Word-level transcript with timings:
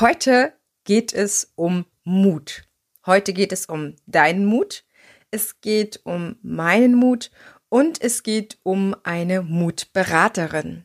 Heute 0.00 0.52
geht 0.82 1.12
es 1.12 1.52
um 1.54 1.86
Mut. 2.02 2.64
Heute 3.06 3.32
geht 3.32 3.52
es 3.52 3.66
um 3.66 3.94
deinen 4.06 4.44
Mut, 4.44 4.84
es 5.30 5.60
geht 5.60 6.00
um 6.02 6.34
meinen 6.42 6.96
Mut 6.96 7.30
und 7.68 8.02
es 8.02 8.24
geht 8.24 8.58
um 8.64 8.96
eine 9.04 9.42
Mutberaterin. 9.42 10.84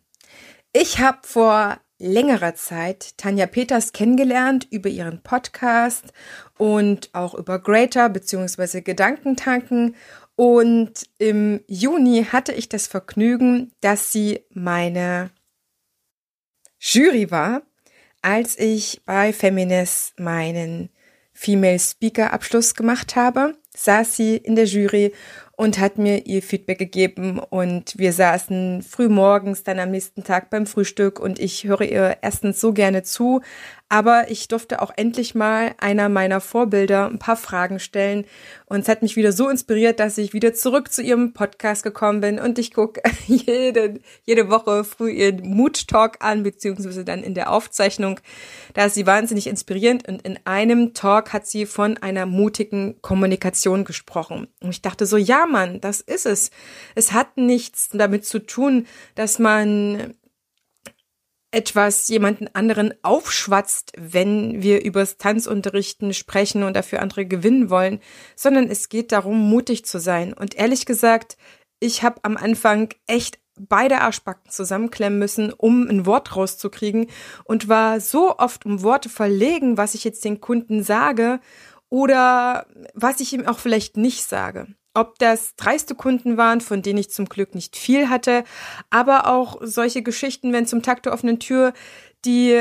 Ich 0.74 1.00
habe 1.00 1.18
vor 1.24 1.80
längerer 1.98 2.54
Zeit 2.54 3.18
Tanja 3.18 3.48
Peters 3.48 3.94
kennengelernt 3.94 4.68
über 4.70 4.90
ihren 4.90 5.24
Podcast 5.24 6.14
und 6.60 7.10
auch 7.14 7.34
über 7.34 7.58
Greater 7.58 8.10
bzw. 8.10 8.82
Gedankentanken. 8.82 9.96
Und 10.36 11.10
im 11.18 11.62
Juni 11.68 12.28
hatte 12.32 12.54
ich 12.54 12.70
das 12.70 12.86
Vergnügen, 12.86 13.72
dass 13.82 14.12
sie 14.12 14.46
meine 14.52 15.32
Jury 16.78 17.32
war 17.32 17.64
als 18.22 18.58
ich 18.58 19.02
bei 19.06 19.34
Feminist 19.34 20.20
meinen 20.20 20.90
Female 21.34 21.80
Speaker 21.80 22.34
Abschluss 22.34 22.76
gemacht 22.76 23.16
habe, 23.16 23.56
saß 23.76 24.16
sie 24.18 24.36
in 24.36 24.56
der 24.56 24.66
Jury 24.66 25.14
und 25.56 25.80
hat 25.80 25.98
mir 25.98 26.26
ihr 26.26 26.42
Feedback 26.42 26.80
gegeben. 26.80 27.40
Und 27.40 27.98
wir 27.98 28.14
saßen 28.14 28.82
früh 28.82 29.08
morgens 29.08 29.64
dann 29.64 29.80
am 29.80 29.92
nächsten 29.92 30.24
Tag 30.24 30.50
beim 30.50 30.66
Frühstück. 30.66 31.20
Und 31.20 31.40
ich 31.40 31.64
höre 31.64 31.82
ihr 31.82 32.18
erstens 32.22 32.60
so 32.60 32.74
gerne 32.74 33.04
zu, 33.04 33.42
aber 33.90 34.30
ich 34.30 34.48
durfte 34.48 34.82
auch 34.82 34.92
endlich 34.96 35.36
mal 35.36 35.74
einer 35.80 36.10
meiner 36.10 36.42
Vorbilder 36.42 37.08
ein 37.08 37.20
paar 37.20 37.36
Fragen 37.36 37.80
stellen 37.80 38.26
und 38.66 38.82
es 38.82 38.88
hat 38.88 39.02
mich 39.02 39.16
wieder 39.16 39.32
so 39.32 39.50
inspiriert, 39.50 40.00
dass 40.00 40.18
ich 40.20 40.32
wieder 40.34 40.54
zurück 40.54 40.92
zu 40.94 41.02
ihrem 41.02 41.34
Podcast 41.34 41.82
gekommen 41.82 42.22
bin 42.22 42.40
und 42.40 42.60
ich 42.60 42.72
gucke 42.72 43.02
jede, 43.28 44.00
jede 44.26 44.50
Woche 44.50 44.84
früh 44.84 45.10
ihren 45.10 45.42
Mood 45.42 45.88
Talk 45.88 46.18
an, 46.20 46.44
beziehungsweise 46.44 47.04
dann 47.04 47.24
in 47.24 47.34
der 47.34 47.52
Aufzeichnung. 47.52 48.20
Da 48.76 48.86
ist 48.86 48.94
sie 48.94 49.08
wahnsinnig 49.08 49.48
inspirierend 49.48 50.08
und 50.08 50.22
in 50.22 50.40
einem 50.46 50.94
Talk 50.94 51.34
hat 51.34 51.48
sie 51.48 51.66
von 51.66 51.98
einer 51.98 52.28
mutigen 52.28 53.02
Kommunikation 53.02 53.86
gesprochen. 53.86 54.48
Und 54.62 54.70
ich 54.70 54.84
dachte 54.84 55.08
so, 55.08 55.18
ja, 55.18 55.48
Mann, 55.48 55.82
das 55.82 56.02
ist 56.02 56.28
es. 56.28 56.52
Es 56.94 57.12
hat 57.12 57.38
nichts 57.38 57.90
damit 57.92 58.26
zu 58.26 58.40
tun, 58.40 58.86
dass 59.16 59.40
man 59.40 60.14
etwas 61.52 62.08
jemanden 62.08 62.48
anderen 62.54 62.94
aufschwatzt, 63.02 63.94
wenn 63.98 64.62
wir 64.62 64.84
übers 64.84 65.18
Tanzunterrichten 65.18 66.14
sprechen 66.14 66.64
und 66.64 66.76
dafür 66.76 67.02
andere 67.02 67.26
gewinnen 67.26 67.70
wollen, 67.70 68.00
sondern 68.36 68.68
es 68.68 68.90
geht 68.90 69.12
darum, 69.12 69.50
mutig 69.50 69.86
zu 69.86 70.00
sein. 70.00 70.34
Und 70.34 70.56
ehrlich 70.56 70.86
gesagt, 70.86 71.38
ich 71.80 72.04
habe 72.04 72.20
am 72.24 72.38
Anfang 72.38 72.90
echt 73.08 73.40
beide 73.60 74.02
Arschbacken 74.02 74.52
zusammenklemmen 74.52 75.20
müssen, 75.20 75.52
um 75.52 75.88
ein 75.88 76.06
Wort 76.06 76.36
rauszukriegen 76.36 77.08
und 77.44 77.68
war 77.68 78.00
so 78.00 78.38
oft 78.38 78.66
um 78.66 78.84
Worte 78.84 79.10
verlegen, 79.10 79.78
was 79.78 79.96
ich 79.96 80.04
jetzt 80.04 80.24
den 80.24 80.40
Kunden 80.40 80.84
sage 80.84 81.40
oder 81.90 82.68
was 82.94 83.20
ich 83.20 83.34
ihm 83.34 83.48
auch 83.48 83.60
vielleicht 83.60 83.98
nicht 83.98 84.24
sage. 84.24 84.68
Ob 84.94 85.20
das 85.20 85.56
dreiste 85.56 85.96
Kunden 85.96 86.38
waren, 86.38 86.62
von 86.62 86.82
denen 86.82 87.00
ich 87.00 87.12
zum 87.12 87.26
Glück 87.26 87.56
nicht 87.56 87.78
viel 87.78 88.10
hatte, 88.10 88.44
aber 88.90 89.28
auch 89.28 89.58
solche 89.62 90.02
Geschichten, 90.02 90.52
wenn 90.52 90.66
zum 90.66 90.82
Tag 90.82 91.04
der 91.04 91.14
offenen 91.14 91.40
Tür 91.40 91.74
die 92.26 92.60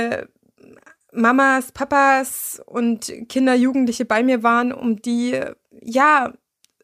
Mamas, 1.13 1.73
Papas 1.73 2.61
und 2.67 3.13
Kinder, 3.29 3.55
Jugendliche 3.55 4.05
bei 4.05 4.23
mir 4.23 4.43
waren, 4.43 4.73
um 4.73 5.01
die, 5.01 5.41
ja, 5.81 6.33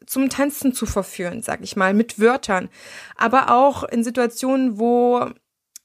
zum 0.05 0.29
Tanzen 0.29 0.73
zu 0.73 0.85
verführen, 0.85 1.41
sag 1.41 1.61
ich 1.61 1.75
mal, 1.75 1.93
mit 1.93 2.19
Wörtern. 2.19 2.69
Aber 3.15 3.51
auch 3.51 3.83
in 3.83 4.03
Situationen, 4.03 4.79
wo 4.79 5.29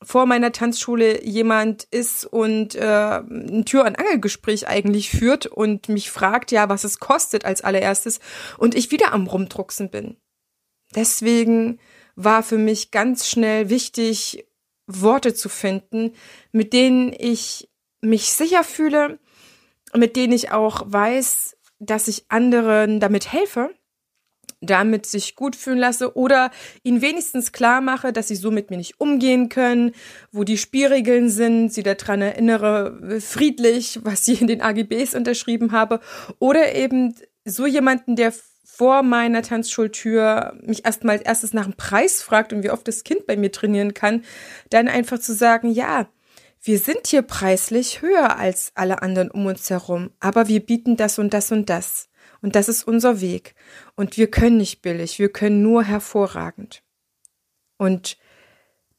vor 0.02 0.26
meiner 0.26 0.52
Tanzschule 0.52 1.24
jemand 1.24 1.84
ist 1.84 2.24
und 2.24 2.74
äh, 2.74 3.18
ein 3.18 3.64
Tür- 3.66 3.84
und 3.84 3.98
Angelgespräch 3.98 4.66
eigentlich 4.66 5.10
führt 5.10 5.46
und 5.46 5.88
mich 5.88 6.10
fragt, 6.10 6.52
ja, 6.52 6.68
was 6.68 6.84
es 6.84 7.00
kostet 7.00 7.44
als 7.44 7.62
allererstes 7.62 8.20
und 8.56 8.74
ich 8.74 8.90
wieder 8.90 9.12
am 9.12 9.26
Rumdrucksen 9.26 9.90
bin. 9.90 10.16
Deswegen 10.94 11.78
war 12.16 12.42
für 12.42 12.58
mich 12.58 12.90
ganz 12.90 13.28
schnell 13.28 13.68
wichtig, 13.68 14.46
Worte 14.86 15.34
zu 15.34 15.48
finden, 15.48 16.14
mit 16.52 16.72
denen 16.72 17.14
ich 17.16 17.70
mich 18.00 18.32
sicher 18.32 18.64
fühle, 18.64 19.20
mit 19.94 20.16
denen 20.16 20.32
ich 20.32 20.50
auch 20.50 20.82
weiß, 20.86 21.56
dass 21.78 22.08
ich 22.08 22.24
anderen 22.28 23.00
damit 23.00 23.32
helfe 23.32 23.70
damit 24.60 25.06
sich 25.06 25.36
gut 25.36 25.56
fühlen 25.56 25.78
lasse 25.78 26.16
oder 26.16 26.50
ihnen 26.82 27.00
wenigstens 27.00 27.52
klar 27.52 27.80
mache, 27.80 28.12
dass 28.12 28.28
sie 28.28 28.36
so 28.36 28.50
mit 28.50 28.70
mir 28.70 28.76
nicht 28.76 29.00
umgehen 29.00 29.48
können, 29.48 29.92
wo 30.32 30.44
die 30.44 30.58
Spielregeln 30.58 31.30
sind, 31.30 31.72
sie 31.72 31.82
daran 31.82 32.22
erinnere, 32.22 33.20
friedlich, 33.20 34.00
was 34.02 34.24
sie 34.24 34.34
in 34.34 34.46
den 34.46 34.60
AGBs 34.60 35.14
unterschrieben 35.14 35.72
habe 35.72 36.00
oder 36.38 36.74
eben 36.74 37.14
so 37.44 37.66
jemanden, 37.66 38.16
der 38.16 38.32
vor 38.80 39.02
meiner 39.02 39.42
Tanzschultür 39.42 40.54
mich 40.62 40.84
erstmal 40.84 41.16
als 41.16 41.26
erstes 41.26 41.52
nach 41.52 41.64
dem 41.64 41.74
Preis 41.74 42.22
fragt 42.22 42.52
und 42.52 42.62
wie 42.62 42.70
oft 42.70 42.86
das 42.86 43.04
Kind 43.04 43.26
bei 43.26 43.36
mir 43.36 43.52
trainieren 43.52 43.94
kann, 43.94 44.24
dann 44.70 44.88
einfach 44.88 45.18
zu 45.18 45.34
sagen, 45.34 45.70
ja, 45.70 46.08
wir 46.62 46.78
sind 46.78 47.06
hier 47.06 47.22
preislich 47.22 48.02
höher 48.02 48.36
als 48.36 48.72
alle 48.74 49.02
anderen 49.02 49.30
um 49.30 49.46
uns 49.46 49.70
herum, 49.70 50.10
aber 50.20 50.48
wir 50.48 50.60
bieten 50.60 50.96
das 50.96 51.18
und 51.18 51.32
das 51.32 51.50
und 51.52 51.70
das. 51.70 52.09
Und 52.42 52.54
das 52.54 52.68
ist 52.68 52.84
unser 52.84 53.20
Weg. 53.20 53.54
Und 53.96 54.16
wir 54.16 54.30
können 54.30 54.56
nicht 54.56 54.82
billig, 54.82 55.18
wir 55.18 55.30
können 55.30 55.62
nur 55.62 55.84
hervorragend. 55.84 56.82
Und 57.76 58.16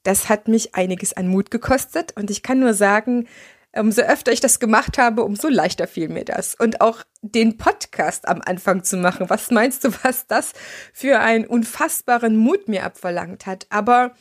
das 0.04 0.30
hat 0.30 0.48
mich 0.48 0.76
einiges 0.76 1.14
an 1.14 1.28
Mut 1.28 1.52
gekostet. 1.52 2.16
Und 2.18 2.32
ich 2.32 2.44
kann 2.44 2.60
nur 2.60 2.74
sagen, 2.74 3.28
umso 3.74 4.02
öfter 4.02 4.32
ich 4.32 4.40
das 4.40 4.60
gemacht 4.60 4.98
habe, 4.98 5.24
umso 5.24 5.48
leichter 5.48 5.88
fiel 5.88 6.10
mir 6.10 6.26
das. 6.26 6.56
Und 6.56 6.82
auch 6.82 7.04
den 7.22 7.58
Podcast 7.58 8.28
am 8.28 8.42
Anfang 8.44 8.84
zu 8.84 8.98
machen. 8.98 9.30
Was 9.30 9.52
meinst 9.52 9.84
du, 9.84 9.94
was 10.04 10.28
das 10.28 10.54
für 10.94 11.20
einen 11.20 11.46
unfassbaren 11.46 12.36
Mut 12.36 12.68
mir 12.68 12.84
abverlangt 12.84 13.46
hat? 13.46 13.68
Aber 13.70 14.16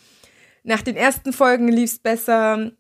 nach 0.62 0.82
den 0.82 0.97
ersten 0.97 1.32
Folgen 1.32 1.69
lief 1.69 1.92
es 1.92 1.98
besser 1.98 2.72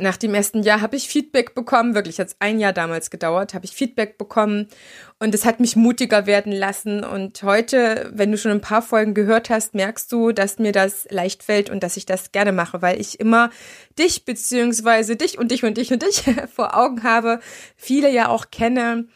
nach 0.00 0.16
dem 0.16 0.34
ersten 0.34 0.62
Jahr 0.62 0.80
habe 0.80 0.96
ich 0.96 1.08
Feedback 1.08 1.54
bekommen, 1.54 1.94
wirklich 1.94 2.18
hat 2.18 2.28
es 2.28 2.36
ein 2.40 2.58
Jahr 2.58 2.72
damals 2.72 3.10
gedauert, 3.10 3.54
habe 3.54 3.64
ich 3.64 3.72
Feedback 3.72 4.18
bekommen. 4.18 4.68
Und 5.18 5.34
es 5.34 5.44
hat 5.44 5.60
mich 5.60 5.76
mutiger 5.76 6.26
werden 6.26 6.52
lassen. 6.52 7.02
Und 7.02 7.42
heute, 7.42 8.10
wenn 8.12 8.30
du 8.30 8.38
schon 8.38 8.52
ein 8.52 8.60
paar 8.60 8.82
Folgen 8.82 9.14
gehört 9.14 9.50
hast, 9.50 9.74
merkst 9.74 10.10
du, 10.12 10.32
dass 10.32 10.58
mir 10.58 10.72
das 10.72 11.06
leicht 11.10 11.42
fällt 11.42 11.70
und 11.70 11.82
dass 11.82 11.96
ich 11.96 12.06
das 12.06 12.32
gerne 12.32 12.52
mache, 12.52 12.82
weil 12.82 13.00
ich 13.00 13.18
immer 13.18 13.50
dich 13.98 14.24
beziehungsweise 14.24 15.16
dich 15.16 15.38
und 15.38 15.50
dich 15.50 15.64
und 15.64 15.76
dich 15.78 15.92
und 15.92 16.02
dich 16.02 16.24
vor 16.54 16.76
Augen 16.76 17.02
habe, 17.02 17.40
viele 17.76 18.10
ja 18.10 18.28
auch 18.28 18.50
kenne. 18.50 19.06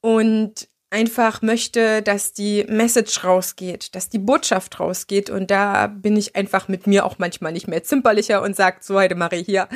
Und 0.00 0.68
einfach 0.90 1.42
möchte, 1.42 2.02
dass 2.02 2.32
die 2.32 2.64
Message 2.68 3.24
rausgeht, 3.24 3.94
dass 3.94 4.08
die 4.08 4.18
Botschaft 4.18 4.80
rausgeht. 4.80 5.30
Und 5.30 5.50
da 5.50 5.86
bin 5.86 6.16
ich 6.16 6.36
einfach 6.36 6.68
mit 6.68 6.86
mir 6.86 7.04
auch 7.04 7.18
manchmal 7.18 7.52
nicht 7.52 7.68
mehr 7.68 7.82
zimperlicher 7.82 8.42
und 8.42 8.56
sagt, 8.56 8.84
so 8.84 8.98
Heidemarie, 8.98 9.44
hier, 9.44 9.68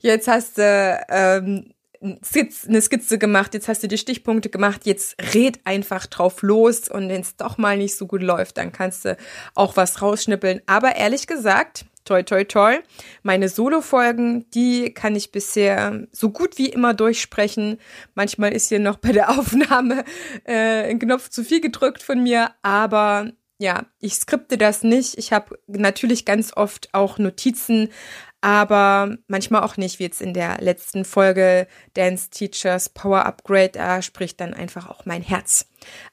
jetzt 0.00 0.28
hast 0.28 0.58
du 0.58 1.00
ähm, 1.08 1.72
eine 2.02 2.80
Skizze 2.80 3.18
gemacht, 3.18 3.52
jetzt 3.54 3.68
hast 3.68 3.82
du 3.82 3.88
die 3.88 3.98
Stichpunkte 3.98 4.48
gemacht, 4.48 4.82
jetzt 4.84 5.16
red 5.34 5.60
einfach 5.64 6.06
drauf 6.06 6.42
los 6.42 6.88
und 6.88 7.08
wenn 7.08 7.20
es 7.20 7.36
doch 7.36 7.58
mal 7.58 7.76
nicht 7.76 7.96
so 7.96 8.06
gut 8.06 8.22
läuft, 8.22 8.56
dann 8.56 8.72
kannst 8.72 9.04
du 9.04 9.16
auch 9.54 9.76
was 9.76 10.00
rausschnippeln. 10.00 10.62
Aber 10.66 10.96
ehrlich 10.96 11.26
gesagt, 11.26 11.84
toi 12.04 12.22
toi 12.22 12.44
toi, 12.44 12.78
meine 13.22 13.48
Solo-Folgen, 13.48 14.50
die 14.50 14.92
kann 14.92 15.14
ich 15.16 15.32
bisher 15.32 16.06
so 16.12 16.30
gut 16.30 16.58
wie 16.58 16.68
immer 16.68 16.94
durchsprechen. 16.94 17.78
Manchmal 18.14 18.52
ist 18.52 18.68
hier 18.68 18.80
noch 18.80 18.96
bei 18.96 19.12
der 19.12 19.30
Aufnahme 19.38 20.04
äh, 20.44 20.90
ein 20.90 20.98
Knopf 20.98 21.28
zu 21.28 21.44
viel 21.44 21.60
gedrückt 21.60 22.02
von 22.02 22.22
mir, 22.22 22.50
aber 22.62 23.32
ja, 23.58 23.84
ich 23.98 24.14
skripte 24.14 24.56
das 24.56 24.82
nicht. 24.82 25.18
Ich 25.18 25.34
habe 25.34 25.58
natürlich 25.66 26.24
ganz 26.24 26.56
oft 26.56 26.88
auch 26.94 27.18
Notizen, 27.18 27.90
aber 28.40 29.16
manchmal 29.26 29.62
auch 29.62 29.76
nicht, 29.76 29.98
wie 29.98 30.04
jetzt 30.04 30.22
in 30.22 30.32
der 30.32 30.58
letzten 30.60 31.04
Folge 31.04 31.66
Dance 31.94 32.30
Teachers 32.30 32.88
Power 32.88 33.26
Upgrade, 33.26 33.70
da 33.72 34.00
spricht 34.00 34.40
dann 34.40 34.54
einfach 34.54 34.88
auch 34.88 35.04
mein 35.04 35.22
Herz. 35.22 35.66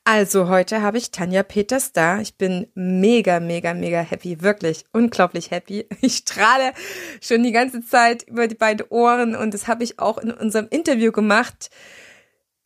Also 0.03 0.49
heute 0.49 0.81
habe 0.81 0.97
ich 0.97 1.11
Tanja 1.11 1.43
Peters 1.43 1.93
da. 1.93 2.19
Ich 2.19 2.35
bin 2.35 2.67
mega, 2.75 3.39
mega, 3.39 3.73
mega 3.73 3.99
happy, 3.99 4.41
wirklich 4.41 4.85
unglaublich 4.91 5.51
happy. 5.51 5.87
Ich 6.01 6.17
strahle 6.17 6.73
schon 7.21 7.43
die 7.43 7.51
ganze 7.51 7.81
Zeit 7.81 8.23
über 8.23 8.47
die 8.47 8.55
beiden 8.55 8.85
Ohren 8.89 9.35
und 9.35 9.53
das 9.53 9.67
habe 9.67 9.83
ich 9.83 9.99
auch 9.99 10.17
in 10.17 10.31
unserem 10.31 10.67
Interview 10.69 11.11
gemacht. 11.11 11.69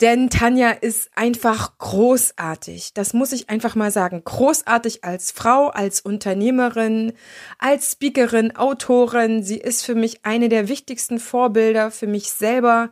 Denn 0.01 0.31
Tanja 0.31 0.71
ist 0.71 1.12
einfach 1.13 1.77
großartig. 1.77 2.95
Das 2.95 3.13
muss 3.13 3.31
ich 3.33 3.51
einfach 3.51 3.75
mal 3.75 3.92
sagen. 3.92 4.24
Großartig 4.24 5.03
als 5.03 5.31
Frau, 5.31 5.68
als 5.68 6.01
Unternehmerin, 6.01 7.13
als 7.59 7.92
Speakerin, 7.92 8.56
Autorin. 8.56 9.44
Sie 9.44 9.59
ist 9.59 9.86
für 9.86 9.94
mich 9.94 10.25
eine 10.25 10.50
der 10.50 10.68
wichtigsten 10.68 11.19
Vorbilder 11.19 11.92
für 11.92 12.07
mich 12.07 12.31
selber. 12.31 12.89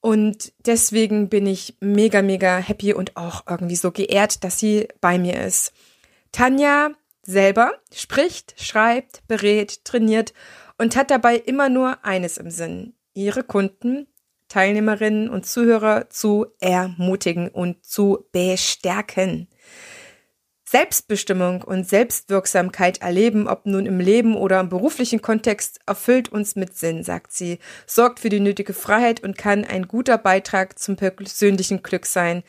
Und 0.00 0.54
deswegen 0.64 1.28
bin 1.28 1.46
ich 1.46 1.76
mega, 1.80 2.22
mega 2.22 2.56
happy 2.56 2.94
und 2.94 3.18
auch 3.18 3.44
irgendwie 3.46 3.76
so 3.76 3.92
geehrt, 3.92 4.42
dass 4.42 4.58
sie 4.58 4.88
bei 5.02 5.18
mir 5.18 5.38
ist. 5.44 5.74
Tanja 6.32 6.92
selber 7.22 7.72
spricht, 7.92 8.54
schreibt, 8.58 9.26
berät, 9.28 9.84
trainiert 9.84 10.32
und 10.78 10.96
hat 10.96 11.10
dabei 11.10 11.36
immer 11.36 11.68
nur 11.68 12.02
eines 12.02 12.38
im 12.38 12.50
Sinn. 12.50 12.94
Ihre 13.12 13.42
Kunden 13.42 14.06
Teilnehmerinnen 14.48 15.28
und 15.28 15.46
Zuhörer 15.46 16.08
zu 16.10 16.46
ermutigen 16.60 17.48
und 17.48 17.84
zu 17.84 18.26
bestärken. 18.32 19.48
Selbstbestimmung 20.68 21.62
und 21.62 21.88
Selbstwirksamkeit 21.88 23.00
erleben, 23.00 23.46
ob 23.46 23.66
nun 23.66 23.86
im 23.86 24.00
Leben 24.00 24.36
oder 24.36 24.58
im 24.58 24.68
beruflichen 24.68 25.22
Kontext, 25.22 25.78
erfüllt 25.86 26.30
uns 26.30 26.56
mit 26.56 26.76
Sinn, 26.76 27.04
sagt 27.04 27.32
sie, 27.32 27.60
sorgt 27.86 28.18
für 28.18 28.30
die 28.30 28.40
nötige 28.40 28.72
Freiheit 28.72 29.22
und 29.22 29.38
kann 29.38 29.64
ein 29.64 29.86
guter 29.86 30.18
Beitrag 30.18 30.76
zum 30.78 30.96
persönlichen 30.96 31.84
Glück 31.84 32.04
sein. 32.04 32.42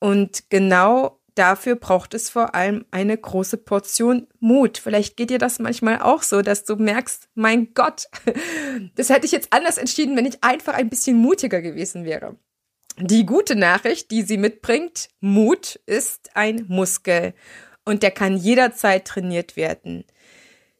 Und 0.00 0.50
genau 0.50 1.21
dafür 1.34 1.76
braucht 1.76 2.14
es 2.14 2.30
vor 2.30 2.54
allem 2.54 2.84
eine 2.90 3.16
große 3.16 3.56
Portion 3.56 4.26
Mut. 4.40 4.78
Vielleicht 4.78 5.16
geht 5.16 5.30
dir 5.30 5.38
das 5.38 5.58
manchmal 5.58 6.00
auch 6.00 6.22
so, 6.22 6.42
dass 6.42 6.64
du 6.64 6.76
merkst, 6.76 7.28
mein 7.34 7.74
Gott, 7.74 8.06
das 8.96 9.10
hätte 9.10 9.26
ich 9.26 9.32
jetzt 9.32 9.52
anders 9.52 9.78
entschieden, 9.78 10.16
wenn 10.16 10.26
ich 10.26 10.42
einfach 10.42 10.74
ein 10.74 10.90
bisschen 10.90 11.16
mutiger 11.16 11.62
gewesen 11.62 12.04
wäre. 12.04 12.36
Die 12.98 13.24
gute 13.24 13.56
Nachricht, 13.56 14.10
die 14.10 14.22
sie 14.22 14.36
mitbringt, 14.36 15.08
Mut 15.20 15.80
ist 15.86 16.30
ein 16.34 16.66
Muskel 16.68 17.32
und 17.84 18.02
der 18.02 18.10
kann 18.10 18.36
jederzeit 18.36 19.06
trainiert 19.06 19.56
werden. 19.56 20.04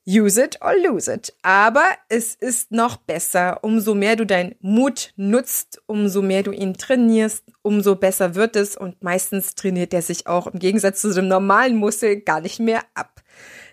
Use 0.06 0.42
it 0.42 0.58
or 0.60 0.74
lose 0.74 1.12
it. 1.12 1.32
Aber 1.42 1.84
es 2.08 2.34
ist 2.34 2.72
noch 2.72 2.96
besser. 2.96 3.60
Umso 3.62 3.94
mehr 3.94 4.16
du 4.16 4.26
deinen 4.26 4.56
Mut 4.60 5.12
nutzt, 5.16 5.80
umso 5.86 6.22
mehr 6.22 6.42
du 6.42 6.50
ihn 6.50 6.74
trainierst, 6.74 7.44
umso 7.62 7.94
besser 7.94 8.34
wird 8.34 8.56
es 8.56 8.76
und 8.76 9.02
meistens 9.02 9.54
trainiert 9.54 9.94
er 9.94 10.02
sich 10.02 10.26
auch 10.26 10.48
im 10.48 10.58
Gegensatz 10.58 11.02
zu 11.02 11.14
dem 11.14 11.28
normalen 11.28 11.76
Muskel 11.76 12.20
gar 12.20 12.40
nicht 12.40 12.58
mehr 12.58 12.82
ab. 12.94 13.22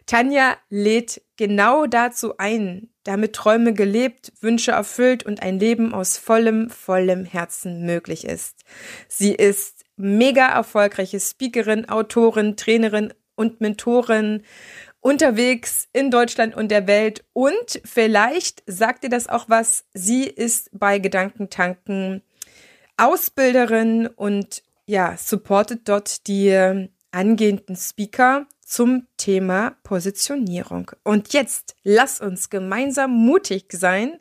Tanja 0.05 0.57
lädt 0.69 1.21
genau 1.35 1.85
dazu 1.85 2.37
ein, 2.37 2.89
damit 3.03 3.33
Träume 3.33 3.73
gelebt, 3.73 4.31
Wünsche 4.41 4.71
erfüllt 4.71 5.23
und 5.23 5.41
ein 5.41 5.59
Leben 5.59 5.93
aus 5.93 6.17
vollem, 6.17 6.69
vollem 6.69 7.25
Herzen 7.25 7.85
möglich 7.85 8.25
ist. 8.25 8.63
Sie 9.07 9.33
ist 9.33 9.85
mega 9.97 10.47
erfolgreiche 10.47 11.19
Speakerin, 11.19 11.89
Autorin, 11.89 12.55
Trainerin 12.55 13.13
und 13.35 13.61
Mentorin 13.61 14.43
unterwegs 15.01 15.87
in 15.93 16.11
Deutschland 16.11 16.55
und 16.55 16.69
der 16.69 16.87
Welt. 16.87 17.23
Und 17.33 17.81
vielleicht 17.85 18.63
sagt 18.65 19.03
ihr 19.03 19.09
das 19.09 19.27
auch 19.29 19.49
was. 19.49 19.85
Sie 19.93 20.23
ist 20.23 20.69
bei 20.73 20.99
Gedankentanken 20.99 22.21
Ausbilderin 22.97 24.07
und 24.07 24.63
ja, 24.85 25.15
supportet 25.17 25.87
dort 25.87 26.27
die 26.27 26.87
angehenden 27.11 27.75
Speaker 27.75 28.45
zum 28.65 29.07
Thema 29.17 29.77
Positionierung. 29.83 30.91
Und 31.03 31.33
jetzt 31.33 31.75
lass 31.83 32.19
uns 32.19 32.49
gemeinsam 32.49 33.11
mutig 33.11 33.71
sein 33.71 34.19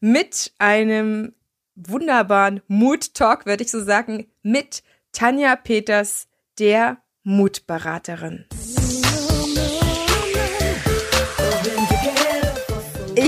mit 0.00 0.52
einem 0.58 1.34
wunderbaren 1.74 2.60
Mut-Talk, 2.68 3.46
würde 3.46 3.64
ich 3.64 3.70
so 3.70 3.82
sagen, 3.82 4.26
mit 4.42 4.82
Tanja 5.12 5.56
Peters, 5.56 6.28
der 6.58 6.98
Mutberaterin. 7.22 8.46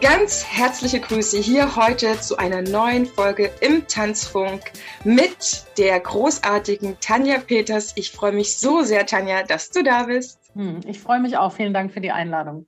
Ganz 0.00 0.44
herzliche 0.46 1.00
Grüße 1.00 1.38
hier 1.38 1.76
heute 1.76 2.18
zu 2.18 2.38
einer 2.38 2.62
neuen 2.62 3.04
Folge 3.04 3.50
im 3.60 3.86
Tanzfunk 3.86 4.72
mit 5.04 5.64
der 5.76 6.00
großartigen 6.00 6.96
Tanja 7.00 7.38
Peters. 7.40 7.92
Ich 7.96 8.10
freue 8.10 8.32
mich 8.32 8.56
so 8.56 8.80
sehr, 8.80 9.04
Tanja, 9.04 9.42
dass 9.42 9.70
du 9.70 9.82
da 9.82 10.04
bist. 10.04 10.38
Hm, 10.54 10.80
ich 10.86 11.00
freue 11.00 11.20
mich 11.20 11.36
auch. 11.36 11.52
Vielen 11.52 11.74
Dank 11.74 11.92
für 11.92 12.00
die 12.00 12.10
Einladung. 12.10 12.66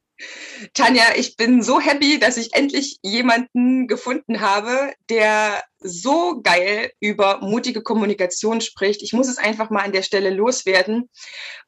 Tanja, 0.73 1.05
ich 1.17 1.37
bin 1.37 1.63
so 1.63 1.81
happy, 1.81 2.19
dass 2.19 2.39
ich 2.39 2.55
endlich 2.55 2.99
jemanden 3.03 3.87
gefunden 3.87 4.41
habe, 4.41 4.95
der 5.11 5.63
so 5.79 6.41
geil 6.43 6.91
über 7.01 7.41
mutige 7.43 7.83
Kommunikation 7.83 8.61
spricht. 8.61 9.03
Ich 9.03 9.13
muss 9.13 9.29
es 9.29 9.37
einfach 9.37 9.69
mal 9.69 9.85
an 9.85 9.93
der 9.93 10.03
Stelle 10.03 10.31
loswerden. 10.31 11.11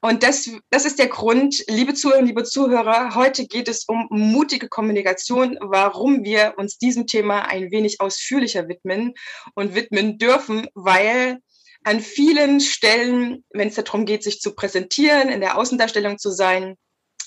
Und 0.01 0.23
das, 0.23 0.51
das 0.71 0.87
ist 0.87 0.99
der 0.99 1.09
Grund, 1.09 1.63
liebe 1.69 1.93
Zuhörer, 1.93 2.23
liebe 2.23 2.45
Zuhörer, 2.45 3.15
heute 3.15 3.47
geht 3.47 3.69
es 3.69 3.85
um 3.85 4.07
mutige 4.11 4.69
Kommunikation, 4.69 5.59
warum 5.61 6.25
wir 6.25 6.55
uns 6.57 6.79
diesem 6.79 7.07
Thema 7.07 7.43
ein 7.43 7.71
wenig 7.71 8.01
ausführlicher 8.01 8.69
widmen 8.69 9.15
und 9.55 9.75
widmen 9.75 10.17
dürfen, 10.19 10.69
weil 10.75 11.39
an 11.85 12.01
vielen 12.01 12.61
Stellen, 12.61 13.45
wenn 13.51 13.69
es 13.69 13.75
darum 13.75 14.05
geht, 14.05 14.23
sich 14.23 14.41
zu 14.41 14.55
präsentieren, 14.55 15.29
in 15.29 15.41
der 15.41 15.59
Außendarstellung 15.59 16.19
zu 16.19 16.31
sein, 16.31 16.77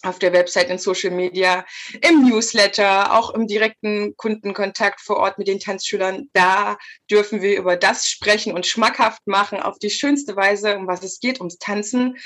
auf 0.04 0.20
der 0.20 0.34
Website, 0.34 0.70
in 0.70 0.78
Social 0.78 1.12
Media, 1.12 1.66
im 2.02 2.28
Newsletter, 2.28 3.18
auch 3.18 3.34
im 3.34 3.48
direkten 3.48 4.16
Kundenkontakt 4.18 5.02
vor 5.02 5.18
Ort 5.18 5.38
mit 5.38 5.48
den 5.48 5.60
Tanzschülern. 5.60 6.30
Da 6.34 6.78
dürfen 7.10 7.42
wir 7.42 7.58
über 7.58 7.78
das 7.78 8.08
sprechen 8.08 8.54
und 8.54 8.66
schmackhaft 8.66 9.22
machen 9.26 9.60
auf 9.62 9.78
die 9.80 9.90
schönste 9.90 10.36
Weise, 10.36 10.78
um 10.78 10.88
was 10.88 11.04
es 11.04 11.20
geht, 11.20 11.40
ums 11.40 11.58
Tanzen. 11.58 12.18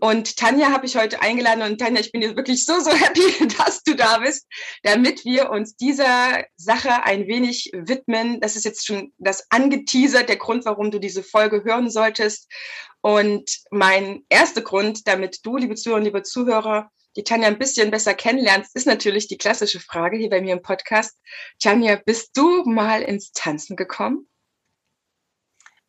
Und 0.00 0.36
Tanja 0.36 0.70
habe 0.70 0.86
ich 0.86 0.96
heute 0.96 1.20
eingeladen 1.20 1.62
und 1.62 1.78
Tanja, 1.78 2.00
ich 2.00 2.12
bin 2.12 2.22
jetzt 2.22 2.36
wirklich 2.36 2.64
so, 2.64 2.80
so 2.80 2.90
happy, 2.94 3.48
dass 3.58 3.82
du 3.82 3.94
da 3.94 4.18
bist, 4.18 4.46
damit 4.82 5.24
wir 5.24 5.50
uns 5.50 5.76
dieser 5.76 6.44
Sache 6.56 7.02
ein 7.04 7.26
wenig 7.26 7.70
widmen. 7.74 8.40
Das 8.40 8.56
ist 8.56 8.64
jetzt 8.64 8.86
schon 8.86 9.12
das 9.18 9.46
angeteasert, 9.50 10.28
der 10.28 10.36
Grund, 10.36 10.64
warum 10.64 10.90
du 10.90 10.98
diese 10.98 11.22
Folge 11.22 11.64
hören 11.64 11.90
solltest. 11.90 12.48
Und 13.02 13.50
mein 13.70 14.24
erster 14.28 14.60
Grund, 14.60 15.06
damit 15.06 15.40
du, 15.44 15.56
liebe 15.56 15.74
Zuhörer, 15.74 16.00
liebe 16.00 16.22
Zuhörer, 16.22 16.90
die 17.16 17.24
Tanja 17.24 17.48
ein 17.48 17.58
bisschen 17.58 17.90
besser 17.90 18.14
kennenlernst, 18.14 18.74
ist 18.76 18.86
natürlich 18.86 19.28
die 19.28 19.38
klassische 19.38 19.80
Frage 19.80 20.16
hier 20.16 20.30
bei 20.30 20.40
mir 20.40 20.54
im 20.54 20.62
Podcast. 20.62 21.18
Tanja, 21.60 21.98
bist 22.04 22.36
du 22.36 22.64
mal 22.64 23.02
ins 23.02 23.32
Tanzen 23.32 23.76
gekommen? 23.76 24.28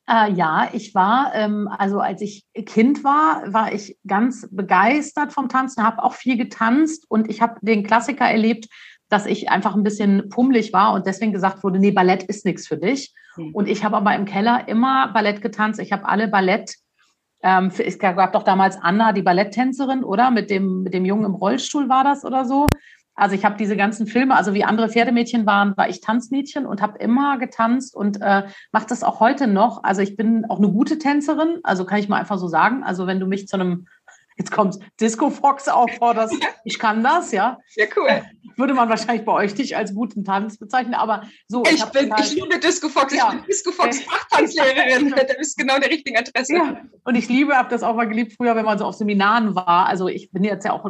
Äh, 0.08 0.32
ja, 0.34 0.70
ich 0.74 0.96
war, 0.96 1.32
ähm, 1.36 1.70
also 1.78 2.00
als 2.00 2.22
ich 2.22 2.46
Kind 2.66 3.04
war, 3.04 3.44
war 3.54 3.72
ich 3.72 3.98
ganz 4.08 4.48
begeistert 4.52 5.32
vom 5.32 5.48
Tanzen, 5.48 5.84
habe 5.84 6.04
auch 6.04 6.16
viel 6.16 6.38
getanzt 6.38 7.06
und 7.08 7.30
ich 7.30 7.42
habe 7.42 7.60
den 7.62 7.84
Klassiker 7.84 8.26
erlebt, 8.26 8.68
dass 9.10 9.26
ich 9.26 9.50
einfach 9.50 9.76
ein 9.76 9.84
bisschen 9.84 10.30
pummelig 10.30 10.74
war 10.74 10.94
und 10.94 11.06
deswegen 11.06 11.34
gesagt 11.34 11.64
wurde, 11.64 11.80
nee, 11.80 11.92
Ballett 11.92 12.24
ist 12.24 12.46
nichts 12.46 12.68
für 12.68 12.78
dich. 12.78 13.14
Mhm. 13.36 13.54
Und 13.54 13.68
ich 13.68 13.84
habe 13.84 13.98
aber 13.98 14.16
im 14.16 14.26
Keller 14.26 14.68
immer 14.68 15.14
Ballett 15.14 15.42
getanzt. 15.42 15.80
Ich 15.80 15.92
habe 15.92 16.08
alle 16.08 16.28
Ballett 16.28 16.76
ähm, 17.44 17.72
es 17.78 17.98
gab 18.00 18.34
doch 18.34 18.44
damals 18.44 18.78
Anna, 18.82 19.14
die 19.14 19.22
Balletttänzerin, 19.22 20.04
oder? 20.04 20.32
Mit 20.32 20.50
dem, 20.50 20.84
mit 20.84 20.94
dem 20.94 21.06
Jungen 21.06 21.26
im 21.26 21.36
Rollstuhl 21.36 21.90
war 21.90 22.04
das 22.04 22.24
oder 22.24 22.46
so. 22.46 22.68
Also 23.14 23.36
ich 23.36 23.44
habe 23.44 23.58
diese 23.58 23.76
ganzen 23.76 24.08
Filme, 24.08 24.36
also 24.36 24.54
wie 24.54 24.64
andere 24.64 24.90
Pferdemädchen 24.90 25.46
waren, 25.46 25.76
war 25.76 25.90
ich 25.90 26.02
Tanzmädchen 26.02 26.66
und 26.66 26.82
habe 26.82 26.98
immer 27.00 27.38
getanzt 27.38 27.96
und 27.96 28.22
äh, 28.22 28.44
mache 28.72 28.88
das 28.88 29.04
auch 29.04 29.20
heute 29.20 29.48
noch. 29.48 29.84
Also 29.84 30.02
ich 30.02 30.16
bin 30.16 30.46
auch 30.50 30.58
eine 30.58 30.70
gute 30.70 30.98
Tänzerin, 30.98 31.60
also 31.64 31.86
kann 31.86 32.00
ich 32.00 32.10
mal 32.10 32.20
einfach 32.20 32.38
so 32.38 32.48
sagen. 32.48 32.84
Also 32.84 33.08
wenn 33.08 33.20
du 33.20 33.28
mich 33.28 33.48
zu 33.48 33.58
einem 33.58 33.88
jetzt 34.42 34.52
kommt 34.52 34.78
Disco 35.00 35.30
Fox 35.30 35.68
aufforderst, 35.68 36.36
ich 36.66 36.80
kann 36.80 37.04
das, 37.04 37.32
ja. 37.32 37.60
Ja, 37.76 37.86
cool. 37.96 38.24
Würde 38.58 38.74
man 38.74 38.90
wahrscheinlich 38.90 39.24
bei 39.26 39.32
euch 39.32 39.56
nicht 39.58 39.78
als 39.78 39.94
guten 39.94 40.26
Tanz 40.26 40.58
bezeichnen, 40.58 40.96
aber 40.96 41.24
so. 41.48 41.64
Ich, 41.64 41.76
ich 41.76 41.86
bin, 41.86 42.10
total, 42.10 42.26
ich 42.26 42.36
liebe 42.36 42.60
Disco 42.60 42.90
Fox, 42.90 43.16
ja. 43.16 43.30
ich 43.30 43.38
bin 43.38 43.46
Disco 43.46 43.72
Fox 43.72 44.02
Fachtanzlehrerin, 44.30 45.14
da 45.16 45.34
bist 45.38 45.58
genau 45.58 45.80
der 45.80 45.90
richtige 45.90 46.20
Adresse. 46.20 46.56
Ja. 46.56 46.82
Und 47.04 47.16
ich 47.16 47.30
liebe, 47.30 47.56
habe 47.56 47.70
das 47.70 47.84
auch 47.84 47.96
mal 47.96 48.08
geliebt 48.08 48.34
früher, 48.36 48.56
wenn 48.56 48.66
man 48.66 48.78
so 48.78 48.86
auf 48.86 48.96
Seminaren 48.96 49.56
war. 49.56 49.86
Also 49.86 50.08
ich 50.08 50.32
bin 50.32 50.44
jetzt 50.44 50.66
ja 50.66 50.74
auch 50.74 50.86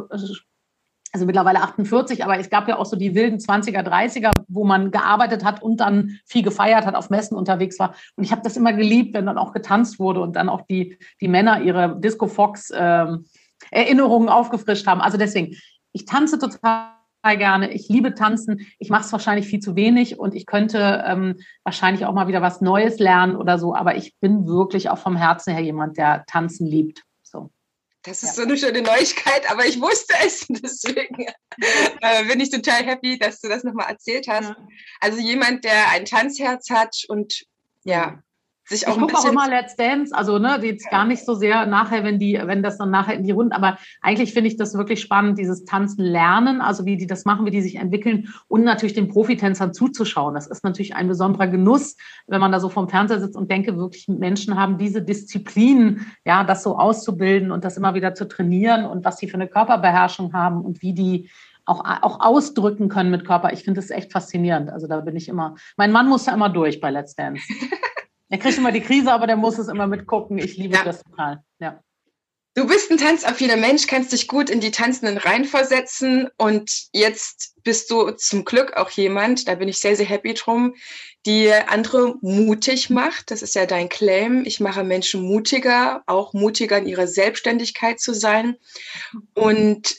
also 1.12 1.26
mittlerweile 1.26 1.60
48, 1.60 2.24
aber 2.24 2.38
es 2.38 2.48
gab 2.48 2.68
ja 2.68 2.78
auch 2.78 2.86
so 2.86 2.96
die 2.96 3.14
wilden 3.14 3.38
20er, 3.38 3.86
30er, 3.86 4.32
wo 4.48 4.64
man 4.64 4.90
gearbeitet 4.90 5.44
hat 5.44 5.62
und 5.62 5.78
dann 5.80 6.18
viel 6.24 6.42
gefeiert 6.42 6.86
hat, 6.86 6.94
auf 6.94 7.10
Messen 7.10 7.36
unterwegs 7.36 7.78
war. 7.78 7.94
Und 8.16 8.24
ich 8.24 8.32
habe 8.32 8.40
das 8.42 8.56
immer 8.56 8.72
geliebt, 8.72 9.12
wenn 9.12 9.26
dann 9.26 9.36
auch 9.36 9.52
getanzt 9.52 9.98
wurde 9.98 10.20
und 10.20 10.36
dann 10.36 10.48
auch 10.48 10.62
die, 10.62 10.96
die 11.20 11.28
Männer 11.28 11.60
ihre 11.60 12.00
Disco 12.00 12.26
Fox 12.26 12.72
ähm, 12.74 13.26
Erinnerungen 13.72 14.28
aufgefrischt 14.28 14.86
haben. 14.86 15.00
Also 15.00 15.18
deswegen, 15.18 15.56
ich 15.92 16.04
tanze 16.04 16.38
total 16.38 16.92
gerne. 17.24 17.72
Ich 17.72 17.88
liebe 17.88 18.14
Tanzen. 18.14 18.66
Ich 18.78 18.90
mache 18.90 19.04
es 19.04 19.12
wahrscheinlich 19.12 19.46
viel 19.46 19.60
zu 19.60 19.76
wenig 19.76 20.18
und 20.18 20.34
ich 20.34 20.46
könnte 20.46 21.04
ähm, 21.06 21.40
wahrscheinlich 21.64 22.04
auch 22.04 22.12
mal 22.12 22.28
wieder 22.28 22.42
was 22.42 22.60
Neues 22.60 22.98
lernen 22.98 23.36
oder 23.36 23.58
so. 23.58 23.74
Aber 23.74 23.96
ich 23.96 24.14
bin 24.20 24.46
wirklich 24.46 24.90
auch 24.90 24.98
vom 24.98 25.16
Herzen 25.16 25.52
her 25.52 25.62
jemand, 25.62 25.96
der 25.96 26.24
Tanzen 26.26 26.66
liebt. 26.66 27.02
So. 27.22 27.50
Das 28.02 28.22
ist 28.22 28.36
ja. 28.36 28.42
so 28.42 28.42
eine 28.42 28.56
schöne 28.56 28.82
Neuigkeit, 28.82 29.50
aber 29.50 29.64
ich 29.64 29.80
wusste 29.80 30.14
es. 30.24 30.46
Deswegen 30.48 31.22
äh, 32.00 32.24
bin 32.28 32.40
ich 32.40 32.50
total 32.50 32.84
happy, 32.84 33.18
dass 33.18 33.40
du 33.40 33.48
das 33.48 33.62
nochmal 33.62 33.90
erzählt 33.90 34.26
hast. 34.28 34.48
Ja. 34.48 34.56
Also 35.00 35.20
jemand, 35.20 35.64
der 35.64 35.90
ein 35.90 36.04
Tanzherz 36.04 36.70
hat 36.70 37.04
und 37.08 37.44
ja, 37.84 38.22
sich 38.72 38.88
auch 38.88 38.96
ich 38.96 39.00
gucke 39.00 39.16
auch 39.16 39.24
immer 39.24 39.48
Let's 39.48 39.76
Dance, 39.76 40.14
also 40.14 40.38
ne, 40.38 40.58
jetzt 40.62 40.90
gar 40.90 41.04
nicht 41.04 41.24
so 41.24 41.34
sehr 41.34 41.66
nachher, 41.66 42.04
wenn 42.04 42.18
die, 42.18 42.40
wenn 42.42 42.62
das 42.62 42.78
dann 42.78 42.90
nachher 42.90 43.14
in 43.14 43.24
die 43.24 43.30
Runden, 43.30 43.52
aber 43.52 43.78
eigentlich 44.00 44.32
finde 44.32 44.48
ich 44.48 44.56
das 44.56 44.74
wirklich 44.74 45.00
spannend, 45.00 45.38
dieses 45.38 45.64
Tanzen 45.64 46.04
lernen, 46.04 46.60
also 46.60 46.84
wie 46.84 46.96
die 46.96 47.06
das 47.06 47.24
machen, 47.24 47.46
wie 47.46 47.50
die 47.50 47.62
sich 47.62 47.76
entwickeln 47.76 48.28
und 48.48 48.64
natürlich 48.64 48.94
den 48.94 49.08
Profitänzern 49.08 49.72
zuzuschauen. 49.72 50.34
Das 50.34 50.46
ist 50.46 50.64
natürlich 50.64 50.96
ein 50.96 51.08
besonderer 51.08 51.46
Genuss, 51.46 51.96
wenn 52.26 52.40
man 52.40 52.52
da 52.52 52.60
so 52.60 52.68
vom 52.68 52.88
Fernseher 52.88 53.20
sitzt 53.20 53.36
und 53.36 53.50
denke, 53.50 53.76
wirklich 53.76 54.08
Menschen 54.08 54.58
haben 54.58 54.78
diese 54.78 55.02
Disziplin, 55.02 56.06
ja, 56.24 56.44
das 56.44 56.62
so 56.62 56.78
auszubilden 56.78 57.52
und 57.52 57.64
das 57.64 57.76
immer 57.76 57.94
wieder 57.94 58.14
zu 58.14 58.26
trainieren 58.26 58.86
und 58.86 59.04
was 59.04 59.18
sie 59.18 59.28
für 59.28 59.34
eine 59.34 59.48
Körperbeherrschung 59.48 60.32
haben 60.32 60.62
und 60.62 60.82
wie 60.82 60.94
die 60.94 61.30
auch, 61.64 61.84
auch 61.84 62.20
ausdrücken 62.20 62.88
können 62.88 63.10
mit 63.10 63.24
Körper. 63.24 63.52
Ich 63.52 63.64
finde 63.64 63.80
das 63.80 63.90
echt 63.90 64.12
faszinierend. 64.12 64.70
Also 64.70 64.86
da 64.86 65.00
bin 65.00 65.16
ich 65.16 65.28
immer, 65.28 65.54
mein 65.76 65.92
Mann 65.92 66.08
muss 66.08 66.24
da 66.24 66.34
immer 66.34 66.48
durch 66.48 66.80
bei 66.80 66.90
Let's 66.90 67.14
Dance. 67.14 67.42
Er 68.32 68.38
kriegt 68.38 68.56
immer 68.56 68.72
die 68.72 68.80
Krise, 68.80 69.12
aber 69.12 69.26
der 69.26 69.36
muss 69.36 69.58
es 69.58 69.68
immer 69.68 69.86
mitgucken. 69.86 70.38
Ich 70.38 70.56
liebe 70.56 70.74
ja. 70.74 70.84
das 70.84 71.02
total. 71.02 71.44
Ja. 71.58 71.82
Du 72.54 72.66
bist 72.66 72.90
ein 72.90 72.96
tanzaffiner 72.96 73.56
Mensch, 73.56 73.86
kannst 73.86 74.10
dich 74.10 74.26
gut 74.26 74.48
in 74.48 74.60
die 74.60 74.70
Tanzenden 74.70 75.18
reinversetzen 75.18 76.30
und 76.38 76.88
jetzt 76.92 77.54
bist 77.62 77.90
du 77.90 78.10
zum 78.12 78.46
Glück 78.46 78.72
auch 78.74 78.88
jemand, 78.88 79.48
da 79.48 79.54
bin 79.54 79.68
ich 79.68 79.80
sehr, 79.80 79.96
sehr 79.96 80.06
happy 80.06 80.32
drum, 80.32 80.74
die 81.26 81.52
andere 81.52 82.14
mutig 82.22 82.88
macht. 82.88 83.30
Das 83.30 83.42
ist 83.42 83.54
ja 83.54 83.66
dein 83.66 83.90
Claim. 83.90 84.44
Ich 84.46 84.60
mache 84.60 84.82
Menschen 84.82 85.20
mutiger, 85.22 86.02
auch 86.06 86.32
mutiger 86.32 86.78
in 86.78 86.86
ihrer 86.86 87.06
Selbstständigkeit 87.06 88.00
zu 88.00 88.14
sein. 88.14 88.56
Und 89.34 89.94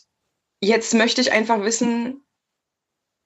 jetzt 0.60 0.96
möchte 0.96 1.22
ich 1.22 1.32
einfach 1.32 1.62
wissen, 1.62 2.24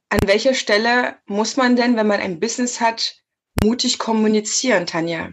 an 0.09 0.19
welcher 0.25 0.53
Stelle 0.53 1.15
muss 1.27 1.55
man 1.55 1.77
denn, 1.77 1.95
wenn 1.95 2.07
man 2.07 2.19
ein 2.19 2.41
Business 2.41 2.81
hat, 2.81 3.23
mutig 3.63 3.99
kommunizieren, 3.99 4.85
Tanja? 4.85 5.29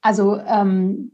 Also, 0.00 0.36
ähm, 0.36 1.12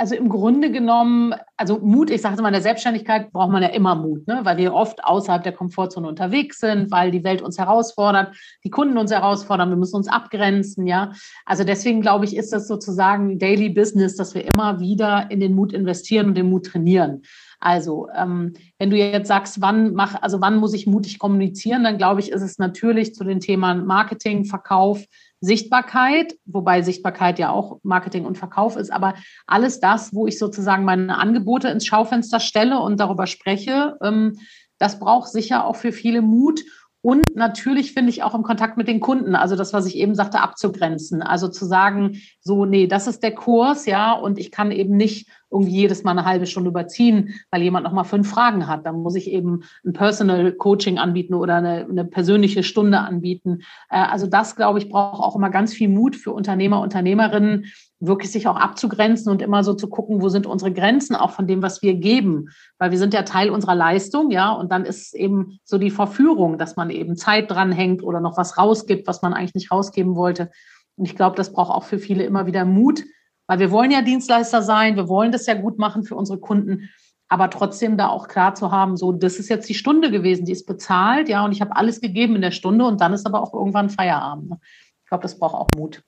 also 0.00 0.14
im 0.14 0.30
Grunde 0.30 0.72
genommen, 0.72 1.34
also 1.58 1.78
Mut, 1.78 2.08
ich 2.08 2.22
sage 2.22 2.34
es 2.34 2.40
mal, 2.40 2.48
in 2.48 2.54
der 2.54 2.62
Selbstständigkeit 2.62 3.32
braucht 3.32 3.50
man 3.50 3.62
ja 3.62 3.68
immer 3.68 3.94
Mut, 3.94 4.26
ne? 4.26 4.40
weil 4.44 4.56
wir 4.56 4.72
oft 4.72 5.04
außerhalb 5.04 5.42
der 5.42 5.52
Komfortzone 5.52 6.08
unterwegs 6.08 6.58
sind, 6.58 6.90
weil 6.90 7.10
die 7.10 7.22
Welt 7.22 7.42
uns 7.42 7.58
herausfordert, 7.58 8.34
die 8.64 8.70
Kunden 8.70 8.96
uns 8.96 9.10
herausfordern, 9.10 9.68
wir 9.68 9.76
müssen 9.76 9.96
uns 9.96 10.08
abgrenzen, 10.08 10.86
ja. 10.86 11.12
Also 11.44 11.64
deswegen 11.64 12.00
glaube 12.00 12.24
ich, 12.24 12.34
ist 12.34 12.50
das 12.50 12.66
sozusagen 12.66 13.38
Daily 13.38 13.68
Business, 13.68 14.16
dass 14.16 14.34
wir 14.34 14.46
immer 14.46 14.80
wieder 14.80 15.30
in 15.30 15.38
den 15.38 15.54
Mut 15.54 15.74
investieren 15.74 16.28
und 16.28 16.34
den 16.34 16.48
Mut 16.48 16.64
trainieren. 16.64 17.20
Also, 17.60 18.08
ähm, 18.16 18.54
wenn 18.78 18.88
du 18.88 18.96
jetzt 18.96 19.28
sagst, 19.28 19.60
wann 19.60 19.92
mach, 19.92 20.20
also 20.22 20.40
wann 20.40 20.56
muss 20.56 20.72
ich 20.72 20.86
mutig 20.86 21.18
kommunizieren, 21.18 21.84
dann 21.84 21.98
glaube 21.98 22.20
ich, 22.20 22.32
ist 22.32 22.42
es 22.42 22.58
natürlich 22.58 23.14
zu 23.14 23.22
den 23.22 23.40
Themen 23.40 23.86
Marketing, 23.86 24.46
Verkauf, 24.46 25.04
Sichtbarkeit, 25.42 26.36
wobei 26.46 26.82
Sichtbarkeit 26.82 27.38
ja 27.38 27.50
auch 27.50 27.78
Marketing 27.82 28.24
und 28.24 28.38
Verkauf 28.38 28.76
ist, 28.76 28.92
aber 28.92 29.14
alles 29.46 29.80
das, 29.80 30.14
wo 30.14 30.26
ich 30.26 30.38
sozusagen 30.38 30.84
meine 30.84 31.18
Angebote 31.18 31.68
ins 31.68 31.86
Schaufenster 31.86 32.40
stelle 32.40 32.80
und 32.80 32.98
darüber 32.98 33.26
spreche, 33.26 33.96
ähm, 34.02 34.38
das 34.78 34.98
braucht 34.98 35.28
sicher 35.28 35.66
auch 35.66 35.76
für 35.76 35.92
viele 35.92 36.22
Mut. 36.22 36.60
Und 37.02 37.34
natürlich 37.34 37.94
finde 37.94 38.10
ich 38.10 38.22
auch 38.22 38.34
im 38.34 38.42
Kontakt 38.42 38.76
mit 38.76 38.86
den 38.86 39.00
Kunden, 39.00 39.34
also 39.34 39.56
das, 39.56 39.72
was 39.72 39.86
ich 39.86 39.96
eben 39.96 40.14
sagte, 40.14 40.40
abzugrenzen. 40.40 41.22
Also 41.22 41.48
zu 41.48 41.64
sagen, 41.64 42.20
so, 42.40 42.66
nee, 42.66 42.86
das 42.86 43.06
ist 43.06 43.22
der 43.22 43.34
Kurs, 43.34 43.86
ja, 43.86 44.12
und 44.12 44.38
ich 44.38 44.50
kann 44.50 44.70
eben 44.70 44.96
nicht 44.96 45.28
irgendwie 45.50 45.72
jedes 45.72 46.04
Mal 46.04 46.12
eine 46.12 46.24
halbe 46.24 46.46
Stunde 46.46 46.70
überziehen, 46.70 47.34
weil 47.50 47.62
jemand 47.62 47.84
nochmal 47.84 48.04
fünf 48.04 48.30
Fragen 48.30 48.66
hat. 48.66 48.86
Dann 48.86 49.02
muss 49.02 49.16
ich 49.16 49.30
eben 49.30 49.62
ein 49.84 49.92
Personal 49.92 50.52
Coaching 50.52 50.98
anbieten 50.98 51.34
oder 51.34 51.56
eine, 51.56 51.86
eine 51.88 52.04
persönliche 52.04 52.62
Stunde 52.62 52.98
anbieten. 52.98 53.62
Äh, 53.90 53.98
also 53.98 54.26
das, 54.26 54.56
glaube 54.56 54.78
ich, 54.78 54.88
braucht 54.88 55.22
auch 55.22 55.36
immer 55.36 55.50
ganz 55.50 55.72
viel 55.72 55.88
Mut 55.88 56.16
für 56.16 56.32
Unternehmer, 56.32 56.80
Unternehmerinnen, 56.80 57.66
wirklich 58.00 58.32
sich 58.32 58.48
auch 58.48 58.56
abzugrenzen 58.56 59.30
und 59.30 59.42
immer 59.42 59.62
so 59.62 59.74
zu 59.74 59.88
gucken, 59.88 60.22
wo 60.22 60.30
sind 60.30 60.46
unsere 60.46 60.72
Grenzen 60.72 61.14
auch 61.14 61.32
von 61.32 61.46
dem, 61.46 61.62
was 61.62 61.82
wir 61.82 61.94
geben, 61.94 62.48
weil 62.78 62.90
wir 62.90 62.98
sind 62.98 63.12
ja 63.12 63.22
Teil 63.22 63.50
unserer 63.50 63.74
Leistung, 63.74 64.30
ja, 64.30 64.52
und 64.52 64.72
dann 64.72 64.86
ist 64.86 65.14
eben 65.14 65.58
so 65.64 65.76
die 65.76 65.90
Verführung, 65.90 66.56
dass 66.56 66.76
man 66.76 66.88
eben 66.88 67.16
Zeit 67.16 67.50
dranhängt 67.50 68.02
oder 68.02 68.20
noch 68.20 68.38
was 68.38 68.56
rausgibt, 68.56 69.06
was 69.06 69.20
man 69.20 69.34
eigentlich 69.34 69.54
nicht 69.54 69.70
rausgeben 69.70 70.14
wollte. 70.14 70.50
Und 70.96 71.04
ich 71.04 71.14
glaube, 71.14 71.36
das 71.36 71.52
braucht 71.52 71.70
auch 71.70 71.84
für 71.84 71.98
viele 71.98 72.24
immer 72.24 72.46
wieder 72.46 72.64
Mut, 72.64 73.04
weil 73.50 73.58
wir 73.58 73.72
wollen 73.72 73.90
ja 73.90 74.00
Dienstleister 74.00 74.62
sein, 74.62 74.94
wir 74.94 75.08
wollen 75.08 75.32
das 75.32 75.46
ja 75.46 75.54
gut 75.54 75.76
machen 75.76 76.04
für 76.04 76.14
unsere 76.14 76.38
Kunden, 76.38 76.88
aber 77.26 77.50
trotzdem 77.50 77.96
da 77.96 78.06
auch 78.06 78.28
klar 78.28 78.54
zu 78.54 78.70
haben, 78.70 78.96
so, 78.96 79.10
das 79.10 79.40
ist 79.40 79.48
jetzt 79.48 79.68
die 79.68 79.74
Stunde 79.74 80.12
gewesen, 80.12 80.44
die 80.44 80.52
ist 80.52 80.66
bezahlt, 80.66 81.28
ja, 81.28 81.44
und 81.44 81.50
ich 81.50 81.60
habe 81.60 81.74
alles 81.74 82.00
gegeben 82.00 82.36
in 82.36 82.42
der 82.42 82.52
Stunde 82.52 82.84
und 82.84 83.00
dann 83.00 83.12
ist 83.12 83.26
aber 83.26 83.42
auch 83.42 83.52
irgendwann 83.52 83.90
Feierabend. 83.90 84.50
Ne? 84.50 84.60
Ich 85.02 85.08
glaube, 85.08 85.22
das 85.22 85.36
braucht 85.36 85.56
auch 85.56 85.66
Mut. 85.76 86.04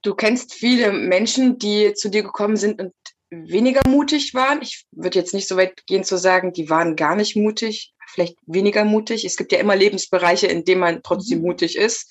Du 0.00 0.14
kennst 0.14 0.54
viele 0.54 0.90
Menschen, 0.92 1.58
die 1.58 1.92
zu 1.92 2.08
dir 2.08 2.22
gekommen 2.22 2.56
sind 2.56 2.80
und 2.80 2.94
weniger 3.28 3.82
mutig 3.86 4.32
waren. 4.32 4.62
Ich 4.62 4.86
würde 4.90 5.18
jetzt 5.18 5.34
nicht 5.34 5.48
so 5.48 5.58
weit 5.58 5.84
gehen 5.86 6.02
zu 6.02 6.16
sagen, 6.16 6.54
die 6.54 6.70
waren 6.70 6.96
gar 6.96 7.14
nicht 7.14 7.36
mutig, 7.36 7.92
vielleicht 8.06 8.38
weniger 8.46 8.86
mutig. 8.86 9.26
Es 9.26 9.36
gibt 9.36 9.52
ja 9.52 9.58
immer 9.58 9.76
Lebensbereiche, 9.76 10.46
in 10.46 10.64
denen 10.64 10.80
man 10.80 11.02
trotzdem 11.02 11.40
mhm. 11.40 11.48
mutig 11.48 11.76
ist. 11.76 12.10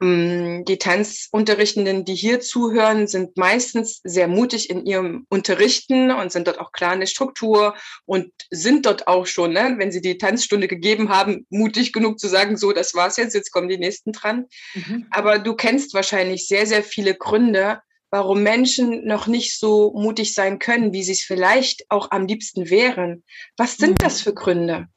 Mm, 0.00 0.64
die 0.64 0.78
Tanzunterrichtenden, 0.78 2.04
die 2.04 2.16
hier 2.16 2.40
zuhören, 2.40 3.06
sind 3.06 3.36
meistens 3.36 4.00
sehr 4.02 4.26
mutig 4.26 4.68
in 4.68 4.84
ihrem 4.86 5.24
Unterrichten 5.28 6.10
und 6.10 6.32
sind 6.32 6.48
dort 6.48 6.58
auch 6.58 6.72
klar 6.72 6.94
in 6.94 7.00
der 7.00 7.06
Struktur 7.06 7.76
und 8.04 8.32
sind 8.50 8.86
dort 8.86 9.06
auch 9.06 9.26
schon, 9.26 9.52
ne, 9.52 9.76
wenn 9.78 9.92
sie 9.92 10.00
die 10.00 10.18
Tanzstunde 10.18 10.66
gegeben 10.66 11.10
haben, 11.10 11.46
mutig 11.48 11.92
genug 11.92 12.18
zu 12.18 12.28
sagen, 12.28 12.56
so, 12.56 12.72
das 12.72 12.94
war's 12.94 13.16
jetzt, 13.16 13.34
jetzt 13.34 13.52
kommen 13.52 13.68
die 13.68 13.78
nächsten 13.78 14.10
dran. 14.10 14.46
Mhm. 14.74 15.06
Aber 15.10 15.38
du 15.38 15.54
kennst 15.54 15.94
wahrscheinlich 15.94 16.48
sehr, 16.48 16.66
sehr 16.66 16.82
viele 16.82 17.14
Gründe, 17.14 17.78
warum 18.10 18.42
Menschen 18.42 19.06
noch 19.06 19.28
nicht 19.28 19.58
so 19.58 19.92
mutig 19.92 20.34
sein 20.34 20.58
können, 20.58 20.92
wie 20.92 21.04
sie 21.04 21.12
es 21.12 21.22
vielleicht 21.22 21.84
auch 21.88 22.10
am 22.10 22.26
liebsten 22.26 22.68
wären. 22.68 23.22
Was 23.56 23.76
sind 23.76 23.92
mhm. 23.92 23.98
das 23.98 24.20
für 24.20 24.34
Gründe? 24.34 24.88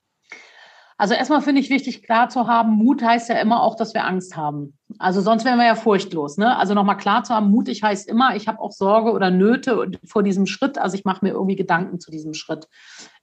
Also 1.00 1.14
erstmal 1.14 1.42
finde 1.42 1.62
ich 1.62 1.70
wichtig 1.70 2.02
klar 2.02 2.28
zu 2.30 2.48
haben, 2.48 2.72
Mut 2.72 3.04
heißt 3.04 3.30
ja 3.30 3.36
immer 3.36 3.62
auch, 3.62 3.76
dass 3.76 3.94
wir 3.94 4.06
Angst 4.06 4.36
haben. 4.36 4.78
Also 4.98 5.22
sonst 5.22 5.46
wären 5.46 5.60
wir 5.60 5.66
ja 5.68 5.76
furchtlos. 5.76 6.38
Ne? 6.38 6.58
Also 6.58 6.74
nochmal 6.74 6.98
klar 6.98 7.24
zu 7.24 7.36
haben, 7.36 7.52
mutig 7.52 7.84
heißt 7.84 8.10
immer, 8.10 8.36
ich 8.36 8.48
habe 8.48 8.60
auch 8.60 8.72
Sorge 8.72 9.12
oder 9.12 9.30
Nöte 9.30 9.92
vor 10.06 10.24
diesem 10.24 10.48
Schritt. 10.48 10.80
Also 10.80 10.98
ich 10.98 11.06
mache 11.06 11.24
mir 11.24 11.34
irgendwie 11.34 11.56
Gedanken 11.56 12.00
zu 12.00 12.10
diesem 12.10 12.34
Schritt. 12.34 12.68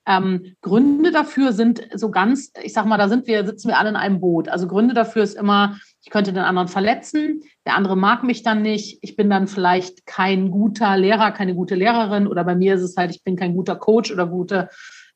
Ähm, 0.06 0.54
Gründe 0.60 1.10
dafür 1.10 1.52
sind 1.52 1.88
so 1.94 2.10
ganz, 2.10 2.52
ich 2.62 2.74
sag 2.74 2.84
mal, 2.84 2.98
da 2.98 3.08
sind 3.08 3.26
wir, 3.26 3.44
sitzen 3.44 3.68
wir 3.68 3.78
alle 3.78 3.88
in 3.88 3.96
einem 3.96 4.20
Boot. 4.20 4.48
Also 4.48 4.68
Gründe 4.68 4.94
dafür 4.94 5.24
ist 5.24 5.34
immer, 5.34 5.78
ich 6.02 6.10
könnte 6.10 6.32
den 6.32 6.44
anderen 6.44 6.68
verletzen, 6.68 7.40
der 7.66 7.74
andere 7.74 7.96
mag 7.96 8.22
mich 8.22 8.42
dann 8.42 8.62
nicht, 8.62 8.98
ich 9.00 9.16
bin 9.16 9.30
dann 9.30 9.48
vielleicht 9.48 10.06
kein 10.06 10.50
guter 10.50 10.96
Lehrer, 10.96 11.32
keine 11.32 11.54
gute 11.54 11.74
Lehrerin 11.74 12.26
oder 12.26 12.44
bei 12.44 12.54
mir 12.54 12.74
ist 12.74 12.82
es 12.82 12.96
halt, 12.96 13.10
ich 13.10 13.24
bin 13.24 13.34
kein 13.34 13.54
guter 13.54 13.76
Coach 13.76 14.12
oder 14.12 14.26
gute 14.26 14.68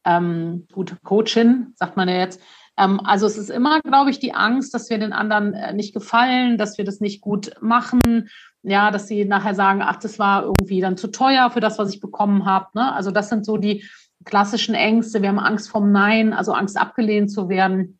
ähm, 0.05 0.67
gute 0.73 0.97
Coachin, 1.03 1.73
sagt 1.75 1.97
man 1.97 2.09
ja 2.09 2.17
jetzt. 2.17 2.41
Ähm, 2.79 3.01
also 3.05 3.27
es 3.27 3.37
ist 3.37 3.51
immer, 3.51 3.81
glaube 3.81 4.11
ich, 4.11 4.19
die 4.19 4.35
Angst, 4.35 4.73
dass 4.75 4.89
wir 4.91 4.99
den 4.99 5.13
anderen 5.13 5.55
äh, 5.55 5.73
nicht 5.75 5.93
gefallen, 5.93 6.59
dass 6.59 6.79
wir 6.79 6.85
das 6.85 7.01
nicht 7.01 7.21
gut 7.21 7.53
machen, 7.61 8.29
ja, 8.63 8.91
dass 8.91 9.09
sie 9.09 9.25
nachher 9.25 9.55
sagen, 9.55 9.83
ach, 9.83 9.97
das 9.97 10.19
war 10.19 10.45
irgendwie 10.45 10.81
dann 10.81 10.97
zu 10.97 11.09
teuer 11.09 11.51
für 11.51 11.61
das, 11.61 11.79
was 11.79 11.93
ich 11.93 12.01
bekommen 12.01 12.45
habe. 12.45 12.67
Ne? 12.75 12.93
Also 12.93 13.11
das 13.11 13.29
sind 13.29 13.45
so 13.45 13.57
die 13.57 13.85
klassischen 14.25 14.75
Ängste. 14.75 15.23
Wir 15.23 15.29
haben 15.29 15.39
Angst 15.39 15.71
vom 15.71 15.93
Nein, 15.93 16.33
also 16.33 16.53
Angst 16.53 16.77
abgelehnt 16.79 17.31
zu 17.31 17.49
werden. 17.49 17.99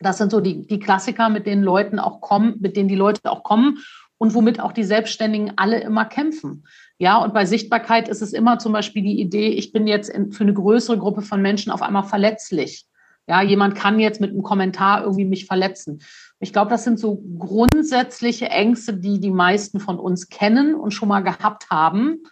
Das 0.00 0.18
sind 0.18 0.30
so 0.30 0.40
die, 0.40 0.66
die 0.66 0.78
Klassiker, 0.78 1.28
mit 1.28 1.46
denen 1.46 1.62
Leuten 1.62 1.98
auch 1.98 2.20
kommen, 2.20 2.56
mit 2.60 2.76
denen 2.76 2.88
die 2.88 2.94
Leute 2.94 3.20
auch 3.30 3.42
kommen 3.42 3.78
und 4.16 4.34
womit 4.34 4.60
auch 4.60 4.72
die 4.72 4.84
Selbstständigen 4.84 5.52
alle 5.56 5.80
immer 5.80 6.04
kämpfen. 6.04 6.64
Ja, 6.98 7.18
und 7.18 7.32
bei 7.32 7.46
Sichtbarkeit 7.46 8.08
ist 8.08 8.22
es 8.22 8.32
immer 8.32 8.58
zum 8.58 8.72
Beispiel 8.72 9.02
die 9.02 9.20
Idee, 9.20 9.48
ich 9.48 9.72
bin 9.72 9.86
jetzt 9.86 10.10
in, 10.10 10.32
für 10.32 10.42
eine 10.42 10.52
größere 10.52 10.98
Gruppe 10.98 11.22
von 11.22 11.40
Menschen 11.40 11.70
auf 11.70 11.80
einmal 11.80 12.02
verletzlich. 12.02 12.86
Ja, 13.28 13.42
jemand 13.42 13.74
kann 13.74 14.00
jetzt 14.00 14.20
mit 14.20 14.30
einem 14.30 14.42
Kommentar 14.42 15.02
irgendwie 15.02 15.26
mich 15.26 15.46
verletzen. 15.46 16.00
Ich 16.40 16.52
glaube, 16.52 16.70
das 16.70 16.84
sind 16.84 16.98
so 16.98 17.22
grundsätzliche 17.38 18.48
Ängste, 18.48 18.94
die 18.94 19.20
die 19.20 19.30
meisten 19.30 19.80
von 19.80 19.98
uns 19.98 20.28
kennen 20.28 20.74
und 20.74 20.92
schon 20.92 21.08
mal 21.08 21.20
gehabt 21.20 21.70
haben. 21.70 22.22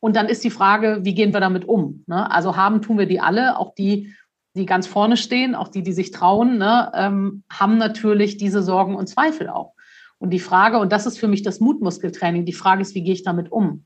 Und 0.00 0.16
dann 0.16 0.28
ist 0.28 0.44
die 0.44 0.50
Frage, 0.50 1.00
wie 1.02 1.14
gehen 1.14 1.32
wir 1.32 1.40
damit 1.40 1.66
um? 1.66 2.04
Ne? 2.06 2.30
Also 2.30 2.56
haben 2.56 2.82
tun 2.82 2.98
wir 2.98 3.06
die 3.06 3.20
alle, 3.20 3.58
auch 3.58 3.74
die, 3.74 4.12
die 4.54 4.66
ganz 4.66 4.86
vorne 4.86 5.16
stehen, 5.16 5.54
auch 5.54 5.68
die, 5.68 5.82
die 5.82 5.92
sich 5.92 6.10
trauen, 6.10 6.58
ne, 6.58 6.92
ähm, 6.94 7.42
haben 7.50 7.78
natürlich 7.78 8.36
diese 8.36 8.62
Sorgen 8.62 8.94
und 8.96 9.08
Zweifel 9.08 9.48
auch. 9.48 9.72
Und 10.18 10.30
die 10.30 10.40
Frage, 10.40 10.78
und 10.78 10.92
das 10.92 11.06
ist 11.06 11.18
für 11.18 11.28
mich 11.28 11.42
das 11.42 11.60
Mutmuskeltraining, 11.60 12.44
die 12.44 12.52
Frage 12.52 12.82
ist, 12.82 12.94
wie 12.94 13.02
gehe 13.02 13.14
ich 13.14 13.24
damit 13.24 13.50
um? 13.50 13.84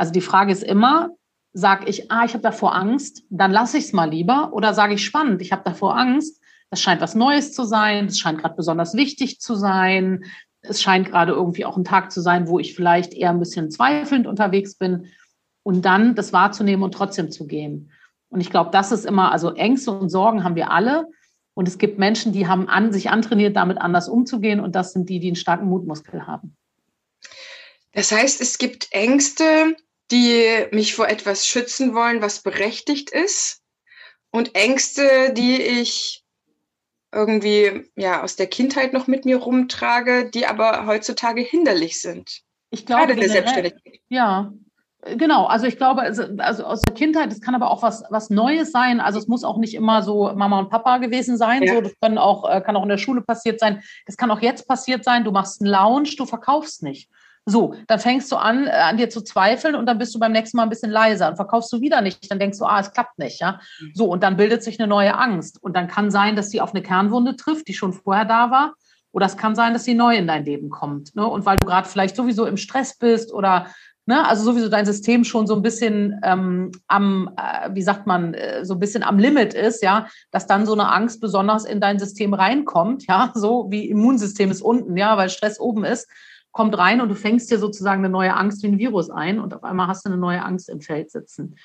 Also 0.00 0.12
die 0.12 0.22
Frage 0.22 0.50
ist 0.50 0.62
immer, 0.62 1.10
sage 1.52 1.84
ich, 1.86 2.10
ah, 2.10 2.24
ich 2.24 2.32
habe 2.32 2.42
davor 2.42 2.74
Angst, 2.74 3.22
dann 3.28 3.50
lasse 3.50 3.76
ich 3.76 3.84
es 3.84 3.92
mal 3.92 4.08
lieber. 4.08 4.54
Oder 4.54 4.72
sage 4.72 4.94
ich 4.94 5.04
spannend, 5.04 5.42
ich 5.42 5.52
habe 5.52 5.60
davor 5.62 5.94
Angst, 5.94 6.40
das 6.70 6.80
scheint 6.80 7.02
was 7.02 7.14
Neues 7.14 7.52
zu 7.52 7.64
sein, 7.64 8.06
es 8.06 8.18
scheint 8.18 8.38
gerade 8.38 8.54
besonders 8.54 8.94
wichtig 8.94 9.40
zu 9.40 9.56
sein, 9.56 10.24
es 10.62 10.80
scheint 10.80 11.10
gerade 11.10 11.32
irgendwie 11.32 11.66
auch 11.66 11.76
ein 11.76 11.84
Tag 11.84 12.12
zu 12.12 12.22
sein, 12.22 12.48
wo 12.48 12.58
ich 12.58 12.74
vielleicht 12.74 13.12
eher 13.12 13.28
ein 13.28 13.40
bisschen 13.40 13.70
zweifelnd 13.70 14.26
unterwegs 14.26 14.76
bin. 14.76 15.08
und 15.62 15.84
dann 15.84 16.14
das 16.14 16.32
wahrzunehmen 16.32 16.82
und 16.82 16.94
trotzdem 16.94 17.30
zu 17.30 17.46
gehen. 17.46 17.92
Und 18.30 18.40
ich 18.40 18.48
glaube, 18.48 18.70
das 18.70 18.92
ist 18.92 19.04
immer, 19.04 19.32
also 19.32 19.52
Ängste 19.52 19.90
und 19.90 20.08
Sorgen 20.08 20.44
haben 20.44 20.56
wir 20.56 20.70
alle. 20.70 21.08
Und 21.52 21.68
es 21.68 21.76
gibt 21.76 21.98
Menschen, 21.98 22.32
die 22.32 22.48
haben 22.48 22.70
an, 22.70 22.90
sich 22.90 23.10
antrainiert, 23.10 23.54
damit 23.54 23.76
anders 23.76 24.08
umzugehen. 24.08 24.60
Und 24.60 24.74
das 24.74 24.94
sind 24.94 25.10
die, 25.10 25.20
die 25.20 25.26
einen 25.26 25.36
starken 25.36 25.68
Mutmuskel 25.68 26.26
haben. 26.26 26.56
Das 27.92 28.12
heißt, 28.12 28.40
es 28.40 28.56
gibt 28.56 28.88
Ängste, 28.92 29.76
die 30.10 30.66
mich 30.72 30.94
vor 30.94 31.08
etwas 31.08 31.46
schützen 31.46 31.94
wollen, 31.94 32.22
was 32.22 32.42
berechtigt 32.42 33.10
ist. 33.10 33.62
Und 34.30 34.54
Ängste, 34.54 35.32
die 35.32 35.60
ich 35.60 36.24
irgendwie 37.12 37.90
ja 37.96 38.22
aus 38.22 38.36
der 38.36 38.46
Kindheit 38.46 38.92
noch 38.92 39.06
mit 39.06 39.24
mir 39.24 39.38
rumtrage, 39.38 40.30
die 40.30 40.46
aber 40.46 40.86
heutzutage 40.86 41.42
hinderlich 41.42 42.00
sind. 42.00 42.42
Ich 42.70 42.86
glaube, 42.86 43.06
Gerade 43.06 43.20
der 43.20 43.28
Selbstständigkeit. 43.28 44.00
Ja, 44.08 44.52
Genau, 45.02 45.46
also 45.46 45.66
ich 45.66 45.78
glaube, 45.78 46.02
also, 46.02 46.24
also 46.38 46.64
aus 46.64 46.82
der 46.82 46.94
Kindheit, 46.94 47.32
es 47.32 47.40
kann 47.40 47.54
aber 47.54 47.70
auch 47.70 47.82
was, 47.82 48.04
was 48.10 48.28
Neues 48.28 48.70
sein. 48.70 49.00
Also 49.00 49.18
es 49.18 49.28
muss 49.28 49.44
auch 49.44 49.56
nicht 49.56 49.74
immer 49.74 50.02
so 50.02 50.30
Mama 50.34 50.58
und 50.58 50.68
Papa 50.68 50.98
gewesen 50.98 51.38
sein. 51.38 51.62
Ja. 51.62 51.74
So, 51.74 51.80
das 51.80 51.92
können 52.02 52.18
auch, 52.18 52.48
äh, 52.48 52.60
kann 52.60 52.76
auch 52.76 52.82
in 52.82 52.90
der 52.90 52.98
Schule 52.98 53.22
passiert 53.22 53.60
sein. 53.60 53.82
Das 54.04 54.18
kann 54.18 54.30
auch 54.30 54.42
jetzt 54.42 54.68
passiert 54.68 55.02
sein. 55.04 55.24
Du 55.24 55.30
machst 55.30 55.62
einen 55.62 55.70
Lounge, 55.70 56.10
du 56.18 56.26
verkaufst 56.26 56.82
nicht. 56.82 57.08
So, 57.46 57.74
dann 57.86 57.98
fängst 57.98 58.30
du 58.30 58.36
an, 58.36 58.66
äh, 58.66 58.70
an 58.70 58.96
dir 58.96 59.10
zu 59.10 59.22
zweifeln 59.22 59.74
und 59.74 59.86
dann 59.86 59.98
bist 59.98 60.14
du 60.14 60.18
beim 60.18 60.32
nächsten 60.32 60.56
Mal 60.56 60.64
ein 60.64 60.68
bisschen 60.68 60.90
leiser 60.90 61.28
und 61.28 61.36
verkaufst 61.36 61.72
du 61.72 61.80
wieder 61.80 62.00
nicht. 62.00 62.30
Dann 62.30 62.38
denkst 62.38 62.58
du, 62.58 62.64
ah, 62.64 62.80
es 62.80 62.92
klappt 62.92 63.18
nicht, 63.18 63.40
ja. 63.40 63.60
Mhm. 63.80 63.92
So, 63.94 64.06
und 64.06 64.22
dann 64.22 64.36
bildet 64.36 64.62
sich 64.62 64.78
eine 64.78 64.88
neue 64.88 65.16
Angst. 65.16 65.62
Und 65.62 65.74
dann 65.76 65.88
kann 65.88 66.10
sein, 66.10 66.36
dass 66.36 66.50
sie 66.50 66.60
auf 66.60 66.74
eine 66.74 66.82
Kernwunde 66.82 67.36
trifft, 67.36 67.68
die 67.68 67.74
schon 67.74 67.92
vorher 67.92 68.24
da 68.24 68.50
war. 68.50 68.74
Oder 69.12 69.26
es 69.26 69.36
kann 69.36 69.56
sein, 69.56 69.72
dass 69.72 69.84
sie 69.84 69.94
neu 69.94 70.16
in 70.16 70.28
dein 70.28 70.44
Leben 70.44 70.70
kommt. 70.70 71.16
Ne? 71.16 71.26
Und 71.26 71.44
weil 71.44 71.56
du 71.56 71.66
gerade 71.66 71.88
vielleicht 71.88 72.14
sowieso 72.14 72.46
im 72.46 72.56
Stress 72.56 72.96
bist 72.96 73.32
oder 73.32 73.66
Ne? 74.10 74.26
Also 74.26 74.42
sowieso 74.42 74.68
dein 74.68 74.86
System 74.86 75.22
schon 75.22 75.46
so 75.46 75.54
ein 75.54 75.62
bisschen 75.62 76.18
ähm, 76.24 76.72
am, 76.88 77.30
äh, 77.36 77.68
wie 77.72 77.82
sagt 77.82 78.08
man, 78.08 78.34
äh, 78.34 78.64
so 78.64 78.74
ein 78.74 78.80
bisschen 78.80 79.04
am 79.04 79.20
Limit 79.20 79.54
ist, 79.54 79.84
ja, 79.84 80.08
dass 80.32 80.48
dann 80.48 80.66
so 80.66 80.72
eine 80.72 80.90
Angst 80.90 81.20
besonders 81.20 81.64
in 81.64 81.80
dein 81.80 82.00
System 82.00 82.34
reinkommt, 82.34 83.06
ja, 83.06 83.30
so 83.34 83.68
wie 83.70 83.88
Immunsystem 83.88 84.50
ist 84.50 84.62
unten, 84.62 84.96
ja, 84.96 85.16
weil 85.16 85.28
Stress 85.28 85.60
oben 85.60 85.84
ist, 85.84 86.08
kommt 86.52 86.76
rein 86.76 87.00
und 87.00 87.08
du 87.08 87.14
fängst 87.14 87.50
dir 87.50 87.58
sozusagen 87.58 88.00
eine 88.04 88.10
neue 88.10 88.34
Angst 88.34 88.62
wie 88.62 88.68
ein 88.68 88.78
Virus 88.78 89.10
ein 89.10 89.38
und 89.38 89.54
auf 89.54 89.62
einmal 89.64 89.86
hast 89.86 90.04
du 90.04 90.10
eine 90.10 90.18
neue 90.18 90.42
Angst 90.42 90.68
im 90.68 90.80
Feld 90.80 91.10
sitzen. 91.10 91.56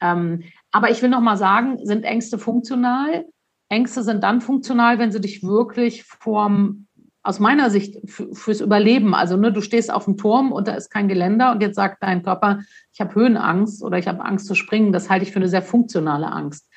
Ähm, 0.00 0.42
aber 0.72 0.90
ich 0.90 1.00
will 1.02 1.10
noch 1.10 1.20
mal 1.20 1.36
sagen, 1.36 1.78
sind 1.84 2.04
Ängste 2.04 2.38
funktional? 2.38 3.24
Ängste 3.68 4.02
sind 4.02 4.22
dann 4.22 4.40
funktional, 4.40 4.98
wenn 4.98 5.12
sie 5.12 5.20
dich 5.20 5.42
wirklich 5.42 6.04
vorm 6.04 6.86
aus 7.22 7.38
meiner 7.38 7.70
Sicht 7.70 7.98
fürs 8.10 8.60
Überleben. 8.60 9.14
Also 9.14 9.36
ne, 9.36 9.52
du 9.52 9.60
stehst 9.60 9.92
auf 9.92 10.06
dem 10.06 10.16
Turm 10.16 10.50
und 10.50 10.66
da 10.66 10.74
ist 10.74 10.90
kein 10.90 11.08
Geländer 11.08 11.52
und 11.52 11.62
jetzt 11.62 11.76
sagt 11.76 12.02
dein 12.02 12.22
Körper, 12.22 12.60
ich 12.92 13.00
habe 13.00 13.14
Höhenangst 13.14 13.82
oder 13.82 13.96
ich 13.96 14.08
habe 14.08 14.24
Angst 14.24 14.46
zu 14.46 14.56
springen. 14.56 14.92
Das 14.92 15.08
halte 15.08 15.24
ich 15.24 15.30
für 15.30 15.38
eine 15.38 15.48
sehr 15.48 15.62
funktionale 15.62 16.30
Angst. 16.32 16.68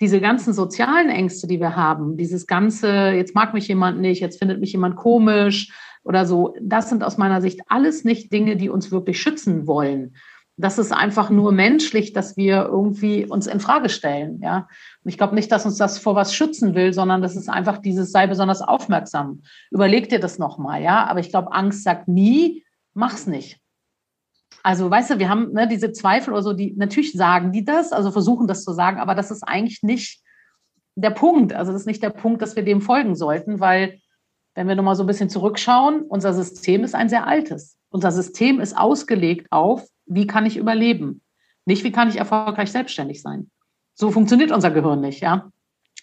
Diese 0.00 0.20
ganzen 0.20 0.52
sozialen 0.52 1.10
Ängste, 1.10 1.48
die 1.48 1.58
wir 1.58 1.74
haben, 1.74 2.16
dieses 2.16 2.46
ganze, 2.46 3.10
jetzt 3.10 3.34
mag 3.34 3.52
mich 3.52 3.66
jemand 3.66 4.00
nicht, 4.00 4.20
jetzt 4.20 4.38
findet 4.38 4.60
mich 4.60 4.72
jemand 4.72 4.94
komisch 4.94 5.72
oder 6.04 6.26
so, 6.26 6.54
das 6.60 6.88
sind 6.88 7.04
aus 7.04 7.18
meiner 7.18 7.40
Sicht 7.40 7.60
alles 7.68 8.04
nicht 8.04 8.32
Dinge, 8.32 8.56
die 8.56 8.68
uns 8.68 8.90
wirklich 8.90 9.20
schützen 9.20 9.66
wollen 9.66 10.14
das 10.58 10.76
ist 10.76 10.92
einfach 10.92 11.30
nur 11.30 11.52
menschlich, 11.52 12.12
dass 12.12 12.36
wir 12.36 12.64
irgendwie 12.64 13.24
uns 13.24 13.46
in 13.46 13.60
Frage 13.60 13.88
stellen, 13.88 14.40
ja. 14.42 14.68
Und 15.04 15.08
ich 15.08 15.16
glaube 15.16 15.36
nicht, 15.36 15.52
dass 15.52 15.64
uns 15.64 15.78
das 15.78 15.98
vor 16.00 16.16
was 16.16 16.34
schützen 16.34 16.74
will, 16.74 16.92
sondern 16.92 17.22
das 17.22 17.36
ist 17.36 17.48
einfach 17.48 17.78
dieses 17.78 18.10
sei 18.10 18.26
besonders 18.26 18.60
aufmerksam. 18.60 19.42
Überleg 19.70 20.08
dir 20.08 20.18
das 20.18 20.38
nochmal, 20.38 20.82
ja. 20.82 21.06
Aber 21.06 21.20
ich 21.20 21.30
glaube, 21.30 21.52
Angst 21.52 21.84
sagt 21.84 22.08
nie, 22.08 22.64
mach's 22.92 23.28
nicht. 23.28 23.60
Also, 24.64 24.90
weißt 24.90 25.10
du, 25.10 25.18
wir 25.20 25.28
haben 25.28 25.52
ne, 25.52 25.68
diese 25.68 25.92
Zweifel 25.92 26.32
oder 26.32 26.42
so, 26.42 26.52
die 26.52 26.74
natürlich 26.76 27.12
sagen 27.12 27.52
die 27.52 27.64
das, 27.64 27.92
also 27.92 28.10
versuchen 28.10 28.48
das 28.48 28.64
zu 28.64 28.72
sagen, 28.72 28.98
aber 28.98 29.14
das 29.14 29.30
ist 29.30 29.44
eigentlich 29.44 29.84
nicht 29.84 30.22
der 30.96 31.10
Punkt. 31.10 31.52
Also, 31.52 31.70
das 31.70 31.82
ist 31.82 31.86
nicht 31.86 32.02
der 32.02 32.10
Punkt, 32.10 32.42
dass 32.42 32.56
wir 32.56 32.64
dem 32.64 32.82
folgen 32.82 33.14
sollten, 33.14 33.60
weil, 33.60 34.00
wenn 34.58 34.66
wir 34.66 34.74
nochmal 34.74 34.96
so 34.96 35.04
ein 35.04 35.06
bisschen 35.06 35.30
zurückschauen, 35.30 36.02
unser 36.02 36.34
System 36.34 36.82
ist 36.82 36.96
ein 36.96 37.08
sehr 37.08 37.28
altes. 37.28 37.78
Unser 37.90 38.10
System 38.10 38.58
ist 38.58 38.76
ausgelegt 38.76 39.46
auf 39.52 39.86
wie 40.08 40.26
kann 40.26 40.46
ich 40.46 40.56
überleben? 40.56 41.22
Nicht, 41.64 41.84
wie 41.84 41.92
kann 41.92 42.08
ich 42.08 42.16
erfolgreich 42.16 42.72
selbstständig 42.72 43.22
sein? 43.22 43.50
So 43.94 44.10
funktioniert 44.10 44.50
unser 44.50 44.72
Gehirn 44.72 45.00
nicht, 45.00 45.20
ja. 45.20 45.52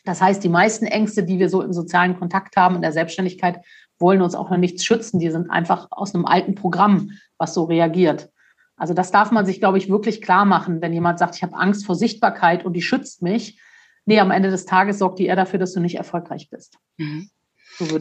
Das 0.05 0.21
heißt, 0.21 0.41
die 0.41 0.49
meisten 0.49 0.85
Ängste, 0.85 1.23
die 1.23 1.37
wir 1.37 1.49
so 1.49 1.61
im 1.61 1.73
sozialen 1.73 2.17
Kontakt 2.17 2.55
haben, 2.55 2.75
in 2.75 2.81
der 2.81 2.93
Selbstständigkeit, 2.93 3.59
wollen 3.99 4.21
uns 4.21 4.35
auch 4.35 4.49
noch 4.49 4.57
nichts 4.57 4.85
schützen. 4.85 5.19
Die 5.19 5.31
sind 5.31 5.49
einfach 5.49 5.87
aus 5.89 6.15
einem 6.15 6.25
alten 6.25 6.55
Programm, 6.55 7.11
was 7.37 7.53
so 7.53 7.65
reagiert. 7.65 8.29
Also 8.77 8.93
das 8.93 9.11
darf 9.11 9.31
man 9.31 9.45
sich, 9.45 9.59
glaube 9.59 9.79
ich, 9.79 9.89
wirklich 9.89 10.21
klar 10.21 10.45
machen, 10.45 10.81
wenn 10.81 10.93
jemand 10.93 11.19
sagt, 11.19 11.35
ich 11.35 11.43
habe 11.43 11.57
Angst 11.57 11.85
vor 11.85 11.95
Sichtbarkeit 11.95 12.63
und 12.63 12.73
die 12.73 12.81
schützt 12.81 13.21
mich. 13.21 13.59
Nee, 14.05 14.19
am 14.21 14.31
Ende 14.31 14.51
des 14.51 14.65
Tages 14.65 14.99
sorgt 14.99 15.19
die 15.19 15.25
eher 15.25 15.35
dafür, 15.35 15.59
dass 15.59 15.73
du 15.73 15.81
nicht 15.81 15.95
erfolgreich 15.95 16.49
bist. 16.49 16.77
Mhm. 16.97 17.29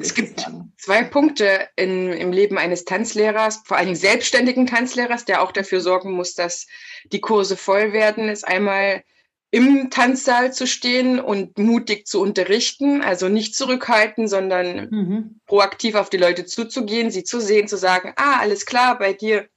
Es 0.00 0.14
gibt 0.14 0.40
sagen. 0.40 0.72
zwei 0.79 1.03
Punkte 1.03 1.68
in, 1.77 2.12
im 2.12 2.33
Leben 2.33 2.59
eines 2.59 2.85
Tanzlehrers, 2.85 3.62
vor 3.64 3.77
allen 3.77 3.87
Dingen 3.87 3.98
selbstständigen 3.98 4.66
Tanzlehrers, 4.66 5.24
der 5.24 5.42
auch 5.42 5.53
dafür 5.53 5.81
sorgen 5.81 6.12
muss, 6.12 6.35
dass 6.35 6.66
die 7.12 7.20
Kurse 7.20 7.57
voll 7.57 7.92
werden, 7.92 8.29
ist 8.29 8.46
einmal 8.46 9.03
im 9.50 9.88
Tanzsaal 9.90 10.53
zu 10.53 10.66
stehen 10.66 11.20
und 11.20 11.59
mutig 11.59 12.09
zu 12.09 12.20
unterrichten, 12.20 13.03
also 13.03 13.29
nicht 13.29 13.55
zurückhalten, 13.55 14.27
sondern 14.27 14.88
mhm. 14.90 15.40
proaktiv 15.46 15.94
auf 15.94 16.11
die 16.11 16.16
Leute 16.16 16.44
zuzugehen, 16.44 17.12
sie 17.12 17.22
zu 17.22 17.40
sehen, 17.40 17.68
zu 17.68 17.77
sagen, 17.77 18.12
ah, 18.16 18.40
alles 18.40 18.66
klar, 18.66 18.98
bei 18.98 19.12
dir 19.12 19.48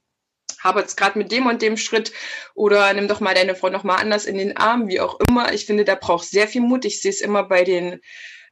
habe 0.60 0.80
jetzt 0.80 0.96
gerade 0.96 1.18
mit 1.18 1.32
dem 1.32 1.46
und 1.46 1.62
dem 1.62 1.76
Schritt 1.76 2.12
oder 2.54 2.92
nimm 2.92 3.08
doch 3.08 3.20
mal 3.20 3.34
deine 3.34 3.54
Frau 3.54 3.70
noch 3.70 3.84
mal 3.84 3.96
anders 3.96 4.24
in 4.26 4.38
den 4.38 4.56
Arm, 4.56 4.88
wie 4.88 5.00
auch 5.00 5.18
immer. 5.28 5.52
Ich 5.52 5.66
finde, 5.66 5.84
da 5.84 5.94
braucht 5.94 6.28
sehr 6.28 6.48
viel 6.48 6.62
Mut. 6.62 6.84
Ich 6.84 7.00
sehe 7.00 7.10
es 7.10 7.20
immer 7.20 7.44
bei 7.44 7.64
den 7.64 8.00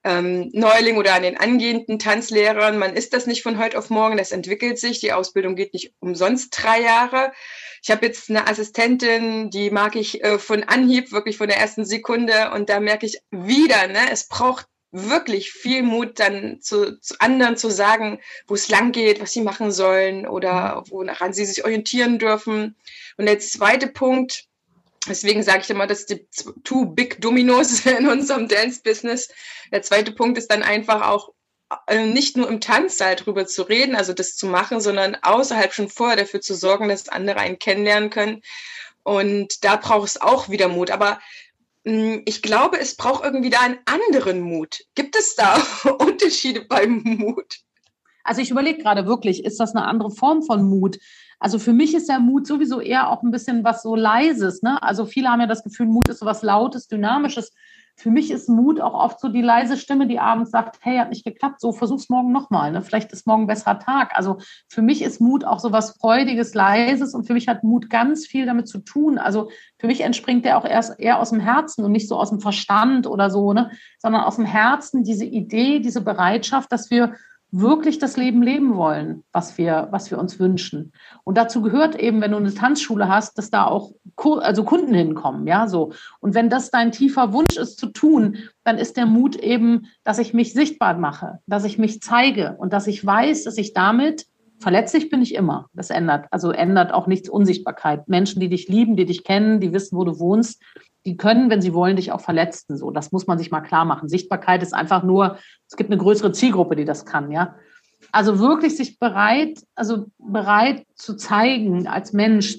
ähm, 0.07 0.51
Neuling 0.53 0.97
oder 0.99 1.14
an 1.14 1.25
den 1.25 1.37
angehenden 1.37 1.99
Tanzlehrern. 1.99 2.79
Man 2.79 2.95
ist 2.95 3.12
das 3.12 3.27
nicht 3.27 3.42
von 3.42 3.59
heute 3.59 3.77
auf 3.77 3.90
morgen, 3.90 4.16
das 4.16 4.31
entwickelt 4.31 4.79
sich. 4.79 5.01
Die 5.01 5.12
Ausbildung 5.12 5.57
geht 5.57 5.73
nicht 5.73 5.92
umsonst 5.99 6.57
drei 6.57 6.81
Jahre. 6.81 7.33
Ich 7.83 7.90
habe 7.90 8.07
jetzt 8.07 8.31
eine 8.31 8.47
Assistentin, 8.47 9.51
die 9.51 9.71
mag 9.71 9.97
ich 9.97 10.23
äh, 10.23 10.38
von 10.38 10.62
Anhieb, 10.62 11.11
wirklich 11.11 11.37
von 11.37 11.49
der 11.49 11.59
ersten 11.59 11.85
Sekunde. 11.85 12.53
Und 12.55 12.69
da 12.69 12.79
merke 12.79 13.05
ich 13.05 13.19
wieder, 13.31 13.88
ne, 13.88 14.11
es 14.12 14.29
braucht 14.29 14.66
wirklich 14.92 15.51
viel 15.51 15.83
Mut, 15.83 16.21
dann 16.21 16.61
zu, 16.61 16.99
zu 17.01 17.16
anderen 17.19 17.57
zu 17.57 17.69
sagen, 17.69 18.21
wo 18.47 18.55
es 18.55 18.69
lang 18.69 18.92
geht, 18.92 19.21
was 19.21 19.33
sie 19.33 19.42
machen 19.42 19.73
sollen 19.73 20.27
oder 20.27 20.85
mhm. 20.87 20.90
woran 20.90 21.33
sie 21.33 21.45
sich 21.45 21.64
orientieren 21.64 22.21
dürfen. 22.21 22.77
Und 23.16 23.27
der 23.27 23.40
zweite 23.40 23.88
Punkt, 23.88 24.45
Deswegen 25.09 25.42
sage 25.42 25.61
ich 25.62 25.71
immer, 25.71 25.87
dass 25.87 26.07
die 26.07 26.27
two 26.64 26.87
big 26.87 27.21
Dominos 27.21 27.87
in 27.87 28.09
unserem 28.09 28.49
Dance-Business. 28.49 29.29
Der 29.73 29.83
zweite 29.83 30.12
Punkt 30.12 30.38
ist 30.38 30.51
dann 30.51 30.62
einfach 30.62 31.07
auch 31.07 31.33
äh, 31.88 32.07
nicht 32.07 32.37
nur 32.37 32.49
im 32.49 32.61
Tanzsaal 32.61 33.16
drüber 33.16 33.47
zu 33.47 33.62
reden, 33.62 33.97
also 33.97 34.12
das 34.12 34.37
zu 34.37 34.47
machen, 34.47 34.81
sondern 34.81 35.16
außerhalb 35.23 35.73
schon 35.73 35.88
vorher 35.88 36.16
dafür 36.16 36.40
zu 36.40 36.55
sorgen, 36.55 36.88
dass 36.88 37.09
andere 37.09 37.38
einen 37.38 37.59
kennenlernen 37.59 38.11
können. 38.11 38.42
Und 39.03 39.64
da 39.64 39.77
braucht 39.77 40.09
es 40.09 40.21
auch 40.21 40.49
wieder 40.49 40.69
Mut. 40.69 40.90
Aber 40.90 41.21
hm, 41.85 42.23
ich 42.25 42.42
glaube, 42.42 42.79
es 42.79 42.97
braucht 42.97 43.25
irgendwie 43.25 43.51
da 43.51 43.61
einen 43.61 43.79
anderen 43.85 44.40
Mut. 44.40 44.85
Gibt 44.95 45.16
es 45.16 45.35
da 45.37 45.55
Unterschiede 45.99 46.62
beim 46.62 47.03
Mut? 47.05 47.61
Also 48.25 48.42
ich 48.42 48.51
überlege 48.51 48.83
gerade 48.83 49.07
wirklich, 49.07 49.45
ist 49.45 49.61
das 49.61 49.75
eine 49.75 49.87
andere 49.87 50.11
Form 50.11 50.42
von 50.42 50.64
Mut? 50.64 50.99
Also 51.38 51.59
für 51.59 51.72
mich 51.72 51.94
ist 51.94 52.09
der 52.09 52.20
Mut 52.20 52.46
sowieso 52.46 52.81
eher 52.81 53.11
auch 53.11 53.22
ein 53.22 53.31
bisschen 53.31 53.62
was 53.64 53.83
so 53.83 53.94
Leises. 53.94 54.62
Ne? 54.62 54.83
Also 54.83 55.05
viele 55.05 55.29
haben 55.29 55.40
ja 55.40 55.46
das 55.46 55.62
Gefühl, 55.62 55.87
Mut 55.87 56.09
ist 56.09 56.20
so 56.20 56.27
was 56.27 56.42
Lautes, 56.42 56.88
Dynamisches. 56.88 57.53
Für 57.99 58.11
mich 58.11 58.31
ist 58.31 58.51
Mut 58.51 58.79
auch 58.79 58.92
oft 58.92 59.20
so 59.20 59.29
die 59.29 59.40
leise 59.40 59.79
Stimme, 59.79 60.07
die 60.07 60.18
abends 60.18 60.51
sagt, 60.51 60.77
hey, 60.83 60.99
hat 60.99 61.09
nicht 61.09 61.25
geklappt, 61.25 61.62
so 61.62 61.72
versuch's 61.72 62.11
morgen 62.11 62.31
nochmal. 62.31 62.70
Ne? 62.70 62.83
Vielleicht 62.83 63.11
ist 63.11 63.27
morgen 63.27 63.44
ein 63.44 63.46
besserer 63.46 63.79
Tag. 63.79 64.14
Also 64.14 64.37
für 64.68 64.83
mich 64.83 65.01
ist 65.01 65.18
Mut 65.18 65.44
auch 65.44 65.61
so 65.61 65.72
was 65.72 65.96
Freudiges, 65.99 66.53
Leises 66.53 67.14
und 67.14 67.27
für 67.27 67.33
mich 67.33 67.49
hat 67.49 67.64
Mut 67.64 67.88
ganz 67.88 68.27
viel 68.27 68.44
damit 68.44 68.68
zu 68.68 68.79
tun. 68.79 69.16
Also 69.16 69.51
für 69.79 69.87
mich 69.87 70.03
entspringt 70.03 70.44
der 70.44 70.59
auch 70.59 70.66
erst 70.66 71.01
eher 71.01 71.18
aus 71.18 71.31
dem 71.31 71.40
Herzen 71.40 71.85
und 71.87 71.92
nicht 71.92 72.09
so 72.09 72.16
aus 72.16 72.29
dem 72.29 72.40
Verstand 72.40 73.07
oder 73.07 73.31
so, 73.31 73.55
ne? 73.55 73.70
sondern 73.99 74.25
aus 74.25 74.37
dem 74.37 74.44
Herzen 74.44 75.03
diese 75.03 75.25
Idee, 75.25 75.81
diese 75.81 76.03
Bereitschaft, 76.03 76.70
dass 76.72 76.90
wir 76.90 77.14
wirklich 77.52 77.98
das 77.98 78.16
Leben 78.16 78.42
leben 78.42 78.76
wollen, 78.76 79.22
was 79.32 79.56
wir, 79.56 79.88
was 79.90 80.11
wir 80.11 80.18
uns 80.18 80.38
wünschen. 80.38 80.92
Und 81.24 81.38
dazu 81.38 81.62
gehört 81.62 81.94
eben, 81.94 82.20
wenn 82.20 82.32
du 82.32 82.37
eine 82.37 82.52
Tanzschule 82.52 83.09
hast, 83.09 83.38
dass 83.38 83.50
da 83.50 83.66
auch 83.66 83.92
also 84.16 84.64
Kunden 84.64 84.94
hinkommen, 84.94 85.46
ja, 85.46 85.68
so. 85.68 85.92
Und 86.20 86.35
wenn 86.35 86.50
das 86.50 86.70
dein 86.70 86.92
tiefer 86.92 87.32
Wunsch 87.32 87.56
ist 87.56 87.78
zu 87.78 87.87
tun, 87.87 88.38
dann 88.64 88.78
ist 88.78 88.96
der 88.96 89.06
Mut 89.06 89.37
eben, 89.37 89.87
dass 90.04 90.18
ich 90.18 90.35
mich 90.35 90.52
sichtbar 90.52 90.98
mache, 90.98 91.38
dass 91.46 91.64
ich 91.64 91.78
mich 91.78 92.02
zeige 92.02 92.56
und 92.59 92.72
dass 92.72 92.87
ich 92.87 93.04
weiß, 93.04 93.44
dass 93.44 93.59
ich 93.59 93.72
damit 93.72 94.26
verletzlich 94.66 95.11
bin 95.11 95.22
ich 95.22 95.37
immer. 95.37 95.70
Das 95.74 95.90
ändert, 95.90 96.26
also 96.33 96.50
ändert 96.50 96.92
auch 96.92 97.07
nichts 97.07 97.29
Unsichtbarkeit. 97.29 98.09
Menschen, 98.09 98.40
die 98.40 98.48
dich 98.48 98.66
lieben, 98.66 98.96
die 98.96 99.07
dich 99.07 99.22
kennen, 99.22 99.61
die 99.61 99.72
wissen, 99.72 99.96
wo 99.96 100.02
du 100.02 100.18
wohnst, 100.18 100.61
die 101.05 101.16
können, 101.16 101.50
wenn 101.50 101.62
sie 101.62 101.72
wollen, 101.72 101.94
dich 101.94 102.11
auch 102.11 102.20
verletzen. 102.20 102.76
So, 102.76 102.90
das 102.90 103.12
muss 103.12 103.29
man 103.29 103.38
sich 103.38 103.52
mal 103.52 103.61
klar 103.61 103.85
machen. 103.85 104.09
Sichtbarkeit 104.09 104.64
ist 104.64 104.74
einfach 104.74 105.05
nur, 105.05 105.38
es 105.70 105.76
gibt 105.76 105.92
eine 105.92 106.00
größere 106.00 106.33
Zielgruppe, 106.33 106.74
die 106.74 106.85
das 106.85 107.07
kann, 107.07 107.31
ja. 107.31 107.55
Also 108.11 108.40
wirklich 108.40 108.76
sich 108.76 108.98
bereit, 108.98 109.61
also 109.76 110.07
bereit 110.18 110.85
zu 110.96 111.14
zeigen 111.14 111.87
als 111.87 112.12
Mensch, 112.12 112.59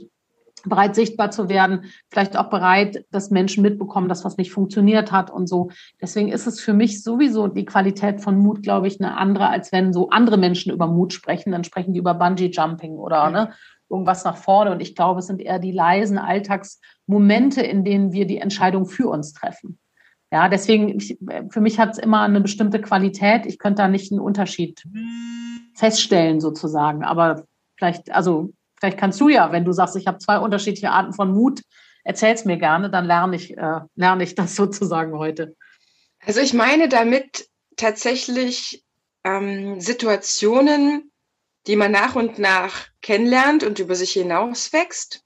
bereit 0.63 0.95
sichtbar 0.95 1.31
zu 1.31 1.49
werden, 1.49 1.85
vielleicht 2.09 2.37
auch 2.37 2.49
bereit, 2.49 3.05
dass 3.11 3.31
Menschen 3.31 3.61
mitbekommen, 3.61 4.09
dass 4.09 4.25
was 4.25 4.37
nicht 4.37 4.51
funktioniert 4.51 5.11
hat 5.11 5.29
und 5.29 5.47
so. 5.47 5.69
Deswegen 6.01 6.29
ist 6.29 6.47
es 6.47 6.59
für 6.59 6.73
mich 6.73 7.03
sowieso 7.03 7.47
die 7.47 7.65
Qualität 7.65 8.21
von 8.21 8.37
Mut, 8.37 8.63
glaube 8.63 8.87
ich, 8.87 8.99
eine 8.99 9.17
andere, 9.17 9.49
als 9.49 9.71
wenn 9.71 9.93
so 9.93 10.09
andere 10.09 10.37
Menschen 10.37 10.71
über 10.71 10.87
Mut 10.87 11.13
sprechen. 11.13 11.51
Dann 11.51 11.63
sprechen 11.63 11.93
die 11.93 11.99
über 11.99 12.13
Bungee 12.13 12.49
Jumping 12.49 12.97
oder 12.97 13.29
ne, 13.29 13.51
irgendwas 13.89 14.23
nach 14.23 14.37
vorne. 14.37 14.71
Und 14.71 14.81
ich 14.81 14.95
glaube, 14.95 15.19
es 15.19 15.27
sind 15.27 15.41
eher 15.41 15.59
die 15.59 15.71
leisen 15.71 16.17
Alltagsmomente, 16.17 17.61
in 17.61 17.83
denen 17.83 18.11
wir 18.11 18.25
die 18.25 18.39
Entscheidung 18.39 18.85
für 18.85 19.09
uns 19.09 19.33
treffen. 19.33 19.79
Ja, 20.31 20.49
deswegen, 20.49 20.89
ich, 20.89 21.17
für 21.49 21.61
mich 21.61 21.79
hat 21.79 21.91
es 21.91 21.97
immer 21.97 22.21
eine 22.21 22.41
bestimmte 22.41 22.81
Qualität. 22.81 23.45
Ich 23.45 23.59
könnte 23.59 23.83
da 23.83 23.87
nicht 23.87 24.11
einen 24.11 24.19
Unterschied 24.19 24.83
feststellen, 25.73 26.41
sozusagen. 26.41 27.05
Aber 27.05 27.45
vielleicht, 27.77 28.11
also 28.11 28.51
vielleicht 28.79 28.97
kannst 28.97 29.19
du 29.19 29.29
ja, 29.29 29.51
wenn 29.51 29.65
du 29.65 29.71
sagst, 29.71 29.95
ich 29.95 30.07
habe 30.07 30.19
zwei 30.19 30.39
unterschiedliche 30.39 30.91
Arten 30.91 31.13
von 31.13 31.33
Mut, 31.33 31.61
erzähl's 32.03 32.45
mir 32.45 32.57
gerne, 32.57 32.89
dann 32.89 33.05
lerne 33.05 33.35
ich, 33.35 33.57
äh, 33.57 33.81
lerne 33.95 34.23
ich 34.23 34.35
das 34.35 34.55
sozusagen 34.55 35.17
heute. 35.17 35.55
Also 36.19 36.39
ich 36.39 36.53
meine 36.53 36.89
damit 36.89 37.47
tatsächlich 37.75 38.83
ähm, 39.23 39.79
Situationen, 39.79 41.11
die 41.67 41.75
man 41.75 41.91
nach 41.91 42.15
und 42.15 42.39
nach 42.39 42.87
kennenlernt 43.01 43.63
und 43.63 43.79
über 43.79 43.95
sich 43.95 44.11
hinaus 44.11 44.73
wächst 44.73 45.21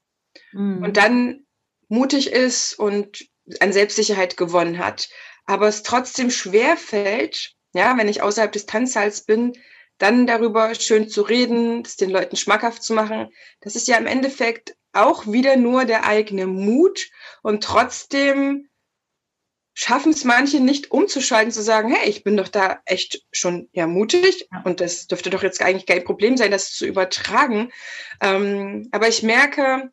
mhm. 0.52 0.84
und 0.84 0.98
dann 0.98 1.46
mutig 1.88 2.32
ist 2.32 2.78
und 2.78 3.26
an 3.60 3.74
Selbstsicherheit 3.74 4.38
gewonnen 4.38 4.80
hat, 4.80 5.10
aber 5.46 5.68
es 5.68 5.84
trotzdem 5.84 6.30
schwer 6.30 6.78
fällt, 6.78 7.54
ja, 7.74 7.98
wenn 7.98 8.08
ich 8.08 8.22
außerhalb 8.22 8.52
des 8.52 8.66
Tanzsaals 8.66 9.26
bin, 9.26 9.54
dann 10.02 10.26
darüber 10.26 10.74
schön 10.76 11.10
zu 11.10 11.22
reden, 11.22 11.84
es 11.86 11.96
den 11.96 12.10
Leuten 12.10 12.36
schmackhaft 12.36 12.84
zu 12.84 12.94
machen. 12.94 13.30
Das 13.62 13.76
ist 13.76 13.88
ja 13.88 13.98
im 13.98 14.08
Endeffekt 14.08 14.76
auch 14.94 15.28
wieder 15.28 15.56
nur 15.56 15.86
der 15.86 16.06
eigene 16.06 16.48
Mut 16.48 17.10
und 17.44 17.64
trotzdem 17.64 18.68
schaffen 19.74 20.12
es 20.12 20.26
manche 20.26 20.60
nicht 20.60 20.92
umzuschalten, 20.92 21.52
zu 21.52 21.62
sagen, 21.62 21.94
hey, 21.94 22.10
ich 22.10 22.24
bin 22.24 22.36
doch 22.36 22.50
da 22.50 22.82
echt 22.86 23.24
schon 23.32 23.70
ja 23.72 23.88
mutig 23.88 24.50
und 24.66 24.82
das 24.82 25.08
dürfte 25.08 25.30
doch 25.30 25.44
jetzt 25.44 25.62
eigentlich 25.62 25.86
kein 25.86 26.04
Problem 26.04 26.36
sein, 26.36 26.52
das 26.52 26.74
zu 26.74 26.86
übertragen. 26.86 27.72
Ähm, 28.22 28.90
aber 28.92 29.08
ich 29.08 29.24
merke, 29.24 29.92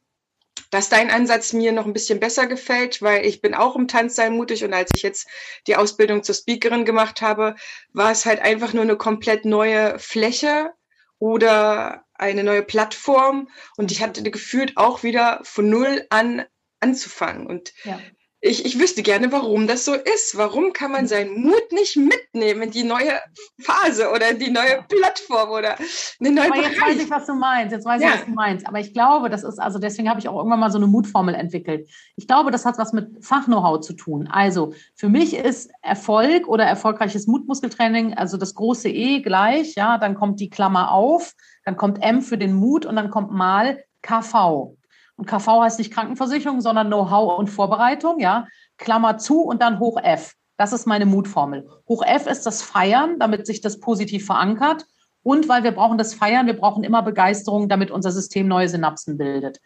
dass 0.71 0.89
dein 0.89 1.11
Ansatz 1.11 1.53
mir 1.53 1.73
noch 1.73 1.87
ein 1.87 1.93
bisschen 1.93 2.21
besser 2.21 2.47
gefällt, 2.47 3.01
weil 3.03 3.25
ich 3.25 3.41
bin 3.41 3.55
auch 3.55 3.77
im 3.77 3.89
Tanzsein 3.89 4.35
mutig 4.35 4.65
und 4.65 4.75
als 4.75 4.91
ich 4.95 5.03
jetzt 5.03 5.29
die 5.67 5.77
Ausbildung 5.77 6.23
zur 6.23 6.35
Speakerin 6.35 6.85
gemacht 6.85 7.23
habe, 7.23 7.55
war 7.93 8.11
es 8.11 8.27
halt 8.27 8.41
einfach 8.41 8.73
nur 8.73 8.83
eine 8.83 8.97
komplett 8.97 9.45
neue 9.45 9.99
Fläche 9.99 10.73
oder 11.19 12.05
eine 12.15 12.45
neue 12.45 12.63
Plattform 12.63 13.49
und 13.77 13.93
ich 13.93 14.03
hatte 14.03 14.23
gefühlt 14.23 14.77
auch 14.77 15.03
wieder 15.03 15.41
von 15.43 15.69
null 15.69 16.07
an 16.11 16.45
anzufangen. 16.81 17.47
Und 17.47 17.73
ja 17.85 17.99
ich, 18.41 18.65
ich 18.65 18.79
wüsste 18.79 19.03
gerne, 19.03 19.33
warum 19.33 19.67
das 19.67 19.85
so 19.85 19.95
ist. 19.95 20.37
Warum 20.37 20.73
kann 20.73 20.93
man 20.93 21.09
seinen 21.09 21.43
Mut 21.43 21.73
nicht 21.73 21.97
mitnehmen 21.97 22.63
in 22.63 22.71
die 22.71 22.85
neue 22.85 23.13
Phase 23.61 24.11
oder 24.13 24.33
die 24.33 24.51
neue 24.51 24.85
Plattform 24.89 25.51
oder 25.51 25.75
eine 26.21 26.31
neue 26.31 26.47
Aber 26.47 26.63
jetzt 26.63 26.81
weiß 26.81 27.03
ich, 27.03 27.11
was 27.11 27.27
du 27.27 27.35
meinst. 27.35 27.73
Jetzt 27.73 27.85
weiß 27.85 28.01
ja. 28.01 28.09
ich, 28.09 28.15
was 28.15 28.25
du 28.27 28.31
meinst. 28.31 28.67
Aber 28.69 28.79
ich 28.79 28.95
glaube, 28.95 29.29
das 29.29 29.43
ist, 29.43 29.59
also 29.59 29.81
deswegen 29.81 30.09
habe 30.09 30.21
ich 30.21 30.29
auch 30.29 30.37
irgendwann 30.37 30.61
mal 30.61 30.71
so 30.71 30.79
eine 30.79 30.87
Mutformel 30.87 31.35
entwickelt. 31.35 31.89
Ich 32.15 32.29
glaube, 32.29 32.53
das 32.53 32.65
hat 32.65 32.79
was 32.79 32.93
mit 32.93 33.25
Fach-Know-how 33.25 33.81
zu 33.81 33.95
tun. 33.95 34.29
Also 34.29 34.73
für 34.95 35.09
mich 35.09 35.35
ist 35.35 35.73
Erfolg 35.83 36.47
oder 36.47 36.65
erfolgreiches 36.65 37.27
Mutmuskeltraining, 37.27 38.15
also 38.15 38.37
das 38.37 38.55
große 38.55 38.89
E 38.89 39.21
gleich, 39.21 39.75
ja, 39.75 39.99
dann 39.99 40.15
kommt 40.15 40.39
die 40.39 40.49
Klammer 40.49 40.93
auf, 40.93 41.35
dann 41.65 41.77
kommt 41.77 42.03
M 42.05 42.23
für 42.23 42.39
den 42.39 42.55
Mut 42.55 42.87
und 42.87 42.95
dann 42.95 43.11
kommt 43.11 43.33
mal 43.33 43.83
KV. 44.03 44.78
Und 45.19 45.27
KV 45.27 45.63
heißt 45.63 45.79
nicht 45.81 45.93
Krankenversicherung, 45.93 46.61
sondern 46.61 46.87
Know-how 46.87 47.39
und 47.39 47.49
Vorbereitung, 47.49 48.21
ja. 48.21 48.47
Klammer 48.77 49.19
zu 49.19 49.43
und 49.43 49.61
dann 49.61 49.81
hoch 49.81 49.99
F. 50.01 50.35
Das 50.57 50.73
ist 50.73 50.87
meine 50.87 51.07
Mutformel. 51.07 51.69
Hoch 51.89 52.05
F 52.07 52.27
ist 52.27 52.47
das 52.47 52.63
Feiern, 52.63 53.19
damit 53.19 53.45
sich 53.45 53.61
das 53.61 53.81
positiv 53.81 54.27
verankert. 54.27 54.87
Und 55.25 55.49
weil 55.49 55.65
wir 55.65 55.73
brauchen 55.73 55.99
das 55.99 56.15
Feiern, 56.15 56.47
wir 56.47 56.57
brauchen 56.57 56.85
immer 56.85 57.03
Begeisterung, 57.03 57.69
damit 57.69 57.91
unser 57.91 58.13
System 58.13 58.47
neue 58.47 58.69
Synapsen 58.69 59.19
bildet. 59.19 59.61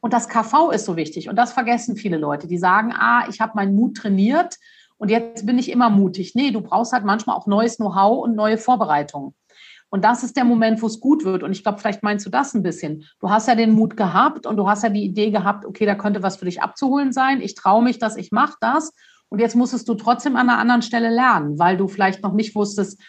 Und 0.00 0.12
das 0.12 0.28
KV 0.28 0.70
ist 0.70 0.84
so 0.84 0.96
wichtig. 0.96 1.30
Und 1.30 1.36
das 1.36 1.52
vergessen 1.52 1.96
viele 1.96 2.18
Leute. 2.18 2.46
Die 2.46 2.58
sagen, 2.58 2.92
ah, 2.94 3.26
ich 3.30 3.40
habe 3.40 3.52
meinen 3.56 3.74
Mut 3.74 3.96
trainiert 3.96 4.56
und 4.98 5.10
jetzt 5.10 5.46
bin 5.46 5.58
ich 5.58 5.70
immer 5.70 5.88
mutig. 5.88 6.34
Nee, 6.34 6.50
du 6.50 6.60
brauchst 6.60 6.92
halt 6.92 7.04
manchmal 7.04 7.36
auch 7.36 7.46
neues 7.46 7.78
Know-how 7.78 8.22
und 8.24 8.36
neue 8.36 8.58
Vorbereitungen. 8.58 9.34
Und 9.90 10.04
das 10.04 10.22
ist 10.22 10.36
der 10.36 10.44
Moment, 10.44 10.82
wo 10.82 10.86
es 10.86 11.00
gut 11.00 11.24
wird. 11.24 11.42
Und 11.42 11.52
ich 11.52 11.62
glaube, 11.62 11.78
vielleicht 11.78 12.02
meinst 12.02 12.26
du 12.26 12.30
das 12.30 12.54
ein 12.54 12.62
bisschen. 12.62 13.04
Du 13.20 13.30
hast 13.30 13.48
ja 13.48 13.54
den 13.54 13.72
Mut 13.72 13.96
gehabt 13.96 14.46
und 14.46 14.56
du 14.56 14.68
hast 14.68 14.82
ja 14.82 14.90
die 14.90 15.04
Idee 15.04 15.30
gehabt, 15.30 15.64
okay, 15.64 15.86
da 15.86 15.94
könnte 15.94 16.22
was 16.22 16.36
für 16.36 16.44
dich 16.44 16.62
abzuholen 16.62 17.12
sein. 17.12 17.40
Ich 17.40 17.54
traue 17.54 17.82
mich 17.82 17.98
das, 17.98 18.16
ich 18.16 18.30
mache 18.30 18.56
das. 18.60 18.92
Und 19.30 19.40
jetzt 19.40 19.56
musstest 19.56 19.88
du 19.88 19.94
trotzdem 19.94 20.36
an 20.36 20.48
einer 20.48 20.58
anderen 20.58 20.82
Stelle 20.82 21.10
lernen, 21.10 21.58
weil 21.58 21.76
du 21.76 21.88
vielleicht 21.88 22.22
noch 22.22 22.32
nicht 22.32 22.54
wusstest, 22.54 23.00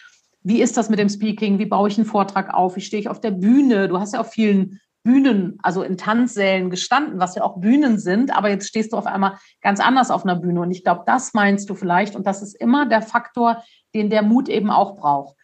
wie 0.42 0.62
ist 0.62 0.76
das 0.76 0.88
mit 0.88 0.98
dem 0.98 1.08
Speaking, 1.08 1.58
wie 1.58 1.66
baue 1.66 1.88
ich 1.88 1.98
einen 1.98 2.06
Vortrag 2.06 2.52
auf, 2.52 2.76
wie 2.76 2.80
stehe 2.80 3.00
ich 3.00 3.08
auf 3.08 3.20
der 3.20 3.30
Bühne. 3.30 3.88
Du 3.88 3.98
hast 3.98 4.14
ja 4.14 4.20
auf 4.20 4.30
vielen 4.30 4.80
Bühnen, 5.02 5.58
also 5.62 5.82
in 5.82 5.96
Tanzsälen 5.96 6.70
gestanden, 6.70 7.20
was 7.20 7.34
ja 7.34 7.42
auch 7.42 7.58
Bühnen 7.58 7.98
sind, 7.98 8.36
aber 8.36 8.50
jetzt 8.50 8.68
stehst 8.68 8.92
du 8.92 8.96
auf 8.96 9.06
einmal 9.06 9.38
ganz 9.62 9.80
anders 9.80 10.10
auf 10.10 10.24
einer 10.24 10.36
Bühne. 10.36 10.60
Und 10.60 10.70
ich 10.70 10.84
glaube, 10.84 11.02
das 11.06 11.34
meinst 11.34 11.68
du 11.70 11.74
vielleicht. 11.74 12.16
Und 12.16 12.26
das 12.26 12.42
ist 12.42 12.54
immer 12.54 12.86
der 12.86 13.02
Faktor, 13.02 13.62
den 13.94 14.10
der 14.10 14.22
Mut 14.22 14.48
eben 14.48 14.70
auch 14.70 14.96
braucht. 14.96 15.36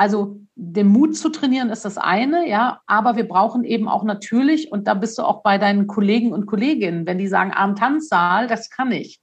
Also 0.00 0.40
den 0.54 0.86
Mut 0.86 1.14
zu 1.14 1.28
trainieren 1.28 1.68
ist 1.68 1.84
das 1.84 1.98
eine, 1.98 2.48
ja, 2.48 2.80
aber 2.86 3.16
wir 3.16 3.28
brauchen 3.28 3.64
eben 3.64 3.86
auch 3.86 4.02
natürlich, 4.02 4.72
und 4.72 4.86
da 4.86 4.94
bist 4.94 5.18
du 5.18 5.22
auch 5.24 5.42
bei 5.42 5.58
deinen 5.58 5.86
Kollegen 5.86 6.32
und 6.32 6.46
Kolleginnen, 6.46 7.04
wenn 7.04 7.18
die 7.18 7.28
sagen, 7.28 7.52
am 7.54 7.76
Tanzsaal, 7.76 8.46
das 8.46 8.70
kann 8.70 8.92
ich. 8.92 9.20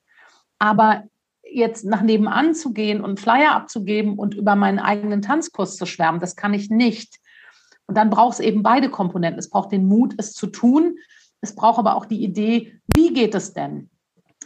Aber 0.60 1.06
jetzt 1.42 1.84
nach 1.84 2.04
nebenan 2.04 2.54
zu 2.54 2.74
gehen 2.74 3.02
und 3.02 3.20
Flyer 3.20 3.56
abzugeben 3.56 4.20
und 4.20 4.36
über 4.36 4.56
meinen 4.56 4.78
eigenen 4.78 5.24
Tanzkurs 5.24 5.78
zu 5.78 5.88
schwärmen, 5.88 6.20
das 6.20 6.36
kann 6.36 6.54
ich 6.54 6.70
nicht. 6.70 7.18
Und 7.88 7.98
dann 7.98 8.12
braucht 8.12 8.34
es 8.34 8.40
eben 8.40 8.62
beide 8.62 8.92
Komponenten. 8.92 9.40
Es 9.40 9.50
braucht 9.50 9.72
den 9.72 9.88
Mut, 9.88 10.13
es 10.20 10.34
zu 10.34 10.46
tun. 10.46 10.98
Es 11.42 11.56
braucht 11.56 11.80
aber 11.80 11.96
auch 11.96 12.06
die 12.06 12.24
Idee, 12.24 12.80
wie 12.94 13.16
geht 13.16 13.34
es 13.34 13.52
denn? 13.52 13.90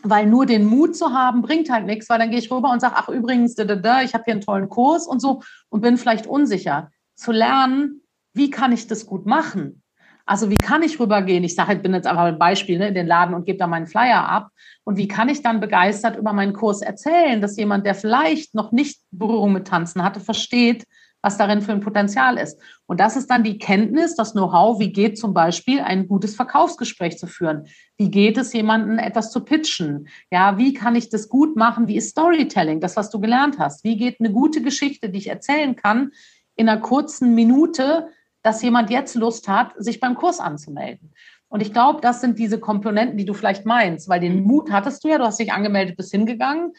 Weil 0.04 0.26
nur 0.26 0.46
den 0.46 0.66
Mut 0.66 0.96
zu 0.96 1.14
haben, 1.14 1.42
bringt 1.42 1.70
halt 1.70 1.86
nichts, 1.86 2.10
weil 2.10 2.20
dann 2.20 2.30
gehe 2.30 2.40
ich 2.40 2.52
rüber 2.52 2.72
und 2.72 2.80
sage, 2.80 2.96
ach 2.98 3.10
übrigens, 3.10 3.56
da, 3.56 3.66
da, 3.66 3.76
da, 3.76 4.02
ich 4.02 4.14
habe 4.14 4.24
hier 4.26 4.34
einen 4.34 4.42
tollen 4.42 4.70
Kurs 4.70 5.08
und 5.08 5.22
so 5.22 5.42
und 5.70 5.82
bin 5.82 5.98
vielleicht 5.98 6.28
unsicher. 6.28 6.92
Zu 7.16 7.32
lernen, 7.32 8.02
wie 8.34 8.50
kann 8.50 8.72
ich 8.72 8.88
das 8.88 9.06
gut 9.06 9.26
machen? 9.26 9.84
Also 10.26 10.50
wie 10.50 10.58
kann 10.58 10.84
ich 10.84 11.00
rübergehen? 11.00 11.44
Ich 11.44 11.56
sage, 11.56 11.74
ich 11.74 11.82
bin 11.82 11.94
jetzt 11.94 12.08
einfach 12.08 12.24
ein 12.24 12.40
Beispiel 12.40 12.78
ne, 12.78 12.88
in 12.88 12.94
den 12.94 13.08
Laden 13.08 13.36
und 13.36 13.46
gebe 13.46 13.58
da 13.58 13.68
meinen 13.68 13.88
Flyer 13.88 14.28
ab. 14.28 14.50
Und 14.84 14.98
wie 14.98 15.08
kann 15.08 15.30
ich 15.30 15.42
dann 15.42 15.60
begeistert 15.60 16.16
über 16.16 16.32
meinen 16.32 16.54
Kurs 16.54 16.82
erzählen, 16.82 17.42
dass 17.42 17.58
jemand, 17.58 17.86
der 17.86 17.96
vielleicht 17.96 18.56
noch 18.56 18.72
nicht 18.72 19.02
Berührung 19.12 19.54
mit 19.54 19.68
Tanzen 19.68 20.04
hatte, 20.04 20.20
versteht, 20.20 20.86
was 21.22 21.38
darin 21.38 21.62
für 21.62 21.72
ein 21.72 21.82
Potenzial 21.82 22.38
ist. 22.38 22.60
Und 22.88 23.00
das 23.00 23.16
ist 23.16 23.30
dann 23.30 23.44
die 23.44 23.58
Kenntnis, 23.58 24.16
das 24.16 24.34
Know-how, 24.34 24.80
wie 24.80 24.92
geht 24.92 25.18
zum 25.18 25.34
Beispiel 25.34 25.80
ein 25.80 26.08
gutes 26.08 26.36
Verkaufsgespräch 26.36 27.18
zu 27.18 27.28
führen? 27.28 27.68
Wie 27.98 28.10
geht 28.10 28.38
es, 28.38 28.54
jemanden 28.54 28.98
etwas 28.98 29.32
zu 29.32 29.42
pitchen? 29.42 30.08
Ja, 30.32 30.58
wie 30.58 30.74
kann 30.74 30.96
ich 30.96 31.10
das 31.10 31.30
gut 31.30 31.56
machen? 31.56 31.88
Wie 31.88 31.98
ist 31.98 32.10
Storytelling, 32.10 32.80
das, 32.80 32.96
was 32.96 33.10
du 33.10 33.20
gelernt 33.20 33.60
hast? 33.60 33.84
Wie 33.84 33.98
geht 33.98 34.20
eine 34.20 34.32
gute 34.32 34.62
Geschichte, 34.62 35.10
die 35.10 35.20
ich 35.20 35.28
erzählen 35.28 35.76
kann, 35.76 36.12
in 36.56 36.68
einer 36.68 36.82
kurzen 36.82 37.36
Minute, 37.36 38.08
dass 38.44 38.62
jemand 38.62 38.90
jetzt 38.90 39.16
Lust 39.16 39.48
hat, 39.48 39.74
sich 39.78 40.00
beim 40.00 40.16
Kurs 40.16 40.40
anzumelden? 40.40 41.14
Und 41.52 41.62
ich 41.62 41.74
glaube, 41.74 42.00
das 42.02 42.22
sind 42.22 42.40
diese 42.40 42.60
Komponenten, 42.60 43.18
die 43.18 43.26
du 43.26 43.34
vielleicht 43.34 43.66
meinst, 43.66 44.08
weil 44.08 44.22
den 44.22 44.44
Mut 44.44 44.72
hattest 44.72 45.04
du 45.04 45.10
ja, 45.10 45.18
du 45.18 45.26
hast 45.26 45.38
dich 45.38 45.52
angemeldet, 45.52 45.98
bist 45.98 46.12
hingegangen, 46.12 46.72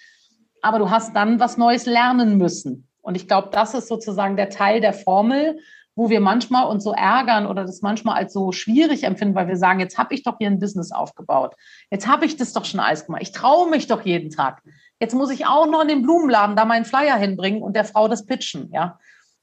aber 0.62 0.78
du 0.78 0.90
hast 0.90 1.14
dann 1.14 1.38
was 1.38 1.58
Neues 1.58 1.84
lernen 1.84 2.38
müssen. 2.38 2.88
Und 3.02 3.16
ich 3.16 3.28
glaube, 3.28 3.50
das 3.52 3.74
ist 3.74 3.88
sozusagen 3.88 4.36
der 4.36 4.48
Teil 4.48 4.80
der 4.80 4.94
Formel, 4.94 5.58
wo 5.94 6.08
wir 6.08 6.20
manchmal 6.20 6.66
uns 6.66 6.84
so 6.84 6.92
ärgern 6.92 7.46
oder 7.46 7.64
das 7.64 7.82
manchmal 7.82 8.16
als 8.16 8.32
so 8.32 8.50
schwierig 8.52 9.04
empfinden, 9.04 9.34
weil 9.34 9.48
wir 9.48 9.58
sagen, 9.58 9.80
jetzt 9.80 9.98
habe 9.98 10.14
ich 10.14 10.22
doch 10.22 10.38
hier 10.38 10.48
ein 10.48 10.58
Business 10.58 10.90
aufgebaut. 10.90 11.54
Jetzt 11.90 12.06
habe 12.06 12.24
ich 12.24 12.36
das 12.36 12.54
doch 12.54 12.64
schon 12.64 12.80
alles 12.80 13.04
gemacht. 13.04 13.22
Ich 13.22 13.32
traue 13.32 13.68
mich 13.68 13.88
doch 13.88 14.02
jeden 14.02 14.30
Tag. 14.30 14.62
Jetzt 15.00 15.14
muss 15.14 15.30
ich 15.30 15.46
auch 15.46 15.66
noch 15.66 15.82
in 15.82 15.88
den 15.88 16.02
Blumenladen 16.02 16.56
da 16.56 16.64
meinen 16.64 16.86
Flyer 16.86 17.16
hinbringen 17.16 17.62
und 17.62 17.76
der 17.76 17.84
Frau 17.84 18.08
das 18.08 18.24
pitchen, 18.24 18.70
ja. 18.72 18.98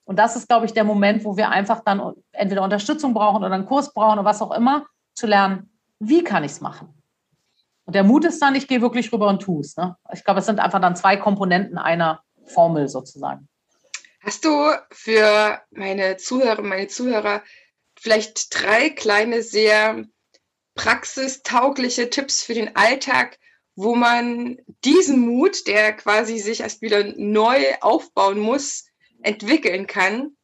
Und 0.06 0.18
das 0.18 0.36
ist, 0.36 0.48
glaube 0.48 0.66
ich, 0.66 0.74
der 0.74 0.86
Moment, 0.86 1.24
wo 1.24 1.38
wir 1.38 1.50
einfach 1.50 1.82
dann 1.86 2.02
entweder 2.32 2.64
Unterstützung 2.64 3.14
brauchen 3.14 3.44
oder 3.44 3.54
einen 3.54 3.68
Kurs 3.68 3.94
brauchen 3.94 4.14
oder 4.14 4.26
was 4.26 4.42
auch 4.42 4.52
immer, 4.52 4.86
zu 5.14 5.28
lernen, 5.28 5.70
wie 6.00 6.24
kann 6.24 6.44
ich 6.44 6.54
es 6.54 6.62
machen? 6.62 7.00
Und 7.86 7.94
der 7.94 8.04
Mut 8.04 8.26
ist 8.26 8.42
dann, 8.42 8.56
ich 8.56 8.68
gehe 8.68 8.82
wirklich 8.82 9.14
rüber 9.14 9.28
und 9.28 9.42
tue 9.42 9.62
es. 9.62 9.78
Ne? 9.78 9.96
Ich 10.12 10.24
glaube, 10.24 10.40
es 10.40 10.48
sind 10.48 10.60
einfach 10.60 10.82
dann 10.82 10.96
zwei 10.96 11.18
Komponenten 11.18 11.78
einer 11.78 12.22
Formel 12.50 12.88
sozusagen. 12.88 13.48
Hast 14.22 14.44
du 14.46 14.72
für 14.92 15.62
meine 15.72 16.18
Zuhörer, 16.18 16.62
meine 16.62 16.88
Zuhörer 16.88 17.44
vielleicht 18.00 18.54
drei 18.54 18.90
kleine, 18.90 19.44
sehr 19.44 20.06
praxistaugliche 20.76 22.10
Tipps 22.10 22.44
für 22.44 22.54
den 22.54 22.76
Alltag, 22.76 23.38
wo 23.76 23.96
man 23.96 24.58
diesen 24.84 25.20
Mut, 25.20 25.68
der 25.68 25.94
quasi 25.94 26.40
sich 26.40 26.62
erst 26.62 26.82
wieder 26.82 27.04
neu 27.16 27.76
aufbauen 27.82 28.40
muss, 28.40 28.86
entwickeln 29.22 29.88
kann, 29.88 30.38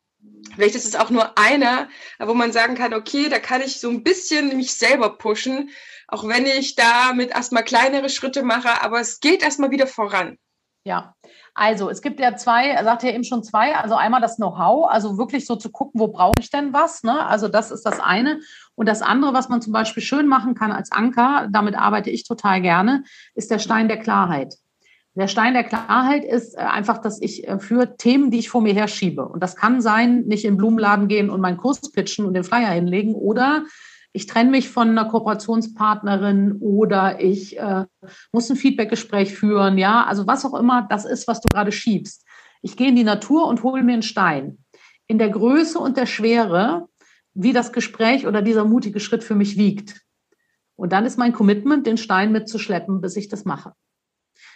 Vielleicht 0.53 0.75
ist 0.75 0.85
es 0.85 0.95
auch 0.95 1.09
nur 1.09 1.37
einer, 1.37 1.89
wo 2.19 2.33
man 2.33 2.51
sagen 2.51 2.75
kann, 2.75 2.93
okay, 2.93 3.29
da 3.29 3.39
kann 3.39 3.61
ich 3.61 3.79
so 3.79 3.89
ein 3.89 4.03
bisschen 4.03 4.55
mich 4.55 4.75
selber 4.75 5.17
pushen, 5.17 5.71
auch 6.07 6.27
wenn 6.27 6.45
ich 6.45 6.75
damit 6.75 7.31
erstmal 7.31 7.63
kleinere 7.63 8.09
Schritte 8.09 8.43
mache, 8.43 8.81
aber 8.81 8.99
es 8.99 9.19
geht 9.19 9.41
erstmal 9.41 9.71
wieder 9.71 9.87
voran. 9.87 10.37
Ja, 10.87 11.15
also 11.55 11.89
es 11.89 12.03
gibt 12.03 12.19
ja 12.19 12.35
zwei, 12.35 12.67
er 12.67 12.83
sagt 12.83 13.01
ja 13.01 13.09
eben 13.09 13.23
schon 13.23 13.43
zwei, 13.43 13.75
also 13.75 13.95
einmal 13.95 14.21
das 14.21 14.35
Know-how, 14.35 14.87
also 14.87 15.17
wirklich 15.17 15.47
so 15.47 15.55
zu 15.55 15.71
gucken, 15.71 15.99
wo 15.99 16.09
brauche 16.09 16.39
ich 16.39 16.51
denn 16.51 16.73
was, 16.73 17.01
ne? 17.01 17.25
Also 17.25 17.47
das 17.47 17.71
ist 17.71 17.87
das 17.87 17.99
eine. 17.99 18.39
Und 18.75 18.87
das 18.87 19.01
andere, 19.01 19.33
was 19.33 19.49
man 19.49 19.63
zum 19.63 19.73
Beispiel 19.73 20.03
schön 20.03 20.27
machen 20.27 20.53
kann 20.53 20.71
als 20.71 20.91
Anker, 20.91 21.47
damit 21.51 21.75
arbeite 21.75 22.11
ich 22.11 22.23
total 22.23 22.61
gerne, 22.61 23.03
ist 23.33 23.49
der 23.49 23.57
Stein 23.57 23.87
der 23.87 23.97
Klarheit. 23.97 24.53
Der 25.15 25.27
Stein 25.27 25.53
der 25.53 25.63
Klarheit 25.63 26.23
ist 26.23 26.55
äh, 26.55 26.59
einfach, 26.59 26.99
dass 26.99 27.19
ich 27.19 27.47
äh, 27.47 27.57
für 27.57 27.97
Themen, 27.97 28.29
die 28.29 28.39
ich 28.39 28.49
vor 28.49 28.61
mir 28.61 28.75
herschiebe, 28.75 29.25
und 29.25 29.41
das 29.41 29.55
kann 29.55 29.81
sein, 29.81 30.25
nicht 30.25 30.45
in 30.45 30.51
den 30.51 30.57
Blumenladen 30.57 31.07
gehen 31.07 31.31
und 31.31 31.41
meinen 31.41 31.57
Kurs 31.57 31.91
pitchen 31.91 32.25
und 32.25 32.35
den 32.35 32.43
Flyer 32.43 32.69
hinlegen 32.69 33.15
oder 33.15 33.63
ich 34.15 34.27
trenne 34.27 34.49
mich 34.49 34.69
von 34.69 34.89
einer 34.89 35.05
Kooperationspartnerin 35.05 36.57
oder 36.61 37.19
ich 37.19 37.59
äh, 37.59 37.83
muss 38.31 38.49
ein 38.49 38.55
Feedbackgespräch 38.55 39.35
führen, 39.35 39.77
ja, 39.77 40.05
also 40.05 40.25
was 40.25 40.45
auch 40.45 40.57
immer 40.57 40.87
das 40.89 41.03
ist, 41.03 41.27
was 41.27 41.41
du 41.41 41.49
gerade 41.51 41.73
schiebst. 41.73 42.25
Ich 42.61 42.77
gehe 42.77 42.87
in 42.87 42.95
die 42.95 43.03
Natur 43.03 43.45
und 43.45 43.61
hole 43.61 43.83
mir 43.83 43.91
einen 43.91 44.03
Stein. 44.03 44.59
In 45.07 45.17
der 45.17 45.29
Größe 45.29 45.77
und 45.77 45.97
der 45.97 46.05
Schwere, 46.05 46.87
wie 47.33 47.51
das 47.51 47.73
Gespräch 47.73 48.25
oder 48.25 48.41
dieser 48.41 48.63
mutige 48.63 49.01
Schritt 49.01 49.23
für 49.23 49.35
mich 49.35 49.57
wiegt. 49.57 50.01
Und 50.77 50.93
dann 50.93 51.05
ist 51.05 51.17
mein 51.17 51.33
Commitment, 51.33 51.85
den 51.85 51.97
Stein 51.97 52.31
mitzuschleppen, 52.31 53.01
bis 53.01 53.17
ich 53.17 53.27
das 53.27 53.43
mache. 53.43 53.73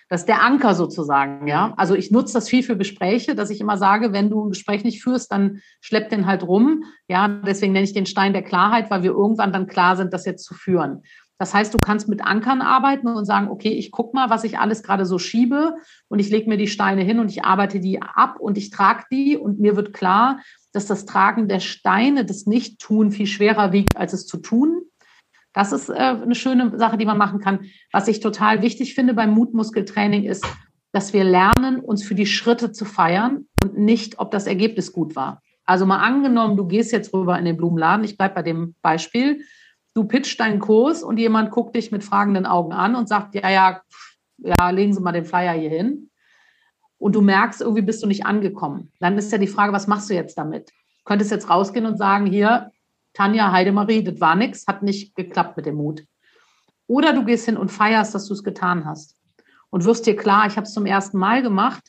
Das 0.10 0.22
ist 0.22 0.28
der 0.28 0.42
Anker 0.42 0.74
sozusagen, 0.74 1.48
ja. 1.48 1.74
Also 1.78 1.94
ich 1.94 2.10
nutze 2.10 2.34
das 2.34 2.50
viel 2.50 2.64
für 2.64 2.76
Gespräche, 2.76 3.36
dass 3.36 3.52
ich 3.52 3.62
immer 3.62 3.78
sage, 3.78 4.12
wenn 4.12 4.32
du 4.32 4.44
ein 4.44 4.50
Gespräch 4.50 4.84
nicht 4.84 5.04
führst, 5.04 5.32
dann 5.32 5.62
schlepp 5.82 6.10
den 6.10 6.26
halt 6.26 6.42
rum. 6.42 6.84
Ja, 7.08 7.28
deswegen 7.28 7.74
nenne 7.74 7.86
ich 7.86 7.94
den 7.94 8.08
Stein 8.08 8.34
der 8.34 8.42
Klarheit, 8.42 8.90
weil 8.90 9.04
wir 9.04 9.12
irgendwann 9.12 9.54
dann 9.54 9.68
klar 9.68 9.96
sind, 9.96 10.12
das 10.12 10.26
jetzt 10.26 10.46
zu 10.46 10.56
führen. 10.56 11.04
Das 11.38 11.54
heißt, 11.54 11.74
du 11.74 11.78
kannst 11.78 12.10
mit 12.10 12.22
Ankern 12.22 12.62
arbeiten 12.62 13.08
und 13.08 13.24
sagen, 13.24 13.50
okay, 13.50 13.70
ich 13.70 13.92
guck 13.92 14.14
mal, 14.14 14.30
was 14.30 14.44
ich 14.44 14.60
alles 14.60 14.84
gerade 14.84 15.06
so 15.06 15.20
schiebe 15.20 15.76
und 16.10 16.20
ich 16.20 16.30
lege 16.30 16.50
mir 16.50 16.58
die 16.58 16.68
Steine 16.68 17.04
hin 17.04 17.20
und 17.20 17.30
ich 17.30 17.46
arbeite 17.46 17.80
die 17.80 18.02
ab 18.02 18.40
und 18.40 18.58
ich 18.58 18.72
trage 18.72 19.06
die 19.10 19.38
und 19.38 19.60
mir 19.60 19.78
wird 19.78 19.94
klar, 19.94 20.40
dass 20.74 20.86
das 20.86 21.06
Tragen 21.06 21.48
der 21.48 21.62
Steine, 21.62 22.26
das 22.26 22.46
Nicht-Tun 22.46 23.12
viel 23.12 23.28
schwerer 23.28 23.72
wiegt, 23.72 23.96
als 23.96 24.12
es 24.12 24.26
zu 24.26 24.38
tun. 24.38 24.82
Das 25.60 25.74
ist 25.74 25.90
äh, 25.90 25.94
eine 25.94 26.36
schöne 26.36 26.80
Sache, 26.80 26.98
die 26.98 27.06
man 27.06 27.18
machen 27.18 27.42
kann. 27.42 27.66
Was 27.92 28.08
ich 28.08 28.22
total 28.22 28.62
wichtig 28.62 28.96
finde 28.96 29.14
beim 29.14 29.32
Mutmuskeltraining 29.32 30.24
ist, 30.24 30.48
dass 30.94 31.12
wir 31.12 31.26
lernen, 31.26 31.82
uns 31.82 32.02
für 32.02 32.16
die 32.16 32.28
Schritte 32.28 32.72
zu 32.72 32.86
feiern 32.86 33.46
und 33.62 33.78
nicht, 33.78 34.20
ob 34.20 34.32
das 34.32 34.48
Ergebnis 34.48 34.94
gut 34.94 35.18
war. 35.18 35.42
Also 35.66 35.86
mal 35.86 35.98
angenommen, 35.98 36.56
du 36.56 36.66
gehst 36.66 36.94
jetzt 36.94 37.14
rüber 37.14 37.38
in 37.38 37.44
den 37.44 37.58
Blumenladen, 37.58 38.06
ich 38.06 38.16
bleibe 38.16 38.36
bei 38.36 38.42
dem 38.42 38.76
Beispiel, 38.82 39.42
du 39.94 40.06
pitchst 40.06 40.40
deinen 40.40 40.60
Kurs 40.60 41.04
und 41.04 41.18
jemand 41.18 41.52
guckt 41.52 41.76
dich 41.76 41.92
mit 41.92 42.06
fragenden 42.06 42.46
Augen 42.46 42.72
an 42.72 42.96
und 42.96 43.10
sagt, 43.10 43.36
ja, 43.36 43.50
ja, 43.50 43.82
ja, 44.38 44.70
legen 44.70 44.94
Sie 44.94 45.02
mal 45.02 45.12
den 45.12 45.26
Flyer 45.26 45.52
hier 45.60 45.72
hin. 45.72 46.10
Und 46.98 47.16
du 47.16 47.22
merkst, 47.22 47.60
irgendwie 47.60 47.82
bist 47.82 48.02
du 48.02 48.08
nicht 48.08 48.26
angekommen. 48.26 48.94
Dann 49.02 49.18
ist 49.18 49.34
ja 49.34 49.38
die 49.38 49.48
Frage, 49.48 49.74
was 49.74 49.88
machst 49.88 50.10
du 50.10 50.14
jetzt 50.14 50.38
damit? 50.38 50.70
Du 50.70 51.04
könntest 51.04 51.32
jetzt 51.32 51.50
rausgehen 51.50 51.86
und 51.86 51.98
sagen, 51.98 52.28
hier, 52.28 52.72
Tanja, 53.14 53.52
Heidemarie, 53.52 54.04
das 54.04 54.20
war 54.22 54.36
nichts, 54.36 54.68
hat 54.68 54.84
nicht 54.84 55.16
geklappt 55.16 55.58
mit 55.58 55.66
dem 55.66 55.76
Mut. 55.76 56.04
Oder 56.88 57.14
du 57.14 57.24
gehst 57.24 57.46
hin 57.46 57.58
und 57.58 57.72
feierst, 57.72 58.16
dass 58.16 58.28
du 58.28 58.34
es 58.34 58.44
getan 58.44 58.86
hast. 58.86 59.16
Und 59.70 59.86
wirst 59.86 60.08
dir 60.08 60.16
klar, 60.16 60.48
ich 60.48 60.56
habe 60.56 60.66
es 60.66 60.74
zum 60.74 60.86
ersten 60.86 61.18
Mal 61.18 61.44
gemacht. 61.44 61.84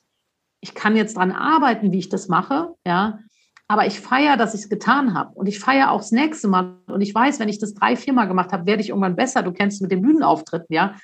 Ich 0.60 0.74
kann 0.74 0.96
jetzt 0.96 1.16
dran 1.16 1.32
arbeiten, 1.32 1.92
wie 1.92 1.98
ich 1.98 2.10
das 2.10 2.28
mache, 2.28 2.74
ja. 2.86 3.18
Aber 3.66 3.86
ich 3.86 4.00
feiere, 4.00 4.36
dass 4.36 4.52
ich 4.52 4.62
es 4.62 4.68
getan 4.68 5.14
habe. 5.14 5.32
Und 5.34 5.46
ich 5.46 5.60
feiere 5.60 5.92
auch 5.92 6.00
das 6.00 6.10
nächste 6.10 6.48
Mal. 6.48 6.76
Und 6.86 7.00
ich 7.00 7.14
weiß, 7.14 7.38
wenn 7.38 7.48
ich 7.48 7.58
das 7.58 7.72
drei, 7.72 7.96
vier 7.96 8.12
Mal 8.12 8.26
gemacht 8.26 8.52
habe, 8.52 8.66
werde 8.66 8.82
ich 8.82 8.88
irgendwann 8.88 9.16
besser. 9.16 9.42
Du 9.42 9.52
kennst 9.52 9.76
es 9.76 9.80
mit 9.80 9.92
den 9.92 10.02
Bühnenauftritten, 10.02 10.74
ja. 10.74 10.96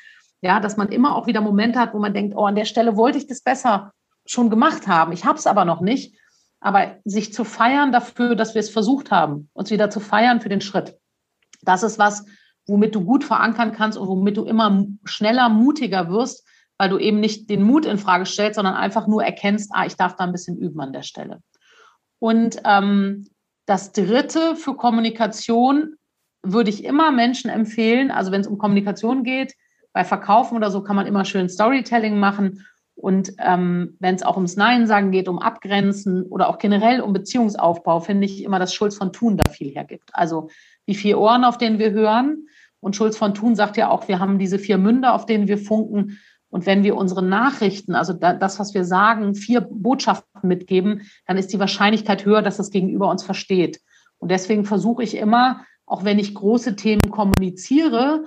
Ja, 0.43 0.61
dass 0.61 0.77
man 0.77 0.89
immer 0.89 1.17
auch 1.17 1.27
wieder 1.27 1.41
Momente 1.41 1.79
hat, 1.79 1.95
wo 1.95 1.99
man 1.99 2.13
denkt, 2.13 2.35
oh, 2.37 2.45
an 2.45 2.57
der 2.57 2.67
Stelle 2.67 2.97
wollte 2.97 3.19
ich 3.19 3.27
das 3.27 3.41
besser 3.41 3.93
schon 4.27 4.51
gemacht 4.51 4.87
haben. 4.87 5.13
Ich 5.13 5.25
habe 5.25 5.39
es 5.39 5.47
aber 5.47 5.65
noch 5.65 5.81
nicht. 5.81 6.19
Aber 6.61 6.97
sich 7.05 7.33
zu 7.33 7.45
feiern 7.45 7.93
dafür, 7.93 8.35
dass 8.35 8.55
wir 8.55 8.61
es 8.61 8.71
versucht 8.71 9.11
haben, 9.11 9.51
uns 9.53 9.71
wieder 9.71 9.91
zu 9.91 10.01
feiern 10.01 10.41
für 10.41 10.49
den 10.49 10.61
Schritt, 10.61 10.97
das 11.63 11.83
ist 11.83 11.99
was, 11.99 12.25
womit 12.67 12.95
du 12.95 13.05
gut 13.05 13.25
verankern 13.25 13.73
kannst 13.73 13.99
und 13.99 14.09
womit 14.09 14.37
du 14.37 14.45
immer 14.45 14.85
schneller 15.05 15.49
mutiger 15.49 16.09
wirst, 16.11 16.47
weil 16.79 16.89
du 16.89 16.99
eben 16.99 17.21
nicht 17.21 17.49
den 17.49 17.63
Mut 17.63 17.87
in 17.87 17.99
Frage 17.99 18.27
stellst, 18.27 18.57
sondern 18.57 18.75
einfach 18.75 19.07
nur 19.07 19.25
erkennst, 19.25 19.71
ah, 19.75 19.87
ich 19.87 19.97
darf 19.97 20.17
da 20.17 20.25
ein 20.25 20.33
bisschen 20.33 20.59
üben 20.59 20.81
an 20.81 20.93
der 20.93 21.03
Stelle. 21.03 21.41
Und 22.19 22.61
ähm, 22.65 23.29
das 23.67 23.93
Dritte 23.93 24.57
für 24.57 24.77
Kommunikation 24.77 25.97
würde 26.43 26.71
ich 26.71 26.85
immer 26.85 27.11
Menschen 27.11 27.51
empfehlen, 27.51 28.11
also 28.11 28.31
wenn 28.31 28.41
es 28.41 28.47
um 28.47 28.59
Kommunikation 28.59 29.25
geht, 29.25 29.55
bei 29.93 30.05
Verkaufen 30.05 30.57
oder 30.57 30.71
so 30.71 30.83
kann 30.83 30.97
man 30.97 31.07
immer 31.07 31.25
schön 31.25 31.49
Storytelling 31.49 32.19
machen 32.19 32.67
und 32.97 33.33
ähm, 33.39 33.97
wenn 34.01 34.15
es 34.15 34.23
auch 34.23 34.37
ums 34.37 34.57
Nein 34.57 34.87
sagen 34.87 35.11
geht, 35.11 35.29
um 35.29 35.39
Abgrenzen 35.39 36.23
oder 36.25 36.49
auch 36.49 36.59
generell 36.59 37.03
um 37.03 37.13
Beziehungsaufbau, 37.13 38.01
finde 38.01 38.25
ich 38.25 38.43
immer, 38.43 38.59
dass 38.59 38.75
Schulz 38.75 38.97
von 38.97 39.13
Thun 39.13 39.37
da 39.37 39.51
viel 39.51 39.75
hergibt. 39.75 40.11
Also 40.13 40.49
die 40.89 40.95
vier 40.95 41.19
Ohren, 41.19 41.45
auf 41.45 41.59
denen 41.59 41.79
wir 41.79 41.91
hören. 41.91 42.49
Und 42.81 42.97
Schulz 42.97 43.19
von 43.19 43.35
Thun 43.35 43.55
sagt 43.55 43.77
ja 43.77 43.91
auch, 43.91 44.09
wir 44.09 44.19
haben 44.19 44.39
diese 44.39 44.59
vier 44.59 44.79
Münder, 44.79 45.15
auf 45.15 45.27
denen 45.27 45.47
wir 45.47 45.59
funken. 45.59 46.19
Und 46.49 46.65
wenn 46.65 46.85
wir 46.85 46.97
unsere 46.97 47.23
Nachrichten, 47.23 47.95
also 47.95 48.15
das, 48.15 48.59
was 48.59 48.73
wir 48.73 48.85
sagen, 48.85 49.35
vier 49.35 49.61
Botschaften 49.61 50.49
mitgeben, 50.49 51.03
dann 51.27 51.37
ist 51.37 51.53
die 51.53 51.59
Wahrscheinlichkeit 51.61 52.25
höher, 52.25 52.41
dass 52.41 52.57
das 52.57 52.71
Gegenüber 52.71 53.11
uns 53.11 53.25
versteht. 53.25 53.81
Und 54.19 54.31
deswegen 54.31 54.65
versuche 54.65 55.03
ich 55.03 55.17
immer, 55.17 55.67
auch 55.85 56.05
wenn 56.05 56.19
ich 56.19 56.35
große 56.35 56.77
Themen 56.77 57.11
kommuniziere, 57.11 58.25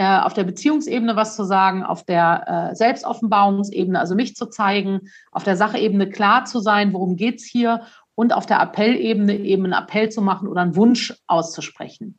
äh, 0.00 0.20
auf 0.20 0.32
der 0.32 0.44
Beziehungsebene 0.44 1.14
was 1.14 1.36
zu 1.36 1.44
sagen, 1.44 1.82
auf 1.82 2.04
der 2.04 2.70
äh, 2.70 2.74
Selbstoffenbarungsebene, 2.74 4.00
also 4.00 4.14
mich 4.14 4.34
zu 4.34 4.46
zeigen, 4.46 5.10
auf 5.30 5.44
der 5.44 5.58
Sachebene 5.58 6.08
klar 6.08 6.46
zu 6.46 6.60
sein, 6.60 6.94
worum 6.94 7.16
geht's 7.16 7.44
hier 7.44 7.82
und 8.14 8.32
auf 8.32 8.46
der 8.46 8.62
Appellebene 8.62 9.36
eben 9.36 9.64
einen 9.64 9.74
Appell 9.74 10.08
zu 10.08 10.22
machen 10.22 10.48
oder 10.48 10.62
einen 10.62 10.74
Wunsch 10.74 11.12
auszusprechen. 11.26 12.18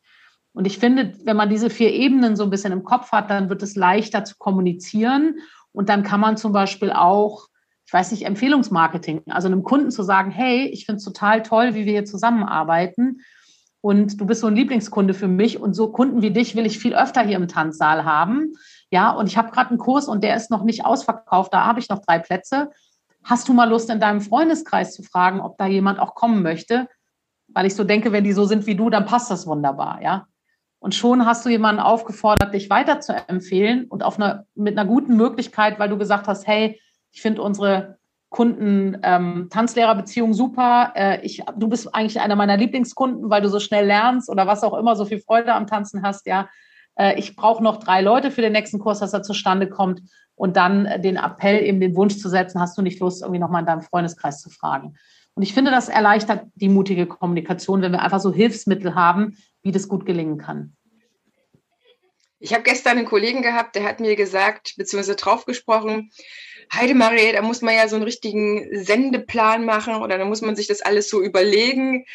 Und 0.54 0.68
ich 0.68 0.78
finde, 0.78 1.14
wenn 1.26 1.36
man 1.36 1.50
diese 1.50 1.72
vier 1.72 1.92
Ebenen 1.92 2.36
so 2.36 2.44
ein 2.44 2.52
bisschen 2.52 2.72
im 2.72 2.84
Kopf 2.84 3.12
hat, 3.12 3.32
dann 3.32 3.50
wird 3.50 3.64
es 3.64 3.76
leichter 3.76 4.24
zu 4.26 4.36
kommunizieren. 4.38 5.40
Und 5.72 5.90
dann 5.90 6.04
kann 6.04 6.20
man 6.20 6.38
zum 6.38 6.54
Beispiel 6.54 6.92
auch, 6.92 7.48
ich 7.88 7.94
weiß 7.94 8.12
nicht, 8.12 8.28
Empfehlungsmarketing, 8.28 9.24
also 9.30 9.48
einem 9.48 9.64
Kunden 9.64 9.90
zu 9.90 10.04
sagen, 10.04 10.30
hey, 10.30 10.68
ich 10.68 10.86
finde 10.86 10.98
es 10.98 11.04
total 11.04 11.42
toll, 11.42 11.74
wie 11.74 11.86
wir 11.86 11.94
hier 11.94 12.06
zusammenarbeiten. 12.06 13.22
Und 13.82 14.22
du 14.22 14.26
bist 14.28 14.42
so 14.42 14.48
ein 14.48 14.56
Lieblingskunde 14.56 15.16
für 15.16 15.28
mich 15.28 15.60
und 15.60 15.74
so 15.74 15.92
Kunden 15.92 16.22
wie 16.22 16.32
dich 16.32 16.56
will 16.56 16.68
ich 16.68 16.78
viel 16.78 16.96
öfter 16.96 17.22
hier 17.24 17.38
im 17.38 17.48
Tanzsaal 17.48 18.06
haben. 18.06 18.54
Ja, 18.92 19.12
und 19.12 19.28
ich 19.28 19.38
habe 19.38 19.52
gerade 19.52 19.70
einen 19.70 19.80
Kurs 19.80 20.08
und 20.08 20.24
der 20.24 20.36
ist 20.36 20.52
noch 20.52 20.64
nicht 20.64 20.86
ausverkauft, 20.86 21.54
da 21.54 21.66
habe 21.66 21.80
ich 21.80 21.90
noch 21.90 22.00
drei 22.00 22.20
Plätze. 22.20 22.70
Hast 23.24 23.48
du 23.48 23.54
mal 23.54 23.70
Lust, 23.70 23.90
in 23.90 24.00
deinem 24.00 24.22
Freundeskreis 24.22 24.94
zu 24.94 25.04
fragen, 25.04 25.42
ob 25.42 25.58
da 25.58 25.66
jemand 25.66 26.00
auch 26.00 26.14
kommen 26.14 26.44
möchte? 26.44 26.88
Weil 27.48 27.66
ich 27.66 27.76
so 27.76 27.84
denke, 27.84 28.12
wenn 28.12 28.24
die 28.24 28.34
so 28.34 28.46
sind 28.46 28.68
wie 28.68 28.76
du, 28.76 28.90
dann 28.90 29.06
passt 29.06 29.32
das 29.32 29.48
wunderbar, 29.48 30.02
ja. 30.02 30.28
Und 30.80 30.96
schon 30.96 31.26
hast 31.28 31.46
du 31.46 31.50
jemanden 31.50 31.82
aufgefordert, 31.82 32.56
dich 32.56 32.70
weiter 32.72 33.00
zu 33.00 33.14
empfehlen 33.28 33.86
und 33.86 34.04
auf 34.04 34.18
einer, 34.18 34.46
mit 34.56 34.78
einer 34.78 34.88
guten 34.88 35.16
Möglichkeit, 35.16 35.78
weil 35.78 35.90
du 35.90 35.98
gesagt 35.98 36.28
hast, 36.28 36.48
hey, 36.48 36.80
ich 37.12 37.22
finde 37.22 37.44
unsere 37.44 38.00
Kunden, 38.32 38.98
ähm, 39.04 39.50
super. 40.32 40.94
Äh, 40.96 41.22
ich, 41.22 41.44
du 41.58 41.68
bist 41.68 41.94
eigentlich 41.94 42.22
einer 42.22 42.38
meiner 42.38 42.56
Lieblingskunden, 42.56 43.30
weil 43.30 43.42
du 43.42 43.50
so 43.50 43.60
schnell 43.60 43.86
lernst 43.86 44.30
oder 44.30 44.48
was 44.48 44.64
auch 44.64 44.74
immer, 44.78 44.96
so 44.96 45.04
viel 45.04 45.20
Freude 45.20 45.54
am 45.54 45.68
Tanzen 45.68 46.02
hast. 46.02 46.26
Ja, 46.26 46.48
äh, 46.96 47.20
ich 47.20 47.36
brauche 47.36 47.62
noch 47.62 47.78
drei 47.78 48.02
Leute 48.02 48.32
für 48.32 48.42
den 48.42 48.54
nächsten 48.54 48.80
Kurs, 48.80 49.00
dass 49.00 49.12
er 49.12 49.22
zustande 49.22 49.68
kommt. 49.68 50.02
Und 50.36 50.56
dann 50.56 50.86
äh, 50.86 51.00
den 51.02 51.18
Appell, 51.18 51.62
eben 51.62 51.82
den 51.82 51.94
Wunsch 51.96 52.18
zu 52.18 52.30
setzen, 52.30 52.62
hast 52.62 52.78
du 52.78 52.82
nicht 52.82 53.02
Lust, 53.02 53.22
irgendwie 53.22 53.40
nochmal 53.40 53.64
in 53.64 53.68
deinem 53.68 53.82
Freundeskreis 53.82 54.40
zu 54.40 54.50
fragen. 54.50 54.96
Und 55.36 55.44
ich 55.44 55.54
finde, 55.54 55.70
das 55.70 55.90
erleichtert 55.90 56.46
die 56.56 56.70
mutige 56.70 57.08
Kommunikation, 57.08 57.82
wenn 57.82 57.92
wir 57.92 58.02
einfach 58.02 58.22
so 58.22 58.32
Hilfsmittel 58.32 58.96
haben, 58.96 59.36
wie 59.62 59.74
das 59.74 59.90
gut 59.90 60.06
gelingen 60.06 60.38
kann. 60.38 60.78
Ich 62.42 62.54
habe 62.54 62.64
gestern 62.64 62.98
einen 62.98 63.08
Kollegen 63.08 63.44
gehabt, 63.44 63.76
der 63.76 63.84
hat 63.84 64.00
mir 64.00 64.16
gesagt, 64.16 64.74
beziehungsweise 64.76 65.16
drauf 65.16 65.46
gesprochen, 65.46 66.12
Heidemarie, 66.74 67.34
da 67.34 67.42
muss 67.44 67.62
man 67.62 67.76
ja 67.76 67.88
so 67.88 67.96
einen 67.96 68.04
richtigen 68.04 68.84
Sendeplan 68.84 69.64
machen 69.64 69.96
oder 69.96 70.18
da 70.18 70.26
muss 70.26 70.42
man 70.42 70.56
sich 70.56 70.68
das 70.68 70.82
alles 70.82 71.08
so 71.10 71.22
überlegen, 71.22 72.06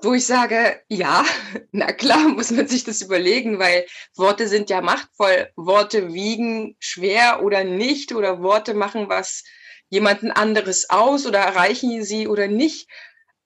wo 0.00 0.14
ich 0.14 0.26
sage, 0.26 0.80
ja, 0.88 1.24
na 1.72 1.92
klar 1.92 2.28
muss 2.28 2.52
man 2.52 2.68
sich 2.68 2.84
das 2.84 3.02
überlegen, 3.02 3.58
weil 3.58 3.84
Worte 4.14 4.46
sind 4.46 4.70
ja 4.70 4.80
machtvoll. 4.80 5.50
Worte 5.56 6.14
wiegen 6.14 6.76
schwer 6.78 7.42
oder 7.42 7.64
nicht 7.64 8.12
oder 8.12 8.40
Worte 8.42 8.74
machen 8.74 9.08
was 9.08 9.42
jemanden 9.90 10.30
anderes 10.30 10.88
aus 10.90 11.26
oder 11.26 11.40
erreichen 11.40 12.04
sie 12.04 12.28
oder 12.28 12.46
nicht. 12.46 12.88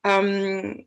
Ähm, 0.05 0.85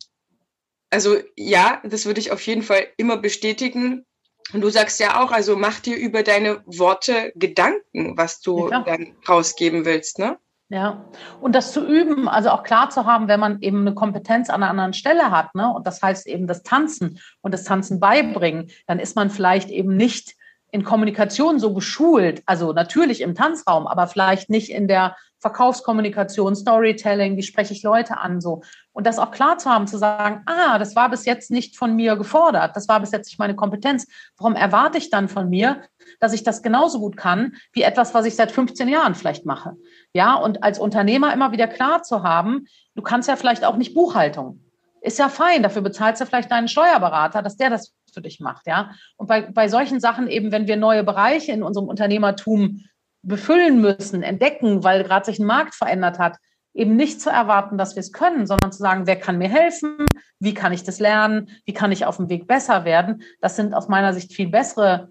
also 0.91 1.17
ja, 1.35 1.81
das 1.83 2.05
würde 2.05 2.19
ich 2.19 2.31
auf 2.31 2.45
jeden 2.45 2.61
Fall 2.61 2.87
immer 2.97 3.17
bestätigen. 3.17 4.05
Und 4.53 4.61
du 4.61 4.69
sagst 4.69 4.99
ja 4.99 5.21
auch, 5.21 5.31
also 5.31 5.55
mach 5.55 5.79
dir 5.79 5.97
über 5.97 6.23
deine 6.23 6.61
Worte 6.65 7.33
Gedanken, 7.35 8.17
was 8.17 8.41
du 8.41 8.69
ja, 8.69 8.81
dann 8.81 9.15
rausgeben 9.27 9.85
willst, 9.85 10.19
ne? 10.19 10.37
Ja, 10.69 11.05
und 11.41 11.53
das 11.53 11.71
zu 11.73 11.85
üben, 11.85 12.27
also 12.27 12.49
auch 12.49 12.63
klar 12.63 12.89
zu 12.89 13.05
haben, 13.05 13.27
wenn 13.27 13.39
man 13.39 13.61
eben 13.61 13.81
eine 13.81 13.93
Kompetenz 13.93 14.49
an 14.49 14.63
einer 14.63 14.71
anderen 14.71 14.93
Stelle 14.93 15.29
hat, 15.29 15.53
ne, 15.53 15.71
und 15.71 15.85
das 15.85 16.01
heißt 16.01 16.25
eben 16.25 16.47
das 16.47 16.63
Tanzen 16.63 17.19
und 17.41 17.53
das 17.53 17.65
Tanzen 17.65 17.99
beibringen, 17.99 18.71
dann 18.87 18.97
ist 18.97 19.15
man 19.15 19.29
vielleicht 19.29 19.69
eben 19.69 19.95
nicht 19.95 20.33
in 20.71 20.83
Kommunikation 20.83 21.59
so 21.59 21.73
geschult, 21.73 22.41
also 22.47 22.73
natürlich 22.73 23.21
im 23.21 23.35
Tanzraum, 23.35 23.85
aber 23.85 24.07
vielleicht 24.07 24.49
nicht 24.49 24.71
in 24.71 24.87
der 24.87 25.15
Verkaufskommunikation, 25.45 26.55
Storytelling, 26.55 27.37
wie 27.37 27.43
spreche 27.43 27.71
ich 27.71 27.83
Leute 27.83 28.17
an, 28.17 28.41
so. 28.41 28.63
Und 28.93 29.05
das 29.05 29.19
auch 29.19 29.29
klar 29.29 29.59
zu 29.59 29.69
haben, 29.69 29.85
zu 29.85 29.99
sagen, 29.99 30.41
ah, 30.47 30.79
das 30.79 30.95
war 30.95 31.07
bis 31.07 31.23
jetzt 31.25 31.51
nicht 31.51 31.77
von 31.77 31.95
mir 31.95 32.15
gefordert, 32.15 32.75
das 32.75 32.87
war 32.87 32.99
bis 32.99 33.11
jetzt 33.11 33.27
nicht 33.27 33.37
meine 33.37 33.55
Kompetenz. 33.55 34.07
Warum 34.37 34.55
erwarte 34.55 34.97
ich 34.97 35.11
dann 35.11 35.27
von 35.27 35.47
mir, 35.47 35.83
dass 36.19 36.33
ich 36.33 36.41
das 36.41 36.63
genauso 36.63 36.99
gut 36.99 37.15
kann, 37.15 37.57
wie 37.73 37.83
etwas, 37.83 38.15
was 38.15 38.25
ich 38.25 38.35
seit 38.35 38.51
15 38.51 38.87
Jahren 38.87 39.13
vielleicht 39.13 39.45
mache? 39.45 39.73
Ja, 40.13 40.33
und 40.33 40.63
als 40.63 40.79
Unternehmer 40.79 41.31
immer 41.31 41.51
wieder 41.51 41.67
klar 41.67 42.01
zu 42.01 42.23
haben, 42.23 42.65
du 42.95 43.03
kannst 43.03 43.29
ja 43.29 43.35
vielleicht 43.35 43.65
auch 43.65 43.77
nicht 43.77 43.93
Buchhaltung. 43.93 44.61
Ist 45.01 45.19
ja 45.19 45.29
fein, 45.29 45.61
dafür 45.61 45.83
bezahlst 45.83 46.21
du 46.21 46.25
vielleicht 46.25 46.49
deinen 46.49 46.67
Steuerberater, 46.67 47.43
dass 47.43 47.55
der 47.55 47.69
das 47.69 47.93
für 48.11 48.21
dich 48.21 48.39
macht, 48.39 48.65
ja. 48.65 48.89
Und 49.15 49.27
bei, 49.27 49.41
bei 49.43 49.67
solchen 49.67 49.99
Sachen 49.99 50.27
eben, 50.27 50.51
wenn 50.51 50.65
wir 50.65 50.75
neue 50.75 51.03
Bereiche 51.03 51.51
in 51.51 51.61
unserem 51.61 51.87
Unternehmertum 51.87 52.81
befüllen 53.25 53.81
müssen, 53.81 54.23
entdecken, 54.23 54.83
weil 54.83 55.03
gerade 55.03 55.25
sich 55.25 55.39
ein 55.39 55.45
Markt 55.45 55.75
verändert 55.75 56.19
hat, 56.19 56.37
eben 56.73 56.95
nicht 56.95 57.21
zu 57.21 57.29
erwarten, 57.29 57.77
dass 57.77 57.95
wir 57.95 58.01
es 58.01 58.11
können, 58.11 58.47
sondern 58.47 58.71
zu 58.71 58.79
sagen, 58.79 59.07
wer 59.07 59.15
kann 59.15 59.37
mir 59.37 59.49
helfen? 59.49 60.05
Wie 60.39 60.53
kann 60.53 60.73
ich 60.73 60.83
das 60.83 60.99
lernen? 60.99 61.49
Wie 61.65 61.73
kann 61.73 61.91
ich 61.91 62.05
auf 62.05 62.17
dem 62.17 62.29
Weg 62.29 62.47
besser 62.47 62.85
werden? 62.85 63.23
Das 63.41 63.55
sind 63.55 63.73
aus 63.73 63.87
meiner 63.87 64.13
Sicht 64.13 64.33
viel 64.33 64.49
bessere 64.49 65.09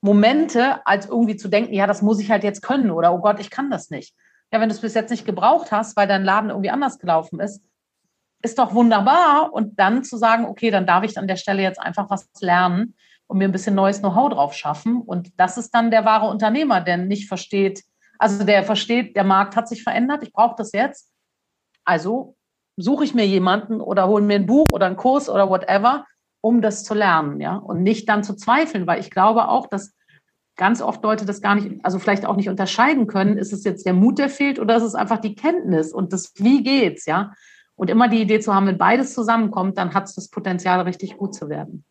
Momente, 0.00 0.84
als 0.86 1.06
irgendwie 1.06 1.36
zu 1.36 1.48
denken, 1.48 1.74
ja, 1.74 1.86
das 1.86 2.02
muss 2.02 2.18
ich 2.18 2.30
halt 2.30 2.42
jetzt 2.42 2.62
können 2.62 2.90
oder 2.90 3.12
oh 3.12 3.18
Gott, 3.18 3.38
ich 3.38 3.50
kann 3.50 3.70
das 3.70 3.90
nicht. 3.90 4.14
Ja, 4.50 4.60
wenn 4.60 4.68
du 4.68 4.74
es 4.74 4.80
bis 4.80 4.94
jetzt 4.94 5.10
nicht 5.10 5.24
gebraucht 5.24 5.70
hast, 5.70 5.96
weil 5.96 6.08
dein 6.08 6.24
Laden 6.24 6.50
irgendwie 6.50 6.70
anders 6.70 6.98
gelaufen 6.98 7.40
ist, 7.40 7.62
ist 8.42 8.58
doch 8.58 8.74
wunderbar. 8.74 9.52
Und 9.52 9.78
dann 9.78 10.02
zu 10.02 10.16
sagen, 10.16 10.46
okay, 10.46 10.70
dann 10.70 10.86
darf 10.86 11.04
ich 11.04 11.16
an 11.16 11.28
der 11.28 11.36
Stelle 11.36 11.62
jetzt 11.62 11.80
einfach 11.80 12.10
was 12.10 12.28
lernen 12.40 12.94
und 13.32 13.38
mir 13.38 13.46
ein 13.46 13.52
bisschen 13.52 13.74
neues 13.74 14.00
Know-how 14.00 14.30
drauf 14.30 14.52
schaffen. 14.52 15.00
Und 15.00 15.32
das 15.38 15.56
ist 15.56 15.70
dann 15.70 15.90
der 15.90 16.04
wahre 16.04 16.28
Unternehmer, 16.28 16.82
der 16.82 16.98
nicht 16.98 17.28
versteht, 17.28 17.82
also 18.18 18.44
der 18.44 18.62
versteht, 18.62 19.16
der 19.16 19.24
Markt 19.24 19.56
hat 19.56 19.68
sich 19.68 19.82
verändert, 19.82 20.22
ich 20.22 20.34
brauche 20.34 20.54
das 20.58 20.72
jetzt. 20.72 21.10
Also 21.84 22.36
suche 22.76 23.04
ich 23.04 23.14
mir 23.14 23.26
jemanden 23.26 23.80
oder 23.80 24.06
hole 24.06 24.22
mir 24.22 24.34
ein 24.34 24.44
Buch 24.44 24.70
oder 24.70 24.84
einen 24.84 24.98
Kurs 24.98 25.30
oder 25.30 25.48
whatever, 25.48 26.04
um 26.42 26.60
das 26.60 26.84
zu 26.84 26.92
lernen, 26.92 27.40
ja, 27.40 27.56
und 27.56 27.82
nicht 27.82 28.06
dann 28.08 28.22
zu 28.22 28.36
zweifeln, 28.36 28.86
weil 28.86 29.00
ich 29.00 29.10
glaube 29.10 29.48
auch, 29.48 29.66
dass 29.66 29.94
ganz 30.56 30.82
oft 30.82 31.02
Leute 31.02 31.24
das 31.24 31.40
gar 31.40 31.54
nicht, 31.54 31.82
also 31.84 31.98
vielleicht 31.98 32.26
auch 32.26 32.36
nicht 32.36 32.50
unterscheiden 32.50 33.06
können, 33.06 33.38
ist 33.38 33.54
es 33.54 33.64
jetzt 33.64 33.86
der 33.86 33.94
Mut, 33.94 34.18
der 34.18 34.28
fehlt 34.28 34.58
oder 34.58 34.76
ist 34.76 34.82
es 34.82 34.94
einfach 34.94 35.18
die 35.18 35.34
Kenntnis 35.34 35.92
und 35.92 36.12
das, 36.12 36.32
wie 36.36 36.62
geht's, 36.62 37.06
ja. 37.06 37.32
Und 37.76 37.88
immer 37.88 38.08
die 38.08 38.20
Idee 38.20 38.40
zu 38.40 38.54
haben, 38.54 38.66
wenn 38.66 38.76
beides 38.76 39.14
zusammenkommt, 39.14 39.78
dann 39.78 39.94
hat 39.94 40.04
es 40.04 40.14
das 40.14 40.28
Potenzial, 40.28 40.82
richtig 40.82 41.16
gut 41.16 41.34
zu 41.34 41.48
werden. 41.48 41.86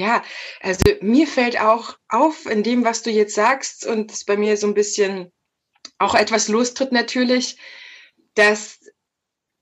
Ja, 0.00 0.24
also 0.60 0.82
mir 1.02 1.26
fällt 1.26 1.60
auch 1.60 1.98
auf 2.08 2.46
in 2.46 2.62
dem, 2.62 2.86
was 2.86 3.02
du 3.02 3.10
jetzt 3.10 3.34
sagst 3.34 3.84
und 3.84 4.10
es 4.10 4.24
bei 4.24 4.38
mir 4.38 4.56
so 4.56 4.66
ein 4.66 4.72
bisschen 4.72 5.30
auch 5.98 6.14
etwas 6.14 6.48
lostritt 6.48 6.90
natürlich, 6.90 7.58
dass 8.32 8.80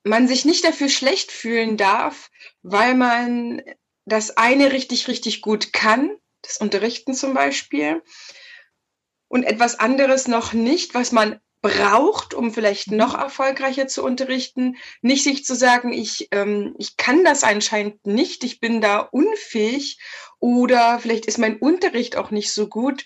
man 0.05 0.29
sich 0.29 0.45
nicht 0.45 0.65
dafür 0.65 0.89
schlecht 0.89 1.33
fühlen 1.33 1.77
darf, 1.77 2.31
weil 2.63 2.95
man 2.95 3.63
das 4.05 4.37
eine 4.37 4.71
richtig, 4.71 5.09
richtig 5.09 5.41
gut 5.41 5.73
kann, 5.73 6.17
das 6.43 6.59
Unterrichten 6.59 7.15
zum 7.15 7.35
Beispiel, 7.35 8.01
und 9.27 9.43
etwas 9.43 9.81
anderes 9.81 10.29
noch 10.29 10.53
nicht, 10.53 10.95
was 10.95 11.11
man 11.11 11.41
braucht, 11.61 12.35
um 12.35 12.53
vielleicht 12.53 12.91
noch 12.91 13.15
erfolgreicher 13.15 13.89
zu 13.89 14.05
unterrichten, 14.05 14.77
nicht 15.03 15.25
sich 15.25 15.45
zu 15.45 15.55
sagen, 15.57 15.93
ich, 15.93 16.29
ähm, 16.31 16.75
ich 16.79 16.97
kann 16.97 17.25
das 17.25 17.43
anscheinend 17.43 18.07
nicht, 18.07 18.45
ich 18.45 18.61
bin 18.61 18.81
da 18.81 19.01
unfähig 19.01 19.99
oder 20.41 20.99
vielleicht 21.01 21.27
ist 21.27 21.39
mein 21.39 21.59
Unterricht 21.59 22.17
auch 22.17 22.31
nicht 22.31 22.53
so 22.53 22.69
gut, 22.69 23.05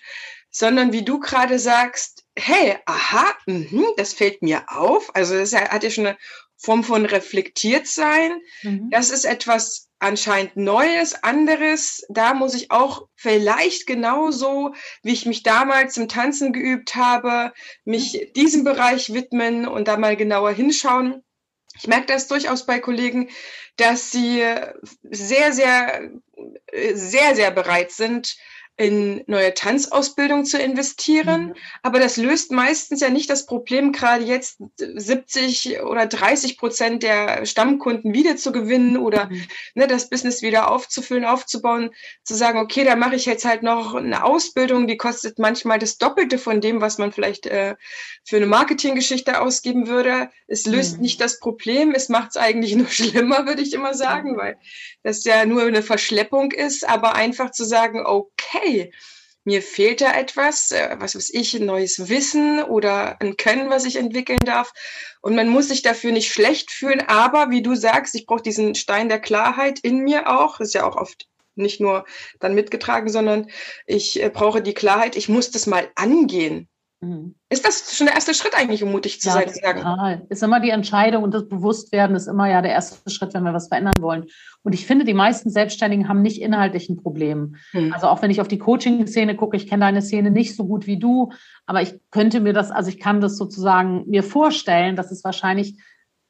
sondern 0.51 0.93
wie 0.93 1.03
du 1.03 1.19
gerade 1.19 1.57
sagst, 1.57 2.23
hey, 2.37 2.77
aha, 2.85 3.25
mh, 3.47 3.93
das 3.97 4.13
fällt 4.13 4.41
mir 4.41 4.63
auf. 4.67 5.15
Also 5.15 5.35
das 5.35 5.53
hat 5.53 5.83
ja 5.83 5.89
schon 5.89 6.07
eine 6.07 6.17
Form 6.57 6.83
von 6.83 7.05
reflektiert 7.05 7.87
sein. 7.87 8.39
Mhm. 8.61 8.89
Das 8.91 9.09
ist 9.09 9.25
etwas 9.25 9.89
anscheinend 9.99 10.55
Neues, 10.55 11.23
anderes. 11.23 12.05
Da 12.09 12.33
muss 12.33 12.53
ich 12.53 12.71
auch 12.71 13.07
vielleicht 13.15 13.87
genauso, 13.87 14.73
wie 15.01 15.13
ich 15.13 15.25
mich 15.25 15.43
damals 15.43 15.97
im 15.97 16.07
Tanzen 16.07 16.53
geübt 16.53 16.95
habe, 16.95 17.51
mich 17.83 18.31
diesem 18.35 18.63
Bereich 18.63 19.13
widmen 19.13 19.67
und 19.67 19.87
da 19.87 19.97
mal 19.97 20.15
genauer 20.15 20.51
hinschauen. 20.51 21.23
Ich 21.75 21.87
merke 21.87 22.07
das 22.07 22.27
durchaus 22.27 22.65
bei 22.65 22.79
Kollegen, 22.79 23.29
dass 23.77 24.11
sie 24.11 24.43
sehr, 25.03 25.53
sehr, 25.53 26.11
sehr, 26.93 27.35
sehr 27.35 27.51
bereit 27.51 27.91
sind, 27.91 28.37
in 28.75 29.23
neue 29.27 29.53
Tanzausbildung 29.53 30.45
zu 30.45 30.57
investieren. 30.57 31.47
Mhm. 31.47 31.53
Aber 31.83 31.99
das 31.99 32.17
löst 32.17 32.51
meistens 32.51 33.01
ja 33.01 33.09
nicht 33.09 33.29
das 33.29 33.45
Problem, 33.45 33.91
gerade 33.91 34.23
jetzt 34.23 34.57
70 34.77 35.81
oder 35.81 36.07
30 36.07 36.57
Prozent 36.57 37.03
der 37.03 37.45
Stammkunden 37.45 38.15
wieder 38.15 38.35
zu 38.35 38.51
gewinnen 38.51 38.97
oder 38.97 39.29
mhm. 39.29 39.43
ne, 39.75 39.87
das 39.87 40.09
Business 40.09 40.41
wieder 40.41 40.71
aufzufüllen, 40.71 41.23
aufzubauen, 41.23 41.91
zu 42.23 42.33
sagen, 42.33 42.57
okay, 42.57 42.83
da 42.83 42.95
mache 42.95 43.15
ich 43.15 43.27
jetzt 43.27 43.45
halt 43.45 43.61
noch 43.61 43.93
eine 43.93 44.23
Ausbildung, 44.23 44.87
die 44.87 44.97
kostet 44.97 45.37
manchmal 45.37 45.77
das 45.77 45.99
Doppelte 45.99 46.39
von 46.39 46.59
dem, 46.59 46.81
was 46.81 46.97
man 46.97 47.11
vielleicht 47.11 47.45
äh, 47.45 47.75
für 48.25 48.37
eine 48.37 48.47
Marketinggeschichte 48.47 49.39
ausgeben 49.39 49.87
würde. 49.87 50.29
Es 50.47 50.65
löst 50.65 50.95
mhm. 50.95 51.03
nicht 51.03 51.21
das 51.21 51.39
Problem, 51.39 51.91
es 51.91 52.09
macht 52.09 52.31
es 52.31 52.37
eigentlich 52.37 52.75
nur 52.75 52.87
schlimmer, 52.87 53.45
würde 53.45 53.61
ich 53.61 53.73
immer 53.73 53.93
sagen, 53.93 54.35
weil 54.35 54.57
das 55.03 55.23
ja 55.25 55.45
nur 55.45 55.61
eine 55.61 55.83
Verschleppung 55.83 56.51
ist, 56.51 56.89
aber 56.89 57.13
einfach 57.13 57.51
zu 57.51 57.65
sagen, 57.65 58.03
okay, 58.03 58.62
mir 59.45 59.61
fehlt 59.61 60.01
da 60.01 60.13
etwas, 60.13 60.71
äh, 60.71 60.95
was 60.99 61.15
weiß 61.15 61.29
ich, 61.33 61.53
ein 61.53 61.65
neues 61.65 62.07
Wissen 62.09 62.63
oder 62.63 63.19
ein 63.21 63.35
Können, 63.37 63.69
was 63.69 63.85
ich 63.85 63.97
entwickeln 63.97 64.39
darf. 64.45 64.71
Und 65.21 65.35
man 65.35 65.49
muss 65.49 65.67
sich 65.67 65.81
dafür 65.81 66.11
nicht 66.11 66.31
schlecht 66.31 66.71
fühlen, 66.71 67.01
aber 67.07 67.49
wie 67.49 67.61
du 67.61 67.75
sagst, 67.75 68.15
ich 68.15 68.25
brauche 68.25 68.41
diesen 68.41 68.75
Stein 68.75 69.09
der 69.09 69.19
Klarheit 69.19 69.79
in 69.79 69.99
mir 69.99 70.29
auch. 70.29 70.57
Das 70.57 70.69
ist 70.69 70.73
ja 70.73 70.85
auch 70.85 70.95
oft 70.95 71.27
nicht 71.55 71.81
nur 71.81 72.05
dann 72.39 72.55
mitgetragen, 72.55 73.09
sondern 73.09 73.49
ich 73.85 74.21
äh, 74.21 74.29
brauche 74.29 74.61
die 74.61 74.73
Klarheit, 74.73 75.15
ich 75.15 75.29
muss 75.29 75.51
das 75.51 75.67
mal 75.67 75.91
angehen. 75.95 76.69
Mhm. 77.03 77.35
Ist 77.49 77.67
das 77.67 77.95
schon 77.95 78.07
der 78.07 78.15
erste 78.15 78.33
Schritt 78.33 78.53
eigentlich, 78.55 78.81
um 78.81 78.91
mutig 78.91 79.19
zu 79.19 79.27
ja, 79.27 79.33
sein? 79.33 79.47
Total. 79.47 80.25
Ist 80.29 80.41
immer 80.41 80.59
die 80.59 80.69
Entscheidung 80.69 81.23
und 81.23 81.33
das 81.33 81.47
Bewusstwerden 81.47 82.15
ist 82.15 82.27
immer 82.27 82.49
ja 82.49 82.61
der 82.61 82.71
erste 82.71 83.09
Schritt, 83.09 83.33
wenn 83.33 83.43
wir 83.43 83.53
was 83.53 83.67
verändern 83.67 83.93
wollen. 83.99 84.25
Und 84.63 84.73
ich 84.73 84.85
finde, 84.85 85.03
die 85.03 85.13
meisten 85.13 85.49
Selbstständigen 85.49 86.07
haben 86.07 86.21
nicht 86.21 86.41
inhaltlich 86.41 86.89
ein 86.89 86.97
Problem. 86.97 87.55
Hm. 87.71 87.93
Also 87.93 88.07
auch 88.07 88.21
wenn 88.21 88.31
ich 88.31 88.39
auf 88.39 88.47
die 88.47 88.57
Coaching-Szene 88.57 89.35
gucke, 89.35 89.57
ich 89.57 89.67
kenne 89.67 89.85
deine 89.85 90.01
Szene 90.01 90.31
nicht 90.31 90.55
so 90.55 90.65
gut 90.65 90.87
wie 90.87 90.97
du, 90.97 91.31
aber 91.65 91.81
ich 91.81 91.99
könnte 92.09 92.39
mir 92.39 92.53
das, 92.53 92.71
also 92.71 92.89
ich 92.89 92.99
kann 92.99 93.19
das 93.19 93.37
sozusagen 93.37 94.05
mir 94.07 94.23
vorstellen, 94.23 94.95
dass 94.95 95.11
es 95.11 95.23
wahrscheinlich 95.23 95.77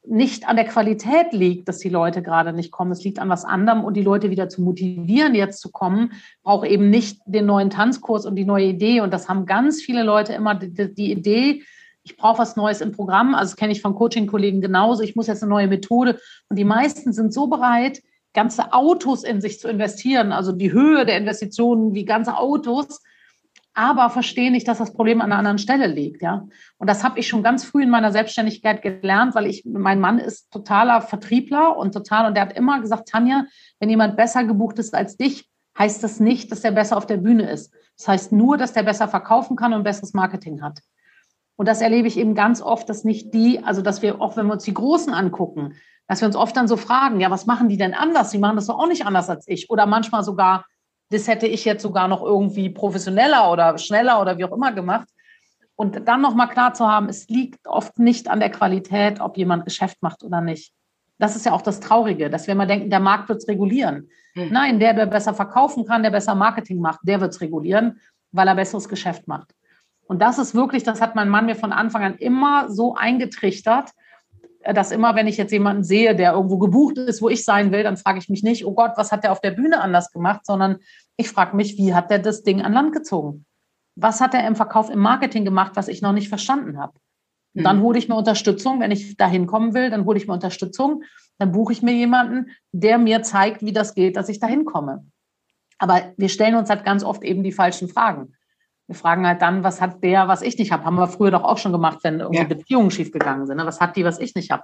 nicht 0.05 0.47
an 0.47 0.57
der 0.57 0.65
Qualität 0.65 1.31
liegt, 1.31 1.67
dass 1.67 1.79
die 1.79 1.89
Leute 1.89 2.21
gerade 2.21 2.51
nicht 2.51 2.71
kommen. 2.71 2.91
Es 2.91 3.03
liegt 3.03 3.19
an 3.19 3.29
was 3.29 3.45
anderem 3.45 3.83
und 3.83 3.95
die 3.95 4.01
Leute 4.01 4.29
wieder 4.29 4.49
zu 4.49 4.61
motivieren, 4.61 5.33
jetzt 5.33 5.61
zu 5.61 5.71
kommen, 5.71 6.11
braucht 6.43 6.67
eben 6.67 6.89
nicht 6.89 7.21
den 7.25 7.45
neuen 7.45 7.69
Tanzkurs 7.69 8.25
und 8.25 8.35
die 8.35 8.45
neue 8.45 8.65
Idee. 8.65 9.01
Und 9.01 9.13
das 9.13 9.29
haben 9.29 9.45
ganz 9.45 9.81
viele 9.81 10.03
Leute 10.03 10.33
immer 10.33 10.55
die, 10.55 10.93
die 10.93 11.11
Idee, 11.11 11.63
ich 12.03 12.17
brauche 12.17 12.39
was 12.39 12.55
Neues 12.55 12.81
im 12.81 12.91
Programm. 12.91 13.33
Also 13.33 13.51
das 13.51 13.55
kenne 13.55 13.71
ich 13.71 13.81
von 13.81 13.95
Coaching-Kollegen 13.95 14.59
genauso. 14.59 15.03
Ich 15.03 15.15
muss 15.15 15.27
jetzt 15.27 15.41
eine 15.41 15.49
neue 15.49 15.67
Methode. 15.67 16.19
Und 16.49 16.59
die 16.59 16.65
meisten 16.65 17.13
sind 17.13 17.33
so 17.33 17.47
bereit, 17.47 18.01
ganze 18.33 18.73
Autos 18.73 19.23
in 19.23 19.39
sich 19.39 19.59
zu 19.59 19.69
investieren. 19.69 20.31
Also 20.33 20.51
die 20.51 20.73
Höhe 20.73 21.05
der 21.05 21.17
Investitionen 21.17 21.93
wie 21.93 22.03
ganze 22.03 22.37
Autos 22.37 23.01
aber 23.73 24.09
verstehe 24.09 24.51
nicht, 24.51 24.67
dass 24.67 24.77
das 24.77 24.93
Problem 24.93 25.21
an 25.21 25.31
einer 25.31 25.39
anderen 25.39 25.57
Stelle 25.57 25.87
liegt, 25.87 26.21
ja. 26.21 26.45
Und 26.77 26.89
das 26.89 27.03
habe 27.03 27.19
ich 27.19 27.27
schon 27.27 27.43
ganz 27.43 27.63
früh 27.63 27.83
in 27.83 27.89
meiner 27.89 28.11
Selbstständigkeit 28.11 28.81
gelernt, 28.81 29.35
weil 29.35 29.47
ich, 29.47 29.63
mein 29.65 29.99
Mann 29.99 30.19
ist 30.19 30.51
totaler 30.51 31.01
Vertriebler 31.01 31.75
und 31.77 31.93
total, 31.93 32.27
und 32.27 32.35
der 32.35 32.43
hat 32.43 32.53
immer 32.53 32.79
gesagt, 32.81 33.09
Tanja, 33.09 33.45
wenn 33.79 33.89
jemand 33.89 34.15
besser 34.15 34.43
gebucht 34.43 34.79
ist 34.79 34.93
als 34.93 35.17
dich, 35.17 35.49
heißt 35.77 36.03
das 36.03 36.19
nicht, 36.19 36.51
dass 36.51 36.61
der 36.61 36.71
besser 36.71 36.97
auf 36.97 37.07
der 37.07 37.17
Bühne 37.17 37.49
ist. 37.49 37.73
Das 37.97 38.07
heißt 38.07 38.31
nur, 38.31 38.57
dass 38.57 38.73
der 38.73 38.83
besser 38.83 39.07
verkaufen 39.07 39.55
kann 39.55 39.73
und 39.73 39.83
besseres 39.83 40.13
Marketing 40.13 40.61
hat. 40.61 40.79
Und 41.55 41.67
das 41.67 41.81
erlebe 41.81 42.07
ich 42.07 42.17
eben 42.17 42.35
ganz 42.35 42.61
oft, 42.61 42.89
dass 42.89 43.03
nicht 43.03 43.33
die, 43.33 43.63
also 43.63 43.81
dass 43.81 44.01
wir 44.01 44.21
auch, 44.21 44.37
wenn 44.37 44.47
wir 44.47 44.53
uns 44.53 44.63
die 44.63 44.73
Großen 44.73 45.13
angucken, 45.13 45.75
dass 46.07 46.21
wir 46.21 46.25
uns 46.27 46.35
oft 46.35 46.55
dann 46.57 46.67
so 46.67 46.77
fragen, 46.77 47.19
ja, 47.19 47.31
was 47.31 47.45
machen 47.45 47.69
die 47.69 47.77
denn 47.77 47.93
anders? 47.93 48.31
Die 48.31 48.37
machen 48.37 48.55
das 48.55 48.67
doch 48.67 48.77
auch 48.77 48.87
nicht 48.87 49.05
anders 49.05 49.29
als 49.29 49.47
ich. 49.47 49.69
Oder 49.69 49.85
manchmal 49.85 50.23
sogar, 50.23 50.65
das 51.09 51.27
hätte 51.27 51.47
ich 51.47 51.65
jetzt 51.65 51.83
sogar 51.83 52.07
noch 52.07 52.23
irgendwie 52.23 52.69
professioneller 52.69 53.51
oder 53.51 53.77
schneller 53.77 54.21
oder 54.21 54.37
wie 54.37 54.45
auch 54.45 54.51
immer 54.51 54.71
gemacht. 54.71 55.07
Und 55.75 56.07
dann 56.07 56.21
nochmal 56.21 56.49
klar 56.49 56.73
zu 56.73 56.87
haben, 56.87 57.09
es 57.09 57.27
liegt 57.29 57.67
oft 57.67 57.97
nicht 57.99 58.27
an 58.27 58.39
der 58.39 58.51
Qualität, 58.51 59.19
ob 59.19 59.37
jemand 59.37 59.65
Geschäft 59.65 60.01
macht 60.01 60.23
oder 60.23 60.41
nicht. 60.41 60.73
Das 61.19 61.35
ist 61.35 61.45
ja 61.45 61.51
auch 61.51 61.61
das 61.61 61.79
Traurige, 61.79 62.29
dass 62.29 62.47
wir 62.47 62.53
immer 62.53 62.65
denken, 62.65 62.89
der 62.89 62.99
Markt 62.99 63.29
wird 63.29 63.39
es 63.39 63.47
regulieren. 63.47 64.09
Hm. 64.33 64.49
Nein, 64.51 64.79
der, 64.79 64.93
der 64.93 65.05
besser 65.05 65.33
verkaufen 65.33 65.85
kann, 65.85 66.03
der 66.03 66.11
besser 66.11 66.35
Marketing 66.35 66.79
macht, 66.79 66.99
der 67.03 67.21
wird 67.21 67.33
es 67.33 67.41
regulieren, 67.41 67.99
weil 68.31 68.47
er 68.47 68.55
besseres 68.55 68.89
Geschäft 68.89 69.27
macht. 69.27 69.53
Und 70.05 70.21
das 70.21 70.37
ist 70.37 70.53
wirklich, 70.53 70.83
das 70.83 71.01
hat 71.01 71.15
mein 71.15 71.29
Mann 71.29 71.45
mir 71.45 71.55
von 71.55 71.71
Anfang 71.71 72.03
an 72.03 72.15
immer 72.15 72.69
so 72.69 72.95
eingetrichtert, 72.95 73.91
dass 74.73 74.91
immer, 74.91 75.15
wenn 75.15 75.27
ich 75.27 75.37
jetzt 75.37 75.51
jemanden 75.51 75.83
sehe, 75.83 76.15
der 76.15 76.33
irgendwo 76.33 76.57
gebucht 76.57 76.97
ist, 76.97 77.21
wo 77.21 77.29
ich 77.29 77.43
sein 77.43 77.71
will, 77.71 77.83
dann 77.83 77.97
frage 77.97 78.19
ich 78.19 78.29
mich 78.29 78.43
nicht, 78.43 78.65
oh 78.65 78.73
Gott, 78.73 78.93
was 78.95 79.11
hat 79.11 79.23
der 79.23 79.31
auf 79.31 79.41
der 79.41 79.51
Bühne 79.51 79.81
anders 79.81 80.11
gemacht, 80.11 80.45
sondern 80.45 80.77
ich 81.17 81.29
frage 81.29 81.55
mich, 81.55 81.77
wie 81.77 81.93
hat 81.93 82.09
der 82.09 82.19
das 82.19 82.43
Ding 82.43 82.61
an 82.61 82.73
Land 82.73 82.93
gezogen? 82.93 83.45
Was 83.95 84.21
hat 84.21 84.33
er 84.33 84.47
im 84.47 84.55
Verkauf, 84.55 84.89
im 84.89 84.99
Marketing 84.99 85.45
gemacht, 85.45 85.73
was 85.75 85.87
ich 85.87 86.01
noch 86.01 86.13
nicht 86.13 86.29
verstanden 86.29 86.79
habe? 86.79 86.93
Und 87.55 87.63
dann 87.63 87.79
mhm. 87.79 87.83
hole 87.83 87.99
ich 87.99 88.09
mir 88.09 88.15
Unterstützung. 88.15 88.79
Wenn 88.79 88.91
ich 88.91 89.15
da 89.15 89.27
hinkommen 89.27 89.73
will, 89.73 89.89
dann 89.89 90.05
hole 90.05 90.17
ich 90.17 90.27
mir 90.27 90.33
Unterstützung. 90.33 91.03
Dann 91.37 91.51
buche 91.51 91.73
ich 91.73 91.83
mir 91.83 91.93
jemanden, 91.93 92.51
der 92.71 92.97
mir 92.97 93.21
zeigt, 93.21 93.63
wie 93.63 93.73
das 93.73 93.93
geht, 93.93 94.17
dass 94.17 94.29
ich 94.29 94.39
da 94.39 94.47
hinkomme. 94.47 95.05
Aber 95.77 96.13
wir 96.17 96.29
stellen 96.29 96.55
uns 96.55 96.69
halt 96.69 96.85
ganz 96.85 97.03
oft 97.03 97.23
eben 97.23 97.43
die 97.43 97.51
falschen 97.51 97.89
Fragen. 97.89 98.33
Wir 98.93 98.99
fragen 98.99 99.25
halt 99.25 99.41
dann, 99.41 99.63
was 99.63 99.81
hat 99.81 100.03
der, 100.03 100.27
was 100.27 100.43
ich 100.43 100.57
nicht 100.59 100.71
habe? 100.71 100.85
Haben 100.85 100.97
wir 100.97 101.07
früher 101.07 101.31
doch 101.31 101.43
auch 101.43 101.57
schon 101.57 101.71
gemacht, 101.71 101.99
wenn 102.03 102.19
irgendwie 102.19 102.41
ja. 102.41 102.47
Beziehungen 102.47 102.91
schiefgegangen 102.91 103.47
sind. 103.47 103.57
Ne? 103.57 103.65
Was 103.65 103.81
hat 103.81 103.95
die, 103.95 104.05
was 104.05 104.19
ich 104.19 104.35
nicht 104.35 104.51
habe? 104.51 104.63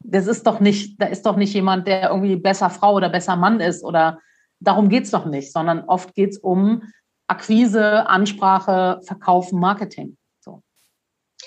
Das 0.00 0.26
ist 0.26 0.46
doch 0.46 0.60
nicht, 0.60 1.00
da 1.00 1.06
ist 1.06 1.24
doch 1.24 1.36
nicht 1.36 1.54
jemand, 1.54 1.88
der 1.88 2.10
irgendwie 2.10 2.36
besser 2.36 2.68
Frau 2.68 2.94
oder 2.94 3.08
besser 3.08 3.36
Mann 3.36 3.60
ist 3.60 3.82
oder 3.82 4.20
darum 4.60 4.90
geht 4.90 5.04
es 5.04 5.10
doch 5.10 5.24
nicht, 5.24 5.50
sondern 5.50 5.84
oft 5.84 6.14
geht 6.14 6.30
es 6.30 6.38
um 6.38 6.82
Akquise, 7.26 8.06
Ansprache, 8.06 9.00
Verkaufen, 9.04 9.58
Marketing. 9.58 10.18
So. 10.40 10.62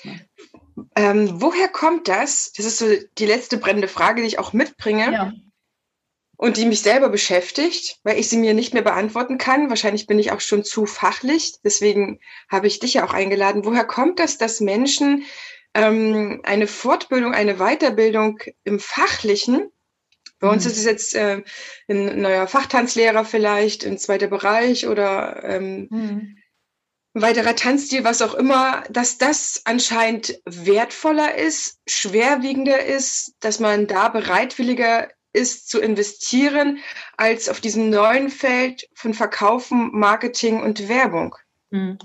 Ja. 0.02 0.12
Ähm, 0.96 1.40
woher 1.40 1.68
kommt 1.68 2.08
das? 2.08 2.52
Das 2.56 2.66
ist 2.66 2.78
so 2.78 2.86
die 3.18 3.26
letzte 3.26 3.58
brennende 3.58 3.88
Frage, 3.88 4.22
die 4.22 4.28
ich 4.28 4.40
auch 4.40 4.52
mitbringe. 4.52 5.12
Ja 5.12 5.32
und 6.44 6.58
die 6.58 6.66
mich 6.66 6.82
selber 6.82 7.08
beschäftigt, 7.08 8.00
weil 8.02 8.18
ich 8.18 8.28
sie 8.28 8.36
mir 8.36 8.52
nicht 8.52 8.74
mehr 8.74 8.82
beantworten 8.82 9.38
kann. 9.38 9.70
Wahrscheinlich 9.70 10.06
bin 10.06 10.18
ich 10.18 10.30
auch 10.30 10.40
schon 10.40 10.62
zu 10.62 10.84
fachlich. 10.84 11.54
Deswegen 11.64 12.20
habe 12.50 12.66
ich 12.66 12.80
dich 12.80 12.92
ja 12.92 13.06
auch 13.06 13.14
eingeladen. 13.14 13.64
Woher 13.64 13.84
kommt 13.84 14.18
das, 14.18 14.36
dass 14.36 14.60
Menschen 14.60 15.24
ähm, 15.72 16.42
eine 16.44 16.66
Fortbildung, 16.66 17.32
eine 17.32 17.54
Weiterbildung 17.56 18.40
im 18.62 18.78
Fachlichen, 18.78 19.70
bei 20.38 20.50
uns 20.50 20.66
mhm. 20.66 20.70
ist 20.72 20.76
es 20.76 20.84
jetzt 20.84 21.14
äh, 21.14 21.42
ein 21.88 22.20
neuer 22.20 22.46
Fachtanzlehrer 22.46 23.24
vielleicht, 23.24 23.86
ein 23.86 23.96
zweiter 23.96 24.26
Bereich 24.26 24.86
oder 24.86 25.42
ähm, 25.44 25.88
mhm. 25.88 26.36
weiterer 27.14 27.56
Tanzstil, 27.56 28.04
was 28.04 28.20
auch 28.20 28.34
immer, 28.34 28.84
dass 28.90 29.16
das 29.16 29.62
anscheinend 29.64 30.38
wertvoller 30.44 31.36
ist, 31.36 31.78
schwerwiegender 31.88 32.84
ist, 32.84 33.32
dass 33.40 33.60
man 33.60 33.86
da 33.86 34.10
bereitwilliger 34.10 35.08
ist 35.34 35.68
zu 35.68 35.80
investieren 35.80 36.78
als 37.18 37.50
auf 37.50 37.60
diesem 37.60 37.90
neuen 37.90 38.30
Feld 38.30 38.88
von 38.94 39.12
Verkaufen, 39.12 39.90
Marketing 39.92 40.62
und 40.62 40.88
Werbung? 40.88 41.36
Hm. 41.70 41.98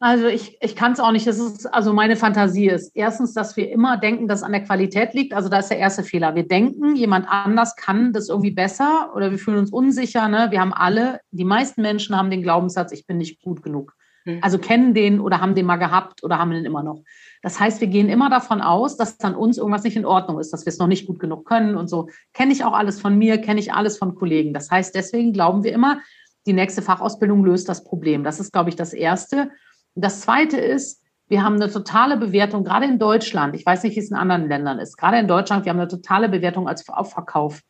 Also 0.00 0.26
ich, 0.26 0.56
ich 0.60 0.74
kann 0.74 0.90
es 0.90 0.98
auch 0.98 1.12
nicht. 1.12 1.28
Das 1.28 1.38
ist, 1.38 1.72
also 1.72 1.92
meine 1.92 2.16
Fantasie 2.16 2.66
ist 2.66 2.90
erstens, 2.96 3.34
dass 3.34 3.56
wir 3.56 3.70
immer 3.70 3.98
denken, 3.98 4.26
dass 4.26 4.42
an 4.42 4.50
der 4.50 4.64
Qualität 4.64 5.14
liegt. 5.14 5.32
Also 5.32 5.48
da 5.48 5.60
ist 5.60 5.68
der 5.68 5.78
erste 5.78 6.02
Fehler. 6.02 6.34
Wir 6.34 6.48
denken, 6.48 6.96
jemand 6.96 7.28
anders 7.28 7.76
kann 7.76 8.12
das 8.12 8.28
irgendwie 8.28 8.50
besser 8.50 9.12
oder 9.14 9.30
wir 9.30 9.38
fühlen 9.38 9.58
uns 9.58 9.70
unsicher. 9.70 10.26
Ne? 10.26 10.48
Wir 10.50 10.60
haben 10.60 10.72
alle, 10.72 11.20
die 11.30 11.44
meisten 11.44 11.82
Menschen 11.82 12.16
haben 12.16 12.30
den 12.32 12.42
Glaubenssatz, 12.42 12.90
ich 12.90 13.06
bin 13.06 13.18
nicht 13.18 13.42
gut 13.42 13.62
genug. 13.62 13.94
Hm. 14.24 14.38
Also 14.42 14.58
kennen 14.58 14.94
den 14.94 15.20
oder 15.20 15.40
haben 15.40 15.54
den 15.54 15.66
mal 15.66 15.76
gehabt 15.76 16.22
oder 16.22 16.38
haben 16.38 16.50
den 16.50 16.64
immer 16.64 16.82
noch. 16.82 17.02
Das 17.42 17.58
heißt, 17.58 17.80
wir 17.80 17.88
gehen 17.88 18.08
immer 18.08 18.30
davon 18.30 18.60
aus, 18.60 18.96
dass 18.96 19.18
an 19.20 19.34
uns 19.34 19.58
irgendwas 19.58 19.84
nicht 19.84 19.96
in 19.96 20.06
Ordnung 20.06 20.38
ist, 20.38 20.52
dass 20.52 20.64
wir 20.64 20.72
es 20.72 20.78
noch 20.78 20.86
nicht 20.86 21.06
gut 21.06 21.18
genug 21.18 21.44
können 21.44 21.76
und 21.76 21.88
so. 21.88 22.08
Kenne 22.32 22.52
ich 22.52 22.64
auch 22.64 22.72
alles 22.72 23.00
von 23.00 23.18
mir, 23.18 23.38
kenne 23.38 23.60
ich 23.60 23.72
alles 23.72 23.98
von 23.98 24.14
Kollegen. 24.14 24.54
Das 24.54 24.70
heißt, 24.70 24.94
deswegen 24.94 25.32
glauben 25.32 25.64
wir 25.64 25.72
immer, 25.72 26.00
die 26.46 26.52
nächste 26.52 26.82
Fachausbildung 26.82 27.44
löst 27.44 27.68
das 27.68 27.84
Problem. 27.84 28.24
Das 28.24 28.40
ist, 28.40 28.52
glaube 28.52 28.70
ich, 28.70 28.76
das 28.76 28.92
Erste. 28.92 29.50
Das 29.94 30.20
Zweite 30.20 30.58
ist, 30.58 31.02
wir 31.28 31.42
haben 31.42 31.54
eine 31.54 31.70
totale 31.70 32.16
Bewertung, 32.16 32.64
gerade 32.64 32.86
in 32.86 32.98
Deutschland. 32.98 33.54
Ich 33.54 33.64
weiß 33.64 33.84
nicht, 33.84 33.96
wie 33.96 34.00
es 34.00 34.10
in 34.10 34.16
anderen 34.16 34.48
Ländern 34.48 34.78
ist. 34.78 34.96
Gerade 34.96 35.18
in 35.18 35.28
Deutschland, 35.28 35.64
wir 35.64 35.70
haben 35.70 35.78
eine 35.78 35.88
totale 35.88 36.28
Bewertung 36.28 36.68
als 36.68 36.88
auf 36.88 37.12
Verkauf. 37.12 37.62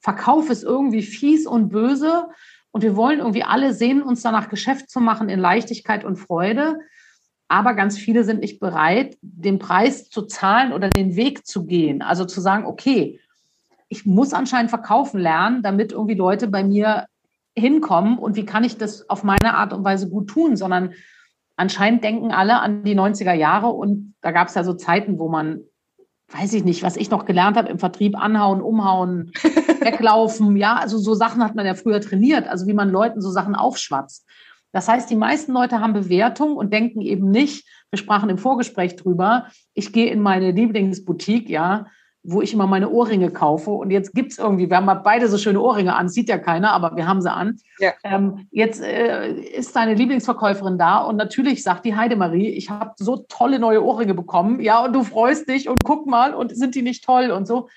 Verkauf 0.00 0.50
ist 0.50 0.64
irgendwie 0.64 1.02
fies 1.02 1.46
und 1.46 1.68
böse 1.68 2.28
und 2.72 2.82
wir 2.82 2.96
wollen 2.96 3.18
irgendwie 3.18 3.42
alle 3.42 3.74
sehen 3.74 4.02
uns 4.02 4.22
danach 4.22 4.48
Geschäft 4.48 4.90
zu 4.90 5.00
machen 5.00 5.28
in 5.28 5.40
Leichtigkeit 5.40 6.04
und 6.04 6.16
Freude. 6.16 6.78
Aber 7.48 7.74
ganz 7.74 7.98
viele 7.98 8.22
sind 8.22 8.40
nicht 8.40 8.60
bereit, 8.60 9.18
den 9.22 9.58
Preis 9.58 10.08
zu 10.08 10.22
zahlen 10.22 10.72
oder 10.72 10.88
den 10.88 11.16
Weg 11.16 11.46
zu 11.46 11.66
gehen. 11.66 12.00
Also 12.00 12.24
zu 12.24 12.40
sagen, 12.40 12.64
okay, 12.64 13.20
ich 13.88 14.06
muss 14.06 14.32
anscheinend 14.32 14.70
verkaufen 14.70 15.20
lernen, 15.20 15.62
damit 15.64 15.90
irgendwie 15.90 16.14
Leute 16.14 16.46
bei 16.46 16.62
mir 16.62 17.06
hinkommen. 17.56 18.18
Und 18.18 18.36
wie 18.36 18.44
kann 18.44 18.62
ich 18.62 18.78
das 18.78 19.10
auf 19.10 19.24
meine 19.24 19.54
Art 19.54 19.72
und 19.72 19.84
Weise 19.84 20.08
gut 20.08 20.28
tun? 20.28 20.56
Sondern 20.56 20.94
anscheinend 21.56 22.04
denken 22.04 22.30
alle 22.30 22.60
an 22.60 22.84
die 22.84 22.94
90er 22.94 23.32
Jahre. 23.32 23.70
Und 23.70 24.14
da 24.20 24.30
gab 24.30 24.46
es 24.46 24.54
ja 24.54 24.62
so 24.62 24.74
Zeiten, 24.74 25.18
wo 25.18 25.28
man, 25.28 25.62
weiß 26.32 26.52
ich 26.54 26.64
nicht, 26.64 26.82
was 26.82 26.96
ich 26.96 27.10
noch 27.10 27.24
gelernt 27.24 27.56
habe 27.56 27.68
im 27.68 27.78
Vertrieb, 27.78 28.16
anhauen, 28.16 28.60
umhauen, 28.60 29.32
weglaufen. 29.80 30.56
Ja, 30.56 30.76
also 30.76 30.98
so 30.98 31.14
Sachen 31.14 31.42
hat 31.42 31.54
man 31.54 31.66
ja 31.66 31.74
früher 31.74 32.00
trainiert. 32.00 32.48
Also 32.48 32.66
wie 32.66 32.72
man 32.72 32.90
Leuten 32.90 33.20
so 33.20 33.30
Sachen 33.30 33.54
aufschwatzt. 33.54 34.26
Das 34.72 34.88
heißt, 34.88 35.10
die 35.10 35.16
meisten 35.16 35.52
Leute 35.52 35.80
haben 35.80 35.92
Bewertung 35.92 36.56
und 36.56 36.72
denken 36.72 37.00
eben 37.00 37.30
nicht, 37.30 37.66
wir 37.90 37.98
sprachen 37.98 38.30
im 38.30 38.38
Vorgespräch 38.38 38.94
drüber, 38.94 39.46
ich 39.74 39.92
gehe 39.92 40.12
in 40.12 40.22
meine 40.22 40.52
Lieblingsboutique, 40.52 41.50
ja, 41.50 41.86
wo 42.22 42.42
ich 42.42 42.52
immer 42.52 42.66
meine 42.66 42.90
Ohrringe 42.90 43.30
kaufe. 43.30 43.70
Und 43.70 43.90
jetzt 43.90 44.12
gibt 44.12 44.32
es 44.32 44.38
irgendwie, 44.38 44.68
wir 44.68 44.76
haben 44.76 44.84
mal 44.84 44.94
beide 44.94 45.28
so 45.28 45.38
schöne 45.38 45.60
Ohrringe 45.60 45.94
an, 45.94 46.08
sieht 46.08 46.28
ja 46.28 46.38
keiner, 46.38 46.72
aber 46.72 46.96
wir 46.96 47.06
haben 47.06 47.22
sie 47.22 47.32
an. 47.32 47.58
Ja. 47.78 47.92
Ähm, 48.04 48.46
jetzt 48.50 48.82
äh, 48.82 49.32
ist 49.32 49.74
deine 49.74 49.94
Lieblingsverkäuferin 49.94 50.76
da 50.76 50.98
und 50.98 51.16
natürlich 51.16 51.62
sagt 51.62 51.86
die 51.86 51.96
Heidemarie, 51.96 52.48
ich 52.48 52.68
habe 52.68 52.92
so 52.96 53.24
tolle 53.28 53.58
neue 53.58 53.82
Ohrringe 53.82 54.14
bekommen, 54.14 54.60
ja, 54.60 54.84
und 54.84 54.92
du 54.92 55.02
freust 55.02 55.48
dich 55.48 55.68
und 55.68 55.82
guck 55.82 56.06
mal 56.06 56.34
und 56.34 56.54
sind 56.54 56.74
die 56.74 56.82
nicht 56.82 57.04
toll 57.04 57.30
und 57.30 57.46
so. 57.46 57.68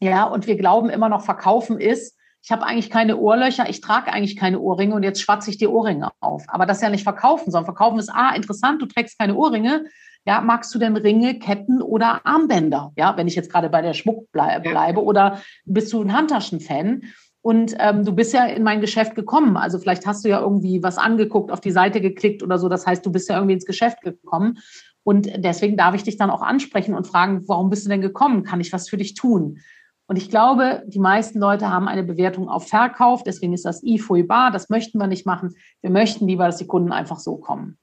Ja, 0.00 0.24
und 0.24 0.46
wir 0.46 0.56
glauben 0.56 0.90
immer 0.90 1.08
noch, 1.08 1.24
verkaufen 1.24 1.80
ist, 1.80 2.18
ich 2.42 2.50
habe 2.50 2.64
eigentlich 2.64 2.90
keine 2.90 3.18
Ohrlöcher, 3.18 3.70
ich 3.70 3.80
trage 3.80 4.12
eigentlich 4.12 4.36
keine 4.36 4.58
Ohrringe 4.58 4.96
und 4.96 5.04
jetzt 5.04 5.22
schwatze 5.22 5.48
ich 5.48 5.58
die 5.58 5.68
Ohrringe 5.68 6.10
auf. 6.20 6.44
Aber 6.48 6.66
das 6.66 6.78
ist 6.78 6.82
ja 6.82 6.90
nicht 6.90 7.04
verkaufen, 7.04 7.52
sondern 7.52 7.66
verkaufen 7.66 8.00
ist, 8.00 8.10
ah, 8.12 8.34
interessant, 8.34 8.82
du 8.82 8.86
trägst 8.86 9.18
keine 9.18 9.36
Ohrringe. 9.36 9.84
Ja, 10.24 10.40
magst 10.40 10.74
du 10.74 10.78
denn 10.78 10.96
Ringe, 10.96 11.38
Ketten 11.38 11.82
oder 11.82 12.24
Armbänder? 12.24 12.92
Ja, 12.96 13.16
wenn 13.16 13.26
ich 13.26 13.34
jetzt 13.34 13.50
gerade 13.50 13.68
bei 13.68 13.82
der 13.82 13.94
Schmuck 13.94 14.30
bleibe 14.30 14.70
ja. 14.70 14.96
oder 14.96 15.38
bist 15.64 15.92
du 15.92 16.02
ein 16.02 16.12
Handtaschenfan? 16.12 17.02
Und 17.40 17.74
ähm, 17.80 18.04
du 18.04 18.12
bist 18.12 18.32
ja 18.32 18.46
in 18.46 18.62
mein 18.62 18.80
Geschäft 18.80 19.16
gekommen. 19.16 19.56
Also 19.56 19.80
vielleicht 19.80 20.06
hast 20.06 20.24
du 20.24 20.28
ja 20.28 20.40
irgendwie 20.40 20.80
was 20.82 20.96
angeguckt, 20.96 21.50
auf 21.50 21.60
die 21.60 21.72
Seite 21.72 22.00
geklickt 22.00 22.44
oder 22.44 22.56
so. 22.56 22.68
Das 22.68 22.86
heißt, 22.86 23.04
du 23.04 23.10
bist 23.10 23.28
ja 23.28 23.34
irgendwie 23.34 23.54
ins 23.54 23.66
Geschäft 23.66 24.00
gekommen. 24.02 24.58
Und 25.02 25.28
deswegen 25.38 25.76
darf 25.76 25.96
ich 25.96 26.04
dich 26.04 26.16
dann 26.16 26.30
auch 26.30 26.42
ansprechen 26.42 26.94
und 26.94 27.08
fragen, 27.08 27.42
warum 27.48 27.68
bist 27.68 27.84
du 27.84 27.88
denn 27.88 28.00
gekommen? 28.00 28.44
Kann 28.44 28.60
ich 28.60 28.72
was 28.72 28.88
für 28.88 28.96
dich 28.96 29.14
tun? 29.14 29.58
Und 30.06 30.16
ich 30.16 30.30
glaube, 30.30 30.84
die 30.86 31.00
meisten 31.00 31.40
Leute 31.40 31.68
haben 31.68 31.88
eine 31.88 32.04
Bewertung 32.04 32.48
auf 32.48 32.68
Verkauf. 32.68 33.24
Deswegen 33.24 33.54
ist 33.54 33.64
das 33.64 33.82
IFOI 33.82 34.22
bar. 34.22 34.52
Das 34.52 34.68
möchten 34.68 34.98
wir 34.98 35.08
nicht 35.08 35.26
machen. 35.26 35.56
Wir 35.80 35.90
möchten 35.90 36.28
lieber, 36.28 36.46
dass 36.46 36.58
die 36.58 36.66
Kunden 36.68 36.92
einfach 36.92 37.18
so 37.18 37.38
kommen. 37.38 37.76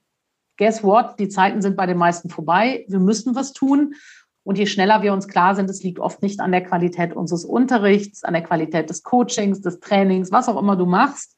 Guess 0.60 0.84
what? 0.84 1.18
Die 1.18 1.30
Zeiten 1.30 1.62
sind 1.62 1.74
bei 1.74 1.86
den 1.86 1.96
meisten 1.96 2.28
vorbei. 2.28 2.84
Wir 2.86 3.00
müssen 3.00 3.34
was 3.34 3.54
tun. 3.54 3.94
Und 4.42 4.58
je 4.58 4.66
schneller 4.66 5.00
wir 5.00 5.14
uns 5.14 5.26
klar 5.26 5.54
sind, 5.54 5.70
es 5.70 5.82
liegt 5.82 5.98
oft 5.98 6.20
nicht 6.20 6.38
an 6.40 6.52
der 6.52 6.62
Qualität 6.62 7.16
unseres 7.16 7.46
Unterrichts, 7.46 8.24
an 8.24 8.34
der 8.34 8.42
Qualität 8.42 8.90
des 8.90 9.02
Coachings, 9.02 9.62
des 9.62 9.80
Trainings, 9.80 10.32
was 10.32 10.50
auch 10.50 10.60
immer 10.60 10.76
du 10.76 10.84
machst, 10.84 11.34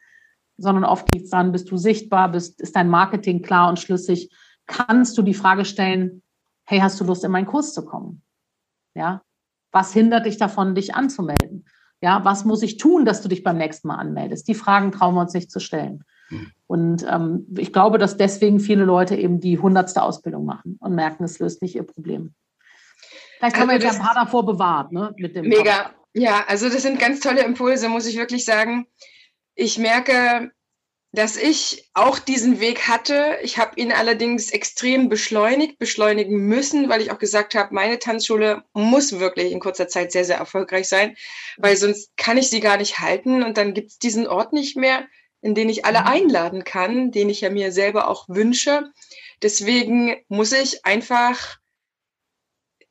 sondern 0.57 0.85
oft 0.85 1.13
liegt 1.15 1.27
es 1.27 1.31
daran, 1.31 1.53
bist 1.53 1.71
du 1.71 1.77
sichtbar, 1.77 2.33
bist, 2.33 2.61
ist 2.61 2.75
dein 2.75 2.89
Marketing 2.89 3.43
klar 3.43 3.69
und 3.69 3.79
schlüssig, 3.79 4.35
kannst 4.67 5.17
du 5.17 5.23
die 5.23 5.35
Frage 5.35 5.65
stellen, 5.65 6.23
hey, 6.65 6.81
hast 6.81 7.01
du 7.01 7.05
Lust, 7.05 7.23
in 7.23 7.31
meinen 7.31 7.47
Kurs 7.47 7.75
zu 7.75 7.85
kommen? 7.85 8.23
Ja, 8.95 9.23
was 9.71 9.93
hindert 9.93 10.27
dich 10.27 10.37
davon, 10.37 10.75
dich 10.75 10.97
anzumelden? 10.97 11.67
Ja, 12.01 12.25
was 12.25 12.45
muss 12.45 12.63
ich 12.63 12.77
tun, 12.77 13.05
dass 13.05 13.23
du 13.23 13.29
dich 13.29 13.45
beim 13.45 13.59
nächsten 13.59 13.87
Mal 13.87 13.97
anmeldest? 13.97 14.49
Die 14.49 14.55
Fragen 14.55 14.91
trauen 14.91 15.15
wir 15.15 15.21
uns 15.21 15.35
nicht 15.35 15.53
zu 15.53 15.61
stellen. 15.61 16.03
Mhm. 16.33 16.53
Und 16.67 17.07
ähm, 17.09 17.47
ich 17.59 17.73
glaube, 17.73 17.99
dass 17.99 18.17
deswegen 18.17 18.59
viele 18.59 18.85
Leute 18.85 19.15
eben 19.17 19.41
die 19.41 19.59
hundertste 19.59 20.03
Ausbildung 20.03 20.45
machen 20.45 20.79
und 20.81 20.95
merken, 20.95 21.25
es 21.25 21.39
löst 21.39 21.63
nicht 21.63 21.75
ihr 21.75 21.83
Problem. 21.83 22.35
Vielleicht 23.39 23.57
haben 23.57 23.69
also 23.69 23.83
wir 23.83 23.89
jetzt 23.89 24.01
ein 24.01 24.07
paar 24.07 24.15
davor 24.15 24.47
bewahrt, 24.47 24.93
ne? 24.93 25.15
Mit 25.19 25.37
dem 25.37 25.49
mega. 25.49 25.85
Kopf. 25.85 25.95
Ja, 26.15 26.45
also 26.47 26.69
das 26.69 26.83
sind 26.83 26.99
ganz 26.99 27.21
tolle 27.21 27.43
Impulse, 27.43 27.89
muss 27.89 28.07
ich 28.07 28.17
wirklich 28.17 28.45
sagen. 28.45 28.87
Ich 29.55 29.79
merke, 29.79 30.53
dass 31.13 31.37
ich 31.37 31.91
auch 31.93 32.19
diesen 32.19 32.61
Weg 32.61 32.89
hatte. 32.89 33.39
Ich 33.43 33.59
habe 33.59 33.73
ihn 33.77 33.93
allerdings 33.93 34.51
extrem 34.51 35.09
beschleunigt, 35.09 35.79
beschleunigen 35.79 36.47
müssen, 36.47 36.89
weil 36.89 37.03
ich 37.03 37.11
auch 37.11 37.19
gesagt 37.19 37.55
habe, 37.55 37.75
meine 37.75 37.99
Tanzschule 37.99 38.63
muss 38.73 39.19
wirklich 39.19 39.53
in 39.53 39.61
kurzer 39.61 39.89
Zeit 39.89 40.13
sehr, 40.13 40.25
sehr 40.25 40.39
erfolgreich 40.39 40.89
sein, 40.89 41.17
weil 41.59 41.77
sonst 41.77 42.17
kann 42.17 42.39
ich 42.39 42.49
sie 42.49 42.61
gar 42.61 42.79
nicht 42.79 42.99
halten 42.99 43.43
und 43.43 43.59
dann 43.59 43.75
gibt 43.75 43.91
es 43.91 43.99
diesen 43.99 44.27
Ort 44.27 44.55
nicht 44.55 44.77
mehr, 44.77 45.07
in 45.43 45.55
den 45.55 45.69
ich 45.69 45.85
alle 45.85 46.01
mhm. 46.01 46.07
einladen 46.07 46.65
kann, 46.65 47.11
den 47.11 47.29
ich 47.29 47.43
ja 47.43 47.51
mir 47.51 47.73
selber 47.73 48.09
auch 48.09 48.29
wünsche. 48.29 48.91
Deswegen 49.43 50.17
muss 50.29 50.53
ich 50.53 50.87
einfach 50.87 51.59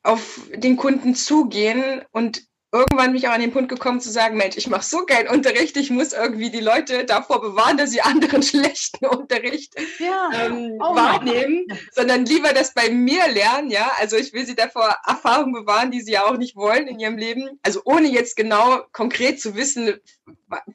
auf 0.02 0.40
den 0.54 0.76
Kunden 0.76 1.14
zugehen 1.14 2.02
und 2.12 2.42
irgendwann 2.72 3.12
mich 3.12 3.28
auch 3.28 3.32
an 3.32 3.40
den 3.42 3.52
Punkt 3.52 3.68
gekommen 3.68 4.00
zu 4.00 4.10
sagen, 4.10 4.38
Mensch, 4.38 4.56
ich 4.56 4.66
mache 4.66 4.84
so 4.84 5.04
geilen 5.04 5.28
Unterricht, 5.28 5.76
ich 5.76 5.90
muss 5.90 6.14
irgendwie 6.14 6.50
die 6.50 6.60
Leute 6.60 7.04
davor 7.04 7.42
bewahren, 7.42 7.76
dass 7.76 7.90
sie 7.90 8.00
anderen 8.00 8.42
schlechten 8.42 9.06
Unterricht 9.06 9.74
ja. 9.98 10.30
ähm, 10.34 10.78
oh 10.80 10.94
wahrnehmen, 10.94 11.66
sondern 11.92 12.24
lieber 12.24 12.54
das 12.54 12.72
bei 12.72 12.88
mir 12.88 13.28
lernen, 13.28 13.70
ja. 13.70 13.92
Also 13.98 14.16
ich 14.16 14.32
will 14.32 14.46
sie 14.46 14.54
davor 14.54 14.96
Erfahrungen 15.06 15.52
bewahren, 15.52 15.90
die 15.90 16.00
sie 16.00 16.12
ja 16.12 16.24
auch 16.24 16.38
nicht 16.38 16.56
wollen 16.56 16.88
in 16.88 16.98
ihrem 16.98 17.18
Leben. 17.18 17.60
Also 17.62 17.82
ohne 17.84 18.08
jetzt 18.08 18.36
genau 18.36 18.80
konkret 18.92 19.38
zu 19.38 19.54
wissen, 19.54 20.00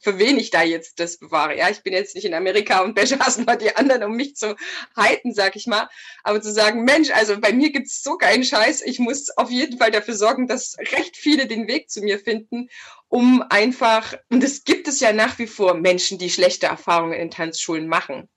für 0.02 0.18
wen 0.18 0.38
ich 0.38 0.50
da 0.50 0.64
jetzt 0.64 1.00
das 1.00 1.18
bewahre. 1.18 1.58
Ja, 1.58 1.70
ich 1.70 1.84
bin 1.84 1.94
jetzt 1.94 2.16
nicht 2.16 2.26
in 2.26 2.34
Amerika 2.34 2.82
und 2.82 2.96
beschassen 2.96 3.46
mal 3.46 3.58
die 3.58 3.76
anderen, 3.76 4.04
um 4.04 4.16
mich 4.16 4.36
zu 4.36 4.56
halten, 4.96 5.34
sag 5.34 5.56
ich 5.56 5.68
mal. 5.68 5.90
Aber 6.24 6.42
zu 6.42 6.52
sagen, 6.52 6.84
Mensch, 6.84 7.12
also 7.12 7.40
bei 7.40 7.54
mir 7.54 7.72
gibt's 7.72 8.02
so 8.02 8.18
geilen 8.18 8.44
Scheiß, 8.44 8.82
ich 8.82 9.00
muss 9.00 9.30
auf 9.38 9.50
jeden 9.52 9.78
Fall 9.78 9.92
dafür 9.92 10.16
sorgen, 10.16 10.48
dass 10.48 10.78
recht 10.80 11.18
viele 11.18 11.48
den 11.48 11.68
Weg 11.68 11.90
zu 11.90 12.02
mir 12.02 12.20
finden, 12.20 12.70
um 13.08 13.44
einfach, 13.50 14.14
und 14.30 14.44
es 14.44 14.64
gibt 14.64 14.88
es 14.88 15.00
ja 15.00 15.14
nach 15.14 15.40
wie 15.40 15.48
vor 15.48 15.76
Menschen, 15.76 16.18
die 16.18 16.30
schlechte 16.30 16.68
Erfahrungen 16.68 17.14
in 17.14 17.32
Tanzschulen 17.32 17.88
machen. 17.88 18.30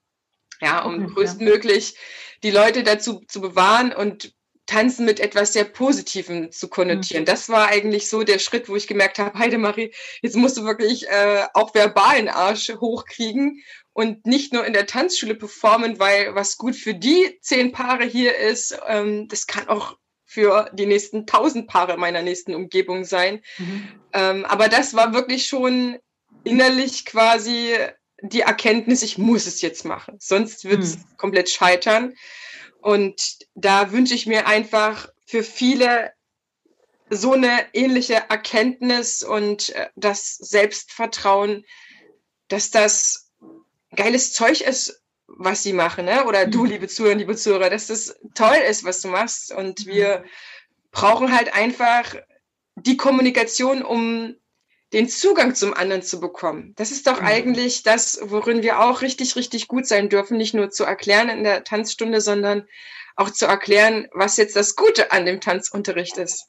Ja, 0.60 0.84
um 0.84 1.14
größtmöglich 1.14 1.96
die 2.42 2.50
Leute 2.50 2.82
dazu 2.82 3.22
zu 3.26 3.40
bewahren 3.40 3.92
und 3.92 4.34
Tanzen 4.70 5.04
mit 5.04 5.18
etwas 5.18 5.52
sehr 5.52 5.64
Positivem 5.64 6.52
zu 6.52 6.68
konnotieren. 6.68 7.24
Mhm. 7.24 7.26
Das 7.26 7.48
war 7.48 7.68
eigentlich 7.68 8.08
so 8.08 8.22
der 8.22 8.38
Schritt, 8.38 8.68
wo 8.68 8.76
ich 8.76 8.86
gemerkt 8.86 9.18
habe, 9.18 9.36
Heidemarie, 9.36 9.92
jetzt 10.22 10.36
musst 10.36 10.56
du 10.56 10.64
wirklich 10.64 11.08
äh, 11.08 11.44
auch 11.54 11.74
verbalen 11.74 12.28
Arsch 12.28 12.72
hochkriegen 12.80 13.62
und 13.92 14.26
nicht 14.26 14.52
nur 14.52 14.64
in 14.64 14.72
der 14.72 14.86
Tanzschule 14.86 15.34
performen, 15.34 15.98
weil 15.98 16.36
was 16.36 16.56
gut 16.56 16.76
für 16.76 16.94
die 16.94 17.38
zehn 17.40 17.72
Paare 17.72 18.04
hier 18.04 18.36
ist, 18.36 18.78
ähm, 18.86 19.26
das 19.26 19.48
kann 19.48 19.68
auch 19.68 19.96
für 20.24 20.70
die 20.72 20.86
nächsten 20.86 21.26
tausend 21.26 21.66
Paare 21.66 21.96
meiner 21.96 22.22
nächsten 22.22 22.54
Umgebung 22.54 23.02
sein. 23.02 23.42
Mhm. 23.58 23.88
Ähm, 24.12 24.44
aber 24.44 24.68
das 24.68 24.94
war 24.94 25.12
wirklich 25.12 25.46
schon 25.46 25.98
innerlich 26.44 27.04
quasi 27.04 27.74
die 28.22 28.42
Erkenntnis, 28.42 29.02
ich 29.02 29.18
muss 29.18 29.46
es 29.46 29.62
jetzt 29.62 29.84
machen, 29.84 30.16
sonst 30.20 30.64
wird 30.64 30.82
es 30.84 30.98
mhm. 30.98 31.04
komplett 31.16 31.50
scheitern. 31.50 32.14
Und 32.80 33.38
da 33.54 33.92
wünsche 33.92 34.14
ich 34.14 34.26
mir 34.26 34.46
einfach 34.46 35.08
für 35.26 35.42
viele 35.42 36.12
so 37.10 37.32
eine 37.32 37.66
ähnliche 37.72 38.14
Erkenntnis 38.28 39.22
und 39.22 39.70
äh, 39.70 39.88
das 39.96 40.36
Selbstvertrauen, 40.36 41.64
dass 42.48 42.70
das 42.70 43.30
geiles 43.94 44.32
Zeug 44.32 44.60
ist, 44.60 45.02
was 45.26 45.62
sie 45.62 45.72
machen, 45.72 46.04
ne? 46.04 46.24
oder 46.24 46.46
du, 46.46 46.64
mhm. 46.64 46.70
liebe 46.70 46.88
Zuhörer, 46.88 47.14
liebe 47.14 47.36
Zuhörer, 47.36 47.70
dass 47.70 47.88
das 47.88 48.16
toll 48.34 48.58
ist, 48.68 48.84
was 48.84 49.00
du 49.00 49.08
machst. 49.08 49.52
Und 49.52 49.86
mhm. 49.86 49.90
wir 49.90 50.24
brauchen 50.92 51.34
halt 51.34 51.52
einfach 51.54 52.14
die 52.76 52.96
Kommunikation, 52.96 53.82
um 53.82 54.36
den 54.92 55.08
Zugang 55.08 55.54
zum 55.54 55.74
anderen 55.74 56.02
zu 56.02 56.20
bekommen. 56.20 56.72
Das 56.76 56.90
ist 56.90 57.06
doch 57.06 57.20
mhm. 57.20 57.26
eigentlich 57.26 57.82
das, 57.82 58.20
worin 58.22 58.62
wir 58.62 58.80
auch 58.80 59.02
richtig, 59.02 59.36
richtig 59.36 59.68
gut 59.68 59.86
sein 59.86 60.08
dürfen, 60.08 60.36
nicht 60.36 60.54
nur 60.54 60.70
zu 60.70 60.84
erklären 60.84 61.28
in 61.28 61.44
der 61.44 61.64
Tanzstunde, 61.64 62.20
sondern 62.20 62.64
auch 63.16 63.30
zu 63.30 63.46
erklären, 63.46 64.08
was 64.12 64.36
jetzt 64.36 64.56
das 64.56 64.76
Gute 64.76 65.12
an 65.12 65.26
dem 65.26 65.40
Tanzunterricht 65.40 66.16
ist. 66.18 66.48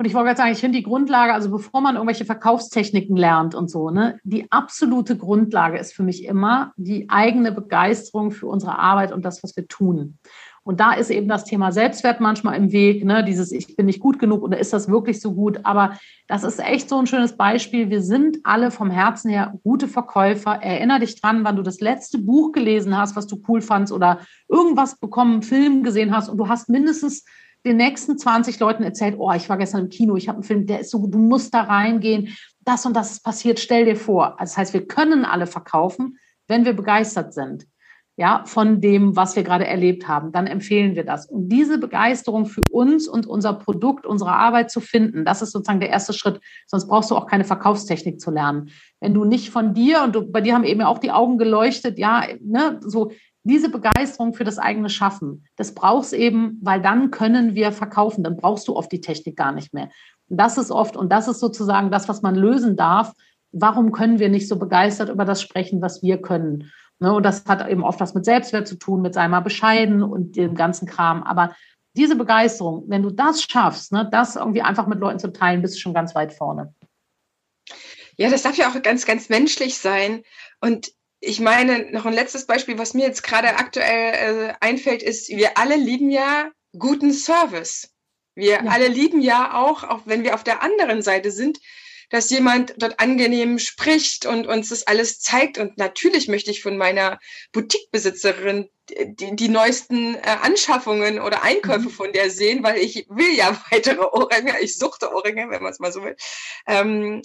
Und 0.00 0.06
ich 0.06 0.14
wollte 0.14 0.28
gerade 0.28 0.38
sagen, 0.38 0.52
ich 0.52 0.60
finde 0.60 0.78
die 0.78 0.84
Grundlage, 0.84 1.34
also 1.34 1.50
bevor 1.50 1.82
man 1.82 1.96
irgendwelche 1.96 2.24
Verkaufstechniken 2.24 3.18
lernt 3.18 3.54
und 3.54 3.70
so, 3.70 3.90
ne, 3.90 4.18
die 4.24 4.50
absolute 4.50 5.14
Grundlage 5.14 5.76
ist 5.76 5.92
für 5.92 6.02
mich 6.02 6.24
immer 6.24 6.72
die 6.78 7.10
eigene 7.10 7.52
Begeisterung 7.52 8.30
für 8.30 8.46
unsere 8.46 8.78
Arbeit 8.78 9.12
und 9.12 9.26
das, 9.26 9.42
was 9.42 9.54
wir 9.56 9.68
tun. 9.68 10.18
Und 10.62 10.78
da 10.78 10.92
ist 10.92 11.10
eben 11.10 11.26
das 11.26 11.44
Thema 11.44 11.72
Selbstwert 11.72 12.20
manchmal 12.20 12.56
im 12.56 12.70
Weg, 12.70 13.04
ne? 13.04 13.24
dieses 13.24 13.50
Ich 13.50 13.76
bin 13.76 13.86
nicht 13.86 14.00
gut 14.00 14.18
genug 14.18 14.42
oder 14.42 14.58
ist 14.58 14.72
das 14.72 14.88
wirklich 14.88 15.20
so 15.20 15.32
gut? 15.32 15.60
Aber 15.64 15.98
das 16.28 16.44
ist 16.44 16.60
echt 16.60 16.88
so 16.88 16.98
ein 16.98 17.06
schönes 17.06 17.36
Beispiel. 17.36 17.88
Wir 17.88 18.02
sind 18.02 18.38
alle 18.44 18.70
vom 18.70 18.90
Herzen 18.90 19.30
her 19.30 19.54
gute 19.62 19.88
Verkäufer. 19.88 20.62
Erinner 20.62 20.98
dich 20.98 21.20
dran, 21.20 21.44
wann 21.44 21.56
du 21.56 21.62
das 21.62 21.80
letzte 21.80 22.18
Buch 22.18 22.52
gelesen 22.52 22.96
hast, 22.96 23.16
was 23.16 23.26
du 23.26 23.42
cool 23.48 23.62
fandst 23.62 23.92
oder 23.92 24.20
irgendwas 24.48 24.98
bekommen, 24.98 25.42
Film 25.42 25.82
gesehen 25.82 26.14
hast 26.14 26.28
und 26.28 26.36
du 26.36 26.48
hast 26.48 26.68
mindestens 26.68 27.24
den 27.64 27.76
nächsten 27.76 28.18
20 28.18 28.58
Leuten 28.60 28.82
erzählt, 28.82 29.16
oh, 29.18 29.32
ich 29.32 29.48
war 29.48 29.58
gestern 29.58 29.82
im 29.82 29.88
Kino, 29.88 30.16
ich 30.16 30.28
habe 30.28 30.36
einen 30.36 30.44
Film, 30.44 30.66
der 30.66 30.80
ist 30.80 30.90
so, 30.90 31.06
du 31.06 31.18
musst 31.18 31.52
da 31.52 31.62
reingehen, 31.62 32.28
das 32.60 32.86
und 32.86 32.94
das 32.94 33.12
ist 33.12 33.24
passiert, 33.24 33.60
stell 33.60 33.84
dir 33.84 33.96
vor. 33.96 34.40
Also 34.40 34.52
das 34.52 34.56
heißt, 34.56 34.72
wir 34.72 34.86
können 34.86 35.24
alle 35.24 35.46
verkaufen, 35.46 36.18
wenn 36.48 36.64
wir 36.64 36.72
begeistert 36.72 37.34
sind, 37.34 37.66
ja, 38.20 38.42
von 38.44 38.82
dem, 38.82 39.16
was 39.16 39.34
wir 39.34 39.42
gerade 39.42 39.66
erlebt 39.66 40.06
haben, 40.06 40.30
dann 40.30 40.46
empfehlen 40.46 40.94
wir 40.94 41.06
das. 41.06 41.24
Und 41.24 41.48
diese 41.48 41.78
Begeisterung 41.78 42.44
für 42.44 42.60
uns 42.70 43.08
und 43.08 43.26
unser 43.26 43.54
Produkt, 43.54 44.04
unsere 44.04 44.32
Arbeit 44.32 44.70
zu 44.70 44.82
finden, 44.82 45.24
das 45.24 45.40
ist 45.40 45.52
sozusagen 45.52 45.80
der 45.80 45.88
erste 45.88 46.12
Schritt. 46.12 46.38
Sonst 46.66 46.86
brauchst 46.86 47.10
du 47.10 47.16
auch 47.16 47.26
keine 47.26 47.44
Verkaufstechnik 47.44 48.20
zu 48.20 48.30
lernen. 48.30 48.68
Wenn 49.00 49.14
du 49.14 49.24
nicht 49.24 49.48
von 49.48 49.72
dir, 49.72 50.02
und 50.02 50.14
du, 50.14 50.30
bei 50.30 50.42
dir 50.42 50.52
haben 50.52 50.64
eben 50.64 50.82
auch 50.82 50.98
die 50.98 51.12
Augen 51.12 51.38
geleuchtet, 51.38 51.98
ja, 51.98 52.24
ne, 52.42 52.78
so, 52.82 53.10
diese 53.42 53.70
Begeisterung 53.70 54.34
für 54.34 54.44
das 54.44 54.58
eigene 54.58 54.90
Schaffen, 54.90 55.46
das 55.56 55.74
brauchst 55.74 56.12
eben, 56.12 56.58
weil 56.60 56.82
dann 56.82 57.10
können 57.10 57.54
wir 57.54 57.72
verkaufen, 57.72 58.22
dann 58.22 58.36
brauchst 58.36 58.68
du 58.68 58.76
oft 58.76 58.92
die 58.92 59.00
Technik 59.00 59.34
gar 59.34 59.52
nicht 59.52 59.72
mehr. 59.72 59.88
Und 60.28 60.38
das 60.38 60.58
ist 60.58 60.70
oft, 60.70 60.94
und 60.94 61.10
das 61.10 61.26
ist 61.26 61.40
sozusagen 61.40 61.90
das, 61.90 62.06
was 62.06 62.20
man 62.20 62.34
lösen 62.34 62.76
darf. 62.76 63.14
Warum 63.52 63.92
können 63.92 64.18
wir 64.18 64.28
nicht 64.28 64.48
so 64.48 64.58
begeistert 64.58 65.08
über 65.08 65.24
das 65.24 65.42
sprechen, 65.42 65.82
was 65.82 66.02
wir 66.02 66.20
können? 66.20 66.70
Ne, 67.00 67.14
und 67.14 67.22
das 67.22 67.46
hat 67.46 67.66
eben 67.68 67.82
oft 67.82 67.98
was 68.00 68.14
mit 68.14 68.24
Selbstwert 68.24 68.68
zu 68.68 68.76
tun, 68.76 69.00
mit 69.00 69.14
sei 69.14 69.26
mal 69.26 69.40
bescheiden 69.40 70.02
und 70.02 70.36
dem 70.36 70.54
ganzen 70.54 70.86
Kram. 70.86 71.22
Aber 71.22 71.54
diese 71.96 72.14
Begeisterung, 72.14 72.84
wenn 72.88 73.02
du 73.02 73.10
das 73.10 73.42
schaffst, 73.42 73.92
ne, 73.92 74.08
das 74.10 74.36
irgendwie 74.36 74.62
einfach 74.62 74.86
mit 74.86 75.00
Leuten 75.00 75.18
zu 75.18 75.32
teilen, 75.32 75.62
bist 75.62 75.74
du 75.76 75.80
schon 75.80 75.94
ganz 75.94 76.14
weit 76.14 76.32
vorne. 76.32 76.74
Ja, 78.16 78.28
das 78.28 78.42
darf 78.42 78.56
ja 78.56 78.68
auch 78.68 78.82
ganz, 78.82 79.06
ganz 79.06 79.30
menschlich 79.30 79.78
sein. 79.78 80.22
Und 80.60 80.92
ich 81.20 81.40
meine, 81.40 81.90
noch 81.90 82.04
ein 82.04 82.12
letztes 82.12 82.46
Beispiel, 82.46 82.78
was 82.78 82.94
mir 82.94 83.06
jetzt 83.06 83.22
gerade 83.22 83.56
aktuell 83.56 84.48
äh, 84.50 84.54
einfällt, 84.60 85.02
ist, 85.02 85.30
wir 85.30 85.56
alle 85.56 85.76
lieben 85.76 86.10
ja 86.10 86.50
guten 86.78 87.12
Service. 87.12 87.90
Wir 88.34 88.62
ja. 88.62 88.70
alle 88.70 88.88
lieben 88.88 89.20
ja 89.20 89.54
auch, 89.54 89.84
auch 89.84 90.02
wenn 90.04 90.22
wir 90.22 90.34
auf 90.34 90.44
der 90.44 90.62
anderen 90.62 91.02
Seite 91.02 91.30
sind, 91.30 91.58
dass 92.10 92.30
jemand 92.30 92.74
dort 92.76 93.00
angenehm 93.00 93.58
spricht 93.58 94.26
und 94.26 94.46
uns 94.46 94.68
das 94.68 94.86
alles 94.86 95.20
zeigt. 95.20 95.58
Und 95.58 95.78
natürlich 95.78 96.28
möchte 96.28 96.50
ich 96.50 96.62
von 96.62 96.76
meiner 96.76 97.18
Boutiquebesitzerin 97.52 98.68
die, 98.90 99.36
die 99.36 99.48
neuesten 99.48 100.16
äh, 100.16 100.36
Anschaffungen 100.42 101.20
oder 101.20 101.42
Einkäufe 101.42 101.88
mhm. 101.88 101.90
von 101.90 102.12
der 102.12 102.30
sehen, 102.30 102.62
weil 102.62 102.78
ich 102.78 103.06
will 103.08 103.34
ja 103.34 103.58
weitere 103.70 104.00
Ohrringe, 104.00 104.60
ich 104.60 104.76
suchte 104.76 105.12
Ohrringe, 105.14 105.48
wenn 105.50 105.62
man 105.62 105.72
es 105.72 105.78
mal 105.78 105.92
so 105.92 106.02
will. 106.02 106.16
Ähm, 106.66 107.22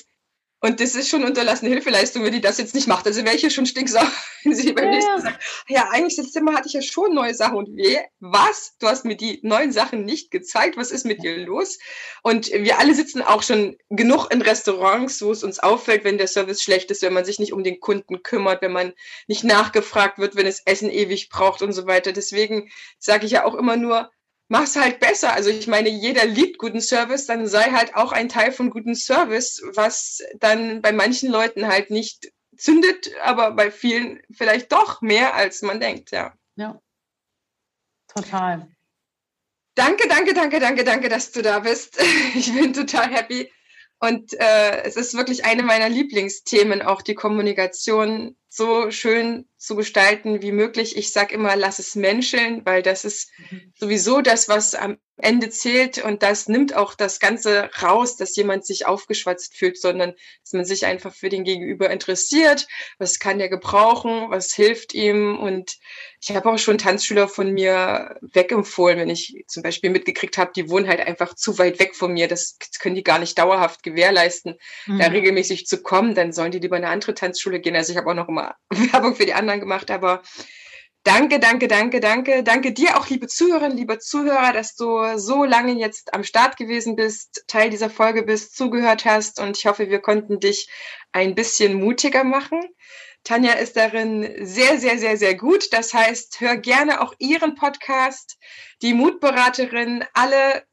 und 0.65 0.79
das 0.79 0.95
ist 0.95 1.09
schon 1.09 1.23
unterlassene 1.23 1.69
Hilfeleistung, 1.69 2.23
wenn 2.23 2.33
die 2.33 2.41
das 2.41 2.57
jetzt 2.57 2.73
nicht 2.73 2.87
macht. 2.87 3.05
Also 3.05 3.23
wäre 3.23 3.35
ich 3.35 3.43
ja 3.43 3.51
schon 3.51 3.67
stinksauer, 3.67 4.11
wenn 4.43 4.55
sie 4.55 4.73
beim 4.73 4.85
ja. 4.85 4.91
nächsten 4.91 5.21
sagt, 5.21 5.43
ja, 5.67 5.89
eigentlich 5.91 6.15
das 6.15 6.31
Zimmer 6.31 6.55
hatte 6.55 6.67
ich 6.67 6.73
ja 6.73 6.81
schon 6.81 7.13
neue 7.13 7.35
Sachen. 7.35 7.57
Und 7.57 7.77
wie, 7.77 7.99
was? 8.19 8.73
Du 8.79 8.87
hast 8.87 9.05
mir 9.05 9.15
die 9.15 9.39
neuen 9.43 9.71
Sachen 9.71 10.05
nicht 10.05 10.31
gezeigt. 10.31 10.75
Was 10.75 10.89
ist 10.89 11.05
mit 11.05 11.21
dir 11.21 11.37
los? 11.37 11.77
Und 12.23 12.47
wir 12.51 12.79
alle 12.79 12.95
sitzen 12.95 13.21
auch 13.21 13.43
schon 13.43 13.77
genug 13.91 14.31
in 14.31 14.41
Restaurants, 14.41 15.21
wo 15.21 15.31
es 15.31 15.43
uns 15.43 15.59
auffällt, 15.59 16.03
wenn 16.03 16.17
der 16.17 16.27
Service 16.27 16.63
schlecht 16.63 16.89
ist, 16.89 17.03
wenn 17.03 17.13
man 17.13 17.25
sich 17.25 17.37
nicht 17.37 17.53
um 17.53 17.63
den 17.63 17.79
Kunden 17.79 18.23
kümmert, 18.23 18.63
wenn 18.63 18.71
man 18.71 18.93
nicht 19.27 19.43
nachgefragt 19.43 20.17
wird, 20.17 20.35
wenn 20.35 20.47
es 20.47 20.63
Essen 20.65 20.89
ewig 20.89 21.29
braucht 21.29 21.61
und 21.61 21.73
so 21.73 21.85
weiter. 21.85 22.11
Deswegen 22.11 22.71
sage 22.97 23.27
ich 23.27 23.33
ja 23.33 23.45
auch 23.45 23.53
immer 23.53 23.77
nur, 23.77 24.09
mach's 24.47 24.75
halt 24.75 24.99
besser. 24.99 25.33
Also 25.33 25.49
ich 25.49 25.67
meine, 25.67 25.89
jeder 25.89 26.25
liebt 26.25 26.57
guten 26.57 26.81
Service, 26.81 27.25
dann 27.25 27.47
sei 27.47 27.71
halt 27.71 27.95
auch 27.95 28.11
ein 28.11 28.29
Teil 28.29 28.51
von 28.51 28.69
guten 28.69 28.95
Service, 28.95 29.61
was 29.73 30.23
dann 30.39 30.81
bei 30.81 30.91
manchen 30.91 31.29
Leuten 31.31 31.67
halt 31.67 31.89
nicht 31.89 32.31
zündet, 32.57 33.11
aber 33.21 33.51
bei 33.51 33.71
vielen 33.71 34.21
vielleicht 34.31 34.71
doch 34.71 35.01
mehr, 35.01 35.35
als 35.35 35.61
man 35.61 35.79
denkt, 35.79 36.11
ja. 36.11 36.33
Ja. 36.55 36.79
Total. 38.07 38.67
Danke, 39.75 40.07
danke, 40.07 40.33
danke, 40.33 40.59
danke, 40.59 40.83
danke, 40.85 41.09
dass 41.09 41.31
du 41.31 41.41
da 41.41 41.59
bist. 41.59 42.01
Ich 42.35 42.53
bin 42.53 42.73
total 42.73 43.09
happy. 43.09 43.51
Und 43.99 44.33
äh, 44.39 44.83
es 44.83 44.95
ist 44.95 45.15
wirklich 45.15 45.45
eine 45.45 45.63
meiner 45.63 45.89
Lieblingsthemen, 45.89 46.81
auch 46.81 47.01
die 47.01 47.15
Kommunikation 47.15 48.37
so 48.55 48.89
schön 48.91 49.47
zu 49.57 49.75
gestalten 49.75 50.41
wie 50.41 50.51
möglich. 50.51 50.95
Ich 50.95 51.11
sage 51.11 51.33
immer, 51.33 51.55
lass 51.55 51.79
es 51.79 51.95
menscheln, 51.95 52.65
weil 52.65 52.83
das 52.83 53.03
ist 53.03 53.31
mhm. 53.49 53.73
sowieso 53.77 54.21
das, 54.21 54.47
was 54.47 54.75
am 54.75 54.97
Ende 55.17 55.49
zählt 55.49 56.03
und 56.03 56.23
das 56.23 56.49
nimmt 56.49 56.75
auch 56.75 56.93
das 56.93 57.21
Ganze 57.21 57.69
raus, 57.81 58.17
dass 58.17 58.35
jemand 58.35 58.65
sich 58.65 58.85
aufgeschwatzt 58.85 59.55
fühlt, 59.55 59.79
sondern 59.79 60.13
dass 60.43 60.51
man 60.51 60.65
sich 60.65 60.85
einfach 60.85 61.13
für 61.13 61.29
den 61.29 61.45
Gegenüber 61.45 61.89
interessiert, 61.89 62.67
was 62.99 63.19
kann 63.19 63.39
er 63.39 63.47
gebrauchen, 63.47 64.29
was 64.29 64.53
hilft 64.53 64.93
ihm 64.93 65.39
und 65.39 65.77
ich 66.21 66.35
habe 66.35 66.51
auch 66.51 66.57
schon 66.57 66.77
Tanzschüler 66.77 67.29
von 67.29 67.53
mir 67.53 68.17
wegempfohlen, 68.21 68.99
wenn 68.99 69.09
ich 69.09 69.45
zum 69.47 69.63
Beispiel 69.63 69.89
mitgekriegt 69.89 70.37
habe, 70.37 70.51
die 70.53 70.69
wohnen 70.69 70.87
halt 70.87 70.99
einfach 70.99 71.33
zu 71.35 71.57
weit 71.59 71.79
weg 71.79 71.95
von 71.95 72.11
mir, 72.11 72.27
das 72.27 72.57
können 72.81 72.95
die 72.95 73.03
gar 73.03 73.19
nicht 73.19 73.37
dauerhaft 73.37 73.83
gewährleisten, 73.83 74.57
mhm. 74.85 74.99
da 74.99 75.05
regelmäßig 75.05 75.65
zu 75.65 75.81
kommen, 75.81 76.13
dann 76.13 76.33
sollen 76.33 76.51
die 76.51 76.59
lieber 76.59 76.75
eine 76.75 76.89
andere 76.89 77.13
Tanzschule 77.13 77.61
gehen. 77.61 77.75
Also 77.75 77.93
ich 77.93 77.97
habe 77.97 78.09
auch 78.09 78.15
noch 78.15 78.27
immer 78.27 78.44
Werbung 78.69 79.15
für 79.15 79.25
die 79.25 79.33
anderen 79.33 79.59
gemacht, 79.59 79.91
aber 79.91 80.21
Danke, 81.05 81.39
danke, 81.39 81.67
danke, 81.67 81.99
danke. 81.99 82.41
Danke 82.41 82.73
dir 82.73 82.97
auch, 82.97 83.07
liebe 83.07 83.27
Zuhörerinnen, 83.27 83.77
liebe 83.77 83.99
Zuhörer, 83.99 84.53
dass 84.53 84.75
du 84.75 85.19
so 85.19 85.43
lange 85.43 85.73
jetzt 85.73 86.15
am 86.15 86.23
Start 86.23 86.57
gewesen 86.57 86.95
bist, 86.95 87.43
Teil 87.45 87.69
dieser 87.69 87.91
Folge 87.91 88.23
bist, 88.23 88.55
zugehört 88.57 89.05
hast 89.05 89.39
und 89.39 89.55
ich 89.55 89.67
hoffe, 89.67 89.91
wir 89.91 89.99
konnten 89.99 90.39
dich 90.39 90.67
ein 91.11 91.35
bisschen 91.35 91.75
mutiger 91.75 92.23
machen. 92.23 92.59
Tanja 93.23 93.53
ist 93.53 93.77
darin 93.77 94.27
sehr, 94.47 94.79
sehr, 94.79 94.97
sehr, 94.97 95.15
sehr 95.17 95.35
gut. 95.35 95.71
Das 95.73 95.93
heißt, 95.93 96.41
hör 96.41 96.57
gerne 96.57 97.01
auch 97.01 97.13
ihren 97.19 97.53
Podcast, 97.53 98.39
die 98.81 98.95
Mutberaterin, 98.95 100.05
alle 100.13 100.63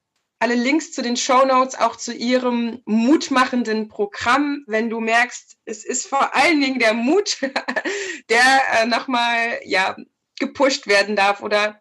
alle 0.43 0.57
Links 0.57 0.91
zu 0.91 1.03
den 1.03 1.17
Show 1.17 1.45
Notes, 1.45 1.77
auch 1.77 1.95
zu 1.95 2.13
ihrem 2.13 2.83
mutmachenden 2.85 3.87
Programm, 3.87 4.65
wenn 4.67 4.91
du 4.91 4.99
merkst, 4.99 5.57
es 5.67 5.85
ist 5.85 6.09
vor 6.09 6.35
allen 6.35 6.61
Dingen 6.61 6.81
der 6.81 6.95
Mut, 6.95 7.39
der 8.29 8.43
äh, 8.73 8.87
nochmal 8.87 9.61
ja, 9.65 9.95
gepusht 10.41 10.89
werden 10.89 11.15
darf 11.15 11.45
oder 11.45 11.81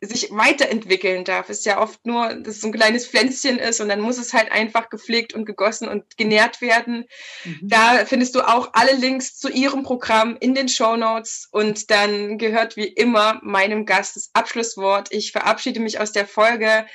sich 0.00 0.28
weiterentwickeln 0.32 1.24
darf. 1.24 1.50
Ist 1.50 1.64
ja 1.66 1.80
oft 1.80 2.04
nur, 2.04 2.34
dass 2.34 2.56
es 2.56 2.62
so 2.62 2.66
ein 2.66 2.72
kleines 2.72 3.06
Pflänzchen 3.06 3.60
ist 3.60 3.80
und 3.80 3.88
dann 3.88 4.00
muss 4.00 4.18
es 4.18 4.32
halt 4.32 4.50
einfach 4.50 4.90
gepflegt 4.90 5.32
und 5.32 5.44
gegossen 5.44 5.86
und 5.86 6.16
genährt 6.16 6.60
werden. 6.60 7.04
Mhm. 7.44 7.60
Da 7.62 8.04
findest 8.06 8.34
du 8.34 8.40
auch 8.40 8.70
alle 8.72 8.96
Links 8.96 9.38
zu 9.38 9.48
ihrem 9.48 9.84
Programm 9.84 10.36
in 10.40 10.56
den 10.56 10.68
Show 10.68 10.96
Notes 10.96 11.46
und 11.52 11.92
dann 11.92 12.38
gehört 12.38 12.76
wie 12.76 12.88
immer 12.88 13.38
meinem 13.44 13.86
Gast 13.86 14.16
das 14.16 14.30
Abschlusswort. 14.32 15.12
Ich 15.12 15.30
verabschiede 15.30 15.78
mich 15.78 16.00
aus 16.00 16.10
der 16.10 16.26
Folge 16.26 16.86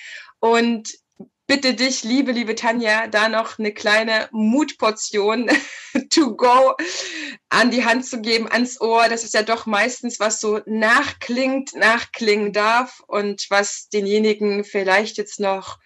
und 0.42 0.90
bitte 1.48 1.74
dich, 1.74 2.04
liebe, 2.04 2.32
liebe 2.32 2.56
Tanja, 2.56 3.08
da 3.08 3.30
noch 3.30 3.60
eine 3.60 3.74
kleine 3.74 4.28
Mutportion 4.32 5.50
to 6.10 6.36
go 6.36 6.74
an 7.50 7.72
die 7.72 7.86
Hand 7.86 8.06
zu 8.06 8.22
geben, 8.22 8.52
ans 8.52 8.82
Ohr. 8.82 9.08
Das 9.10 9.24
ist 9.24 9.34
ja 9.34 9.44
doch 9.44 9.66
meistens, 9.66 10.20
was 10.20 10.40
so 10.40 10.62
nachklingt, 10.66 11.76
nachklingen 11.76 12.52
darf 12.52 13.02
und 13.08 13.46
was 13.50 13.90
denjenigen 13.90 14.64
vielleicht 14.64 15.18
jetzt 15.18 15.40
noch 15.40 15.78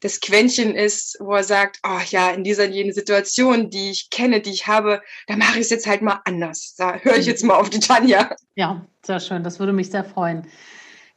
das 0.00 0.20
Quäntchen 0.20 0.74
ist, 0.74 1.16
wo 1.18 1.34
er 1.34 1.44
sagt, 1.44 1.78
oh 1.82 2.00
ja, 2.10 2.30
in 2.30 2.44
dieser 2.44 2.66
jene 2.66 2.92
Situation, 2.92 3.70
die 3.70 3.90
ich 3.90 4.10
kenne, 4.10 4.42
die 4.42 4.50
ich 4.50 4.66
habe, 4.66 5.02
da 5.26 5.36
mache 5.36 5.54
ich 5.54 5.64
es 5.64 5.70
jetzt 5.70 5.86
halt 5.86 6.02
mal 6.02 6.20
anders. 6.26 6.74
Da 6.76 6.96
höre 6.96 7.16
ich 7.16 7.24
jetzt 7.24 7.42
mal 7.42 7.54
auf 7.54 7.70
die 7.70 7.80
Tanja. 7.80 8.36
Ja, 8.54 8.86
sehr 9.02 9.18
schön. 9.18 9.42
Das 9.42 9.58
würde 9.58 9.72
mich 9.72 9.90
sehr 9.90 10.04
freuen. 10.04 10.46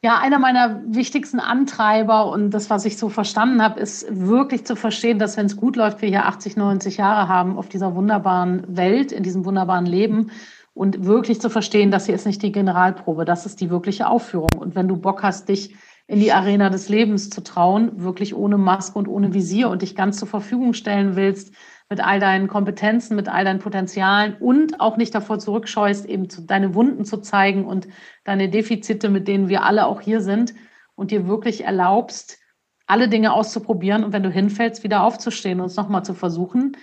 Ja, 0.08 0.20
einer 0.20 0.39
meiner 0.39 0.82
wichtigsten 0.88 1.41
Antreiber 1.41 2.32
und 2.32 2.51
das, 2.51 2.70
was 2.70 2.86
ich 2.86 2.95
so 2.95 3.10
verstanden 3.10 3.62
habe, 3.62 3.82
ist 3.82 4.05
wirklich 4.10 4.66
zu 4.66 4.78
verstehen, 4.78 5.20
dass 5.20 5.36
wenn 5.36 5.47
es 5.47 5.58
gut 5.58 5.76
läuft, 5.76 6.01
wir 6.01 6.08
hier 6.08 6.28
80, 6.28 6.55
90 6.55 6.95
Jahre 6.95 7.28
haben 7.28 7.58
auf 7.58 7.68
dieser 7.68 7.93
wunderbaren 7.93 8.64
Welt, 8.70 9.12
in 9.12 9.24
diesem 9.24 9.43
wunderbaren 9.43 9.86
Leben 9.86 10.32
und 10.74 11.03
wirklich 11.03 11.41
zu 11.41 11.49
verstehen, 11.49 11.91
dass 11.91 12.05
hier 12.05 12.16
ist 12.16 12.26
nicht 12.26 12.41
die 12.41 12.53
Generalprobe, 12.53 13.26
das 13.26 13.45
ist 13.45 13.60
die 13.60 13.70
wirkliche 13.70 14.08
Aufführung. 14.08 14.47
Und 14.58 14.76
wenn 14.76 14.88
du 14.88 14.95
Bock 14.95 15.24
hast, 15.24 15.49
dich 15.49 15.76
in 16.08 16.22
die 16.22 16.32
Arena 16.32 16.70
des 16.70 16.88
Lebens 16.88 17.30
zu 17.30 17.43
trauen, 17.43 18.01
wirklich 18.01 18.34
ohne 18.34 18.58
Maske 18.58 18.97
und 18.97 19.10
ohne 19.10 19.34
Visier 19.34 19.68
und 19.68 19.82
dich 19.82 19.93
ganz 19.93 20.20
zur 20.20 20.30
Verfügung 20.30 20.72
stellen 20.72 21.18
willst, 21.18 21.53
mit 21.89 22.01
all 22.01 22.19
deinen 22.19 22.47
Kompetenzen, 22.47 23.15
mit 23.15 23.29
all 23.29 23.45
deinen 23.45 23.59
Potenzialen 23.59 24.35
und 24.39 24.81
auch 24.81 24.97
nicht 24.97 25.15
davor 25.15 25.39
zurückscheust, 25.39 26.05
eben 26.05 26.29
zu, 26.29 26.41
deine 26.41 26.73
Wunden 26.73 27.05
zu 27.05 27.17
zeigen 27.17 27.65
und 27.65 27.88
deine 28.25 28.49
Defizite, 28.49 29.09
mit 29.09 29.27
denen 29.27 29.47
wir 29.47 29.63
alle 29.63 29.85
auch 29.88 30.01
hier 30.01 30.21
sind 30.21 30.53
und 30.95 31.11
dir 31.11 31.27
wirklich 31.27 31.63
erlaubst, 31.63 32.39
alle 32.88 33.07
Dinge 33.07 33.33
auszuprobieren 33.33 34.03
und 34.03 34.13
wenn 34.13 34.23
du 34.23 34.29
hinfällst, 34.29 34.83
wieder 34.83 35.03
aufzustehen 35.03 35.59
und 35.59 35.67
es 35.67 35.75
nochmal 35.75 36.03
zu 36.03 36.13
versuchen, 36.13 36.75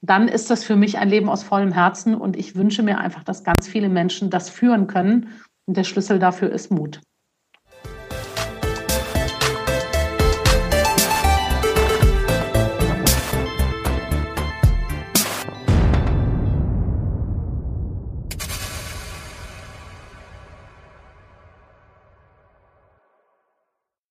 dann 0.00 0.28
ist 0.28 0.50
das 0.50 0.64
für 0.64 0.76
mich 0.76 0.98
ein 0.98 1.08
Leben 1.08 1.28
aus 1.28 1.42
vollem 1.42 1.72
Herzen 1.72 2.14
und 2.14 2.36
ich 2.36 2.54
wünsche 2.54 2.82
mir 2.82 2.98
einfach, 2.98 3.24
dass 3.24 3.44
ganz 3.44 3.66
viele 3.66 3.88
Menschen 3.88 4.30
das 4.30 4.48
führen 4.48 4.86
können 4.86 5.30
und 5.66 5.76
der 5.76 5.84
Schlüssel 5.84 6.18
dafür 6.18 6.50
ist 6.50 6.70
Mut. 6.70 7.00